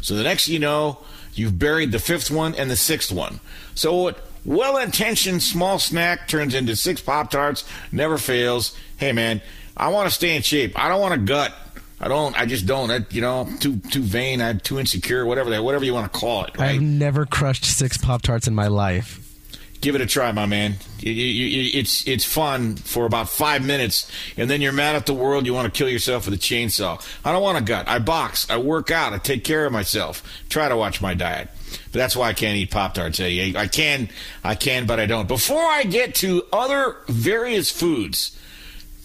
So 0.00 0.14
the 0.14 0.22
next 0.22 0.48
you 0.48 0.58
know, 0.58 0.98
you've 1.34 1.58
buried 1.58 1.92
the 1.92 1.98
fifth 1.98 2.30
one 2.30 2.54
and 2.54 2.70
the 2.70 2.76
sixth 2.76 3.12
one. 3.12 3.40
So 3.74 3.94
what 3.94 4.26
well 4.46 4.78
intentioned 4.78 5.42
small 5.42 5.78
snack 5.78 6.28
turns 6.28 6.54
into 6.54 6.76
six 6.76 7.02
Pop 7.02 7.30
Tarts, 7.30 7.64
never 7.92 8.16
fails. 8.16 8.76
Hey 8.96 9.12
man, 9.12 9.42
I 9.76 9.88
want 9.88 10.08
to 10.08 10.14
stay 10.14 10.36
in 10.36 10.42
shape. 10.42 10.78
I 10.78 10.88
don't 10.88 11.00
want 11.00 11.14
a 11.14 11.18
gut. 11.18 11.54
I 12.00 12.08
don't. 12.08 12.38
I 12.38 12.44
just 12.46 12.66
don't. 12.66 12.90
I, 12.90 13.06
you 13.10 13.20
know, 13.20 13.42
I'm 13.42 13.58
too 13.58 13.76
too 13.78 14.02
vain. 14.02 14.42
I'm 14.42 14.60
too 14.60 14.78
insecure. 14.80 15.24
Whatever 15.24 15.50
that. 15.50 15.62
Whatever 15.64 15.84
you 15.84 15.94
want 15.94 16.12
to 16.12 16.18
call 16.18 16.44
it. 16.44 16.58
Right? 16.58 16.72
I've 16.76 16.82
never 16.82 17.24
crushed 17.24 17.64
six 17.64 17.96
Pop 17.96 18.22
Tarts 18.22 18.46
in 18.48 18.54
my 18.54 18.66
life. 18.66 19.20
Give 19.80 19.94
it 19.94 20.00
a 20.00 20.06
try, 20.06 20.32
my 20.32 20.46
man. 20.46 20.76
You- 21.00 21.12
you- 21.12 21.46
you- 21.46 21.70
It's 21.78 22.06
it's 22.08 22.24
fun 22.24 22.76
for 22.76 23.04
about 23.04 23.28
five 23.28 23.62
minutes, 23.62 24.10
and 24.36 24.48
then 24.50 24.62
you're 24.62 24.72
mad 24.72 24.96
at 24.96 25.04
the 25.06 25.12
world. 25.12 25.44
You 25.46 25.52
want 25.54 25.72
to 25.72 25.76
kill 25.78 25.88
yourself 25.90 26.24
with 26.24 26.34
a 26.34 26.38
chainsaw. 26.38 27.00
I 27.24 27.32
don't 27.32 27.42
want 27.42 27.58
a 27.58 27.60
gut. 27.60 27.86
I 27.86 27.98
box. 27.98 28.46
I 28.48 28.56
work 28.56 28.90
out. 28.90 29.12
I 29.12 29.18
take 29.18 29.44
care 29.44 29.66
of 29.66 29.72
myself. 29.72 30.22
Try 30.48 30.68
to 30.70 30.76
watch 30.76 31.00
my 31.02 31.12
diet. 31.14 31.48
But 31.92 31.98
that's 31.98 32.16
why 32.16 32.28
I 32.28 32.32
can't 32.32 32.56
eat 32.56 32.70
Pop 32.70 32.94
Tarts. 32.94 33.20
Eh? 33.20 33.52
I 33.54 33.60
I 33.62 33.66
can, 33.68 34.08
I 34.42 34.54
can, 34.54 34.86
but 34.86 34.98
I 34.98 35.04
don't. 35.06 35.28
Before 35.28 35.62
I 35.64 35.84
get 35.84 36.14
to 36.16 36.44
other 36.52 36.96
various 37.08 37.70
foods, 37.70 38.36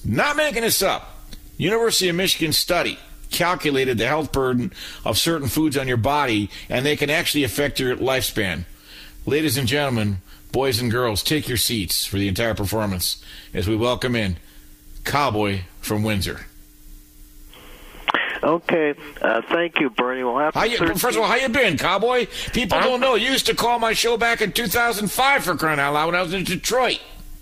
not 0.06 0.38
making 0.38 0.62
this 0.64 0.82
up. 0.82 1.16
University 1.60 2.08
of 2.08 2.16
Michigan 2.16 2.54
study 2.54 2.98
calculated 3.32 3.98
the 3.98 4.08
health 4.08 4.32
burden 4.32 4.72
of 5.04 5.18
certain 5.18 5.50
foods 5.50 5.78
on 5.78 5.90
your 5.90 5.98
body, 5.98 6.50
and 6.70 6.86
they 6.86 6.96
can 6.96 7.10
actually 7.10 7.44
affect 7.44 7.80
your 7.82 7.96
lifespan. 7.98 8.64
Ladies 9.26 9.58
and 9.58 9.68
gentlemen, 9.68 10.22
boys 10.54 10.80
and 10.80 10.90
girls, 10.90 11.22
take 11.22 11.50
your 11.50 11.58
seats 11.58 12.06
for 12.06 12.16
the 12.16 12.30
entire 12.30 12.56
performance 12.56 13.22
as 13.54 13.68
we 13.68 13.76
welcome 13.76 14.16
in 14.16 14.38
Cowboy 15.04 15.60
from 15.82 16.02
Windsor. 16.02 16.46
Okay, 18.42 18.94
uh, 19.22 19.42
thank 19.50 19.82
you, 19.82 19.90
Bernie. 19.90 20.24
Well, 20.24 20.52
How 20.54 20.64
you, 20.64 20.78
13th. 20.78 21.00
first 21.02 21.18
of 21.18 21.24
all, 21.24 21.28
how 21.28 21.36
you 21.36 21.50
been, 21.50 21.78
Cowboy? 21.78 22.26
People 22.54 22.80
don't 22.80 23.02
know. 23.02 23.16
You 23.16 23.32
used 23.32 23.48
to 23.48 23.54
call 23.54 23.80
my 23.80 23.92
show 23.92 24.16
back 24.16 24.42
in 24.42 24.54
2005 24.54 25.44
for 25.44 25.56
crying 25.58 25.78
out 25.78 25.94
loud 25.94 26.06
when 26.06 26.16
I 26.16 26.22
was 26.22 26.34
in 26.34 26.46
Detroit. 26.46 27.02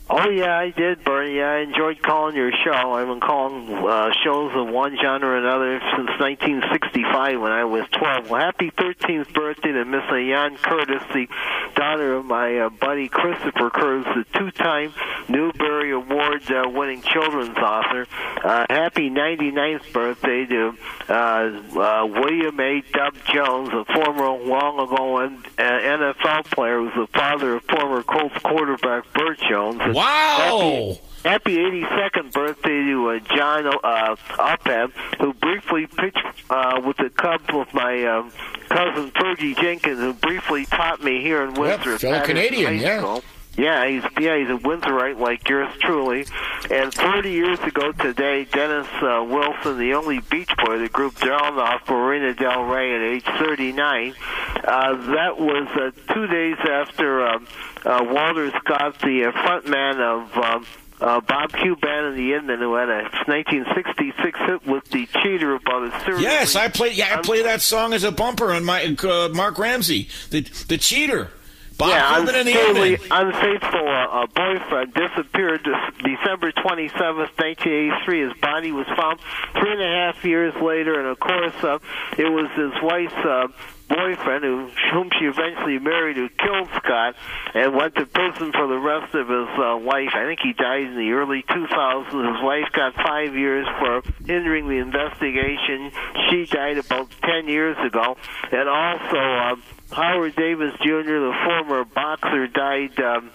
Oh 0.09 0.29
yeah, 0.29 0.57
I 0.57 0.71
did, 0.71 1.03
Bernie. 1.03 1.41
I 1.41 1.59
enjoyed 1.59 2.01
calling 2.01 2.33
your 2.33 2.51
show. 2.63 2.93
I've 2.93 3.07
been 3.07 3.19
calling 3.19 3.67
uh, 3.85 4.11
shows 4.23 4.53
of 4.55 4.69
one 4.69 4.97
genre 5.01 5.27
or 5.27 5.37
another 5.37 5.81
since 5.97 6.09
1965 6.19 7.41
when 7.41 7.51
I 7.51 7.65
was 7.65 7.85
12. 7.91 8.29
Well, 8.29 8.39
happy 8.39 8.71
13th 8.71 9.33
birthday 9.33 9.73
to 9.73 9.83
Miss 9.83 10.03
Jan 10.09 10.55
Curtis, 10.57 11.03
the 11.13 11.27
daughter 11.75 12.13
of 12.15 12.25
my 12.25 12.57
uh, 12.57 12.69
buddy 12.69 13.09
Christopher 13.09 13.69
Curtis, 13.69 14.07
the 14.15 14.39
two-time 14.39 14.93
Newbery 15.27 15.91
Award-winning 15.91 17.01
children's 17.01 17.57
author. 17.57 18.07
Uh, 18.41 18.65
happy 18.69 19.09
99th 19.09 19.91
birthday 19.91 20.45
to 20.45 20.77
uh, 21.09 21.13
uh, 21.13 22.05
William 22.05 22.57
A. 22.59 22.81
Dub 22.93 23.13
Jones, 23.25 23.69
a 23.73 23.83
former 23.93 24.29
long 24.29 24.79
ago 24.79 25.17
uh, 25.17 25.29
NFL 25.59 26.45
player, 26.45 26.79
who's 26.79 26.93
the 26.95 27.07
father 27.13 27.55
of 27.55 27.63
former 27.63 28.03
Colts 28.03 28.37
quarterback 28.39 29.11
Bert 29.13 29.39
Jones. 29.49 29.81
And 29.81 29.96
Wow! 29.97 30.95
Happy, 31.23 31.55
happy 31.55 31.81
82nd 31.81 32.31
birthday 32.31 32.69
to 32.69 33.09
uh, 33.09 33.19
John 33.35 33.65
uh, 33.65 34.15
Upham, 34.37 34.93
who 35.19 35.33
briefly 35.33 35.87
pitched 35.87 36.23
uh, 36.51 36.79
with 36.85 36.97
the 36.97 37.09
Cubs 37.09 37.51
with 37.51 37.73
my 37.73 38.03
um, 38.05 38.31
cousin 38.69 39.09
Fergie 39.09 39.59
Jenkins, 39.59 39.97
who 39.97 40.13
briefly 40.13 40.67
taught 40.67 41.03
me 41.03 41.23
here 41.23 41.41
in 41.41 41.55
Windsor. 41.55 41.95
at 41.95 42.01
fellow 42.01 42.19
Patterson 42.19 42.35
Canadian, 42.35 42.77
High 42.77 42.79
yeah. 42.79 42.99
School. 42.99 43.23
Yeah, 43.57 43.87
he's 43.87 44.03
yeah 44.19 44.37
he's 44.37 44.49
a 44.49 44.59
Windsorite 44.59 45.19
like 45.19 45.49
yours 45.49 45.73
truly. 45.79 46.27
And 46.69 46.93
40 46.93 47.31
years 47.31 47.59
ago 47.61 47.91
today, 47.91 48.45
Dennis 48.45 48.87
uh, 49.01 49.25
Wilson, 49.27 49.79
the 49.79 49.95
only 49.95 50.19
Beach 50.19 50.51
Boy 50.63 50.75
of 50.75 50.81
the 50.81 50.89
group, 50.89 51.15
drowned 51.15 51.59
off 51.59 51.89
Marina 51.89 52.35
Del 52.35 52.63
Rey 52.65 52.95
at 52.95 53.01
age 53.01 53.25
39. 53.39 54.13
Uh, 54.63 54.95
that 55.13 55.39
was 55.39 55.67
uh, 55.75 56.13
two 56.13 56.27
days 56.27 56.57
after 56.59 57.25
um, 57.25 57.47
uh, 57.83 58.05
Walter 58.07 58.51
Scott, 58.59 58.99
the 58.99 59.25
uh, 59.25 59.31
frontman 59.31 59.99
of. 59.99 60.37
Um, 60.37 60.65
uh, 60.99 61.21
Bob 61.21 61.51
Kuban 61.51 62.09
and 62.09 62.17
the 62.17 62.33
In-Men, 62.33 62.57
who 62.57 62.73
had 62.73 62.89
a 62.89 63.03
1966 63.27 64.39
hit 64.39 64.65
with 64.65 64.83
the 64.89 65.05
Cheater 65.21 65.53
about 65.53 65.93
a 65.93 65.99
serious. 66.03 66.23
Yes, 66.23 66.55
I 66.55 66.69
play. 66.69 66.91
Yeah, 66.91 67.15
I 67.15 67.21
play 67.21 67.43
that 67.43 67.61
song 67.61 67.93
as 67.93 68.03
a 68.03 68.11
bumper 68.11 68.51
on 68.51 68.65
my 68.65 68.83
uh, 68.83 69.29
Mark 69.29 69.59
Ramsey, 69.59 70.09
the 70.31 70.41
the 70.67 70.79
cheater. 70.79 71.29
Bob 71.77 71.89
yeah, 71.89 72.19
unfaithfully, 72.19 72.97
unfaithful 73.11 73.87
uh, 73.87 74.25
boyfriend 74.33 74.93
disappeared 74.95 75.63
December 75.63 76.51
27th, 76.51 77.37
1983. 77.37 78.27
His 78.27 78.33
body 78.41 78.71
was 78.71 78.87
found 78.97 79.19
three 79.53 79.73
and 79.73 79.81
a 79.81 79.85
half 79.85 80.25
years 80.25 80.55
later, 80.55 80.99
and 80.99 81.07
of 81.07 81.19
course, 81.19 81.53
uh, 81.63 81.77
it 82.17 82.25
was 82.25 82.49
his 82.57 82.73
wife's 82.81 83.13
uh, 83.13 83.47
boyfriend, 83.89 84.43
who, 84.43 84.69
whom 84.91 85.09
she 85.19 85.25
eventually 85.25 85.77
married, 85.77 86.17
who 86.17 86.29
killed 86.29 86.67
Scott 86.77 87.15
and 87.53 87.75
went 87.75 87.93
to 87.95 88.05
prison 88.07 88.51
for 88.51 88.67
the 88.67 88.79
rest 88.79 89.13
of 89.13 89.29
his 89.29 89.47
uh, 89.57 89.77
life. 89.77 90.09
I 90.13 90.25
think 90.25 90.39
he 90.41 90.53
died 90.53 90.83
in 90.83 90.95
the 90.95 91.11
early 91.11 91.43
2000s. 91.43 92.09
His 92.09 92.43
wife 92.43 92.71
got 92.73 92.95
five 92.95 93.35
years 93.35 93.67
for 93.79 94.01
hindering 94.25 94.67
the 94.67 94.77
investigation. 94.77 95.91
She 96.29 96.45
died 96.45 96.79
about 96.79 97.09
10 97.21 97.47
years 97.47 97.77
ago. 97.85 98.17
And 98.51 98.67
also, 98.67 99.17
uh, 99.17 99.55
Howard 99.91 100.35
Davis 100.35 100.73
Jr., 100.81 101.03
the 101.03 101.33
former 101.45 101.85
boxer, 101.85 102.47
died. 102.47 102.99
Um, 102.99 103.31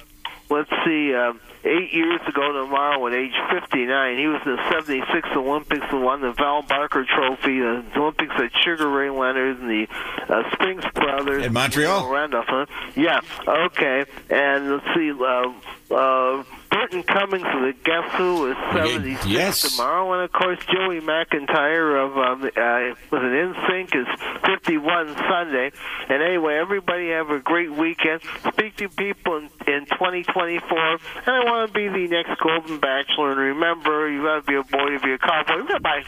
let's 0.51 0.71
see, 0.85 1.15
um, 1.15 1.41
eight 1.65 1.93
years 1.93 2.21
ago 2.29 2.53
tomorrow 2.53 3.07
at 3.07 3.15
age 3.15 3.33
59. 3.51 4.19
He 4.19 4.27
was 4.27 4.41
in 4.45 4.57
the 4.57 4.71
76 4.71 5.29
Olympics 5.35 5.87
and 5.91 6.03
won 6.03 6.21
the 6.21 6.33
Val 6.33 6.63
Barker 6.63 7.05
Trophy, 7.05 7.61
the 7.61 7.85
Olympics 7.97 8.35
at 8.37 8.51
Sugar 8.65 8.89
Ray 8.89 9.11
Leonard 9.11 9.61
and 9.61 9.71
the 9.71 9.87
uh, 10.29 10.43
Spinks 10.53 10.85
Brothers. 10.95 11.45
In 11.45 11.53
Montreal? 11.53 12.11
Randolph, 12.11 12.47
huh? 12.49 12.67
Yeah, 12.97 13.21
okay. 13.47 14.05
And 14.31 14.73
let's 14.73 14.87
see, 14.95 15.13
uh, 15.13 15.95
uh, 15.95 16.45
Burton 16.73 17.03
Cummings 17.03 17.45
of 17.45 17.61
the 17.61 17.75
Guess 17.85 18.15
Who 18.17 18.51
is 18.51 18.57
76 18.73 19.27
yes. 19.27 19.77
tomorrow. 19.77 20.13
And 20.15 20.23
of 20.23 20.33
course, 20.33 20.59
Joey 20.67 21.01
McIntyre 21.01 22.03
of 22.03 22.17
um, 22.17 22.45
uh, 22.45 22.95
with 23.11 23.23
an 23.23 23.55
NSYNC 23.55 23.95
is 23.95 24.07
51 24.47 25.15
Sunday. 25.17 25.71
And 26.09 26.23
anyway, 26.23 26.55
everybody 26.55 27.11
have 27.11 27.29
a 27.29 27.41
great 27.41 27.71
weekend. 27.71 28.23
Speak 28.53 28.77
to 28.77 28.89
people 28.89 29.37
in, 29.37 29.45
in 29.67 29.85
2024. 29.85 30.79
And 30.79 31.01
I 31.27 31.45
want 31.45 31.73
to 31.73 31.75
be 31.75 31.89
the 31.89 32.09
next 32.09 32.41
Golden 32.41 32.79
Bachelor. 32.81 33.33
And 33.33 33.41
remember, 33.41 34.11
you 34.11 34.23
got 34.23 34.37
to 34.37 34.43
be 34.43 34.57
a 34.57 34.63
boy 34.63 34.91
to 34.93 35.01
be 35.01 35.13
a 35.13 35.19
cowboy. 35.19 35.67
Goodbye. 35.69 36.05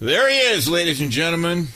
There 0.00 0.28
he 0.28 0.36
is, 0.36 0.68
ladies 0.68 1.00
and 1.00 1.12
gentlemen. 1.12 1.68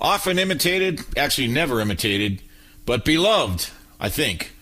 Often 0.00 0.38
imitated, 0.38 1.00
actually 1.16 1.48
never 1.48 1.80
imitated, 1.80 2.42
but 2.86 3.04
beloved, 3.04 3.70
I 3.98 4.10
think. 4.10 4.52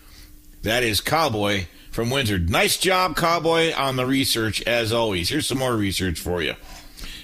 That 0.62 0.82
is 0.82 1.00
Cowboy 1.00 1.66
from 1.96 2.10
Windsor. 2.10 2.38
Nice 2.38 2.76
job, 2.76 3.16
Cowboy, 3.16 3.72
on 3.74 3.96
the 3.96 4.04
research, 4.04 4.60
as 4.64 4.92
always. 4.92 5.30
Here's 5.30 5.46
some 5.46 5.56
more 5.56 5.74
research 5.74 6.20
for 6.20 6.42
you. 6.42 6.54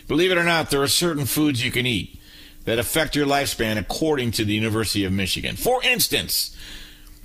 Believe 0.08 0.30
it 0.30 0.38
or 0.38 0.44
not, 0.44 0.70
there 0.70 0.80
are 0.80 0.88
certain 0.88 1.26
foods 1.26 1.62
you 1.62 1.70
can 1.70 1.84
eat 1.84 2.18
that 2.64 2.78
affect 2.78 3.14
your 3.14 3.26
lifespan 3.26 3.76
according 3.76 4.30
to 4.30 4.46
the 4.46 4.54
University 4.54 5.04
of 5.04 5.12
Michigan. 5.12 5.56
For 5.56 5.84
instance, 5.84 6.56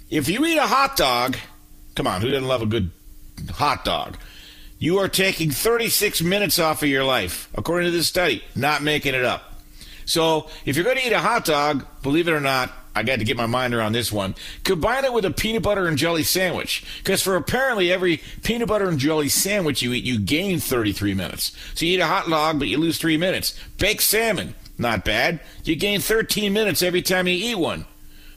if 0.10 0.28
you 0.28 0.46
eat 0.46 0.58
a 0.58 0.68
hot 0.68 0.98
dog, 0.98 1.38
come 1.96 2.06
on, 2.06 2.20
who 2.20 2.30
doesn't 2.30 2.50
love 2.50 2.64
a 2.64 2.66
good 2.66 2.92
hot 3.52 3.86
dog? 3.86 4.18
You 4.78 4.98
are 4.98 5.08
taking 5.08 5.50
36 5.50 6.22
minutes 6.22 6.60
off 6.60 6.84
of 6.84 6.90
your 6.90 7.06
life, 7.06 7.48
according 7.56 7.90
to 7.90 7.96
this 7.96 8.10
study, 8.10 8.44
not 8.56 8.84
making 8.84 9.16
it 9.16 9.24
up. 9.24 9.54
So, 10.04 10.50
if 10.66 10.76
you're 10.76 10.84
going 10.84 10.98
to 10.98 11.08
eat 11.08 11.14
a 11.14 11.20
hot 11.20 11.46
dog, 11.46 11.86
believe 12.02 12.28
it 12.28 12.34
or 12.34 12.42
not, 12.42 12.74
I 12.98 13.04
got 13.04 13.20
to 13.20 13.26
get 13.26 13.38
my 13.38 13.46
mind 13.46 13.76
around 13.76 13.94
this 13.94 14.12
one. 14.12 14.34
Combine 14.64 15.06
it 15.06 15.14
with 15.14 15.24
a 15.24 15.32
peanut 15.32 15.62
butter 15.62 15.88
and 15.88 15.98
jelly 15.98 16.24
sandwich. 16.24 16.84
Because 16.98 17.22
for 17.22 17.36
apparently 17.36 17.92
every 17.92 18.22
peanut 18.42 18.68
butter 18.68 18.90
and 18.90 18.98
jelly 18.98 19.30
sandwich 19.30 19.84
you 19.84 19.94
eat, 19.94 20.04
you 20.04 20.20
gain 20.20 20.60
33 20.60 21.14
minutes. 21.14 21.56
So 21.76 21.86
you 21.86 21.94
eat 21.94 22.02
a 22.02 22.08
hot 22.08 22.28
dog, 22.28 22.58
but 22.58 22.68
you 22.68 22.80
lose 22.80 22.98
three 22.98 23.18
minutes. 23.18 23.58
Baked 23.78 24.02
salmon, 24.02 24.56
not 24.80 25.06
bad. 25.06 25.40
You 25.64 25.76
gain 25.76 26.00
13 26.00 26.52
minutes 26.52 26.82
every 26.82 27.04
time 27.04 27.28
you 27.28 27.36
eat 27.36 27.60
one. 27.60 27.86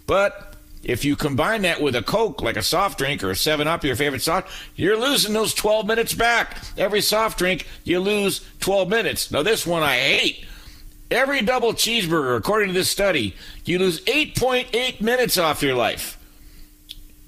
But 0.06 0.56
if 0.82 1.04
you 1.04 1.16
combine 1.16 1.62
that 1.62 1.80
with 1.80 1.94
a 1.96 2.02
Coke, 2.02 2.42
like 2.42 2.56
a 2.56 2.62
soft 2.62 2.98
drink 2.98 3.24
or 3.24 3.30
a 3.30 3.36
7 3.36 3.66
Up, 3.66 3.84
your 3.84 3.96
favorite 3.96 4.22
soft, 4.22 4.50
you're 4.76 4.98
losing 4.98 5.32
those 5.32 5.54
12 5.54 5.86
minutes 5.86 6.12
back. 6.12 6.58
Every 6.76 7.00
soft 7.00 7.38
drink, 7.38 7.66
you 7.84 8.00
lose 8.00 8.46
12 8.60 8.88
minutes. 8.88 9.30
Now, 9.30 9.42
this 9.42 9.66
one 9.66 9.82
I 9.82 9.96
hate. 9.96 10.44
Every 11.10 11.42
double 11.42 11.72
cheeseburger, 11.72 12.36
according 12.36 12.68
to 12.68 12.74
this 12.74 12.90
study, 12.90 13.34
you 13.64 13.78
lose 13.80 14.00
8.8 14.02 15.00
minutes 15.00 15.38
off 15.38 15.62
your 15.62 15.74
life. 15.74 16.16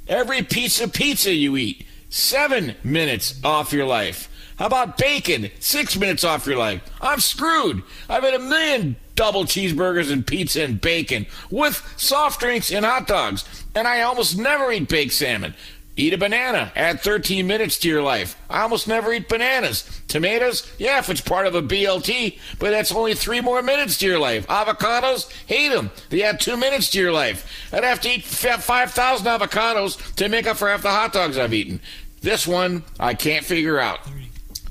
Every 0.06 0.42
piece 0.42 0.80
of 0.80 0.92
pizza 0.92 1.32
you 1.32 1.56
eat, 1.56 1.84
seven 2.08 2.76
minutes 2.84 3.40
off 3.42 3.72
your 3.72 3.86
life. 3.86 4.28
How 4.56 4.66
about 4.66 4.98
bacon? 4.98 5.50
Six 5.58 5.96
minutes 5.96 6.22
off 6.22 6.46
your 6.46 6.58
life. 6.58 6.82
I'm 7.00 7.18
screwed. 7.18 7.82
I've 8.08 8.22
had 8.22 8.34
a 8.34 8.38
million 8.38 8.96
double 9.16 9.44
cheeseburgers 9.44 10.12
and 10.12 10.26
pizza 10.26 10.62
and 10.62 10.80
bacon 10.80 11.26
with 11.50 11.82
soft 11.96 12.40
drinks 12.40 12.70
and 12.70 12.84
hot 12.84 13.08
dogs. 13.08 13.44
And 13.74 13.88
I 13.88 14.02
almost 14.02 14.38
never 14.38 14.70
eat 14.70 14.88
baked 14.88 15.14
salmon. 15.14 15.54
Eat 15.94 16.14
a 16.14 16.18
banana. 16.18 16.72
Add 16.74 17.00
13 17.00 17.46
minutes 17.46 17.78
to 17.80 17.88
your 17.88 18.02
life. 18.02 18.40
I 18.48 18.62
almost 18.62 18.88
never 18.88 19.12
eat 19.12 19.28
bananas. 19.28 20.00
Tomatoes? 20.08 20.70
Yeah, 20.78 20.98
if 20.98 21.10
it's 21.10 21.20
part 21.20 21.46
of 21.46 21.54
a 21.54 21.60
BLT, 21.60 22.38
but 22.58 22.70
that's 22.70 22.92
only 22.92 23.14
three 23.14 23.42
more 23.42 23.62
minutes 23.62 23.98
to 23.98 24.06
your 24.06 24.18
life. 24.18 24.46
Avocados? 24.46 25.30
Hate 25.46 25.68
them. 25.68 25.90
They 26.08 26.22
add 26.22 26.40
two 26.40 26.56
minutes 26.56 26.88
to 26.90 26.98
your 26.98 27.12
life. 27.12 27.46
I'd 27.72 27.84
have 27.84 28.00
to 28.02 28.10
eat 28.10 28.24
5,000 28.24 29.26
avocados 29.26 30.14
to 30.14 30.28
make 30.30 30.46
up 30.46 30.56
for 30.56 30.68
half 30.68 30.82
the 30.82 30.90
hot 30.90 31.12
dogs 31.12 31.36
I've 31.36 31.52
eaten. 31.52 31.80
This 32.22 32.46
one, 32.46 32.84
I 32.98 33.12
can't 33.12 33.44
figure 33.44 33.78
out. 33.78 34.00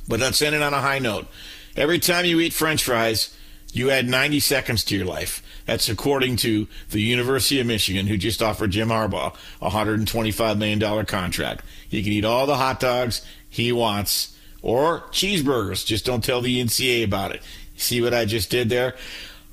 But 0.07 0.21
let's 0.21 0.41
end 0.41 0.55
it 0.55 0.63
on 0.63 0.73
a 0.73 0.81
high 0.81 0.99
note. 0.99 1.27
Every 1.75 1.99
time 1.99 2.25
you 2.25 2.39
eat 2.39 2.53
french 2.53 2.83
fries, 2.83 3.35
you 3.73 3.91
add 3.91 4.07
90 4.07 4.39
seconds 4.39 4.83
to 4.85 4.97
your 4.97 5.05
life. 5.05 5.43
That's 5.71 5.87
according 5.87 6.35
to 6.37 6.67
the 6.89 7.01
University 7.01 7.61
of 7.61 7.65
Michigan, 7.65 8.05
who 8.05 8.17
just 8.17 8.41
offered 8.41 8.71
Jim 8.71 8.89
Harbaugh 8.89 9.33
a 9.61 9.69
$125 9.69 10.57
million 10.57 11.05
contract. 11.05 11.63
He 11.87 12.03
can 12.03 12.11
eat 12.11 12.25
all 12.25 12.45
the 12.45 12.57
hot 12.57 12.81
dogs 12.81 13.25
he 13.49 13.71
wants 13.71 14.35
or 14.61 14.99
cheeseburgers. 15.11 15.85
Just 15.85 16.03
don't 16.03 16.25
tell 16.25 16.41
the 16.41 16.61
NCAA 16.61 17.05
about 17.05 17.33
it. 17.33 17.41
See 17.77 18.01
what 18.01 18.13
I 18.13 18.25
just 18.25 18.49
did 18.49 18.67
there? 18.67 18.95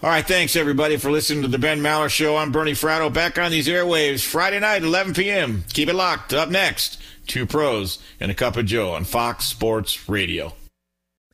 All 0.02 0.10
right, 0.10 0.26
thanks 0.26 0.56
everybody 0.56 0.96
for 0.96 1.12
listening 1.12 1.42
to 1.42 1.48
the 1.48 1.56
Ben 1.56 1.78
Maller 1.78 2.08
Show. 2.08 2.36
I'm 2.36 2.50
Bernie 2.50 2.72
Fratto, 2.72 3.14
back 3.14 3.38
on 3.38 3.52
these 3.52 3.68
airwaves 3.68 4.26
Friday 4.26 4.58
night, 4.58 4.82
11 4.82 5.14
p.m. 5.14 5.62
Keep 5.72 5.88
it 5.88 5.94
locked. 5.94 6.34
Up 6.34 6.48
next, 6.48 7.00
two 7.28 7.46
pros 7.46 8.00
and 8.18 8.28
a 8.28 8.34
cup 8.34 8.56
of 8.56 8.66
Joe 8.66 8.90
on 8.90 9.04
Fox 9.04 9.44
Sports 9.44 10.08
Radio. 10.08 10.52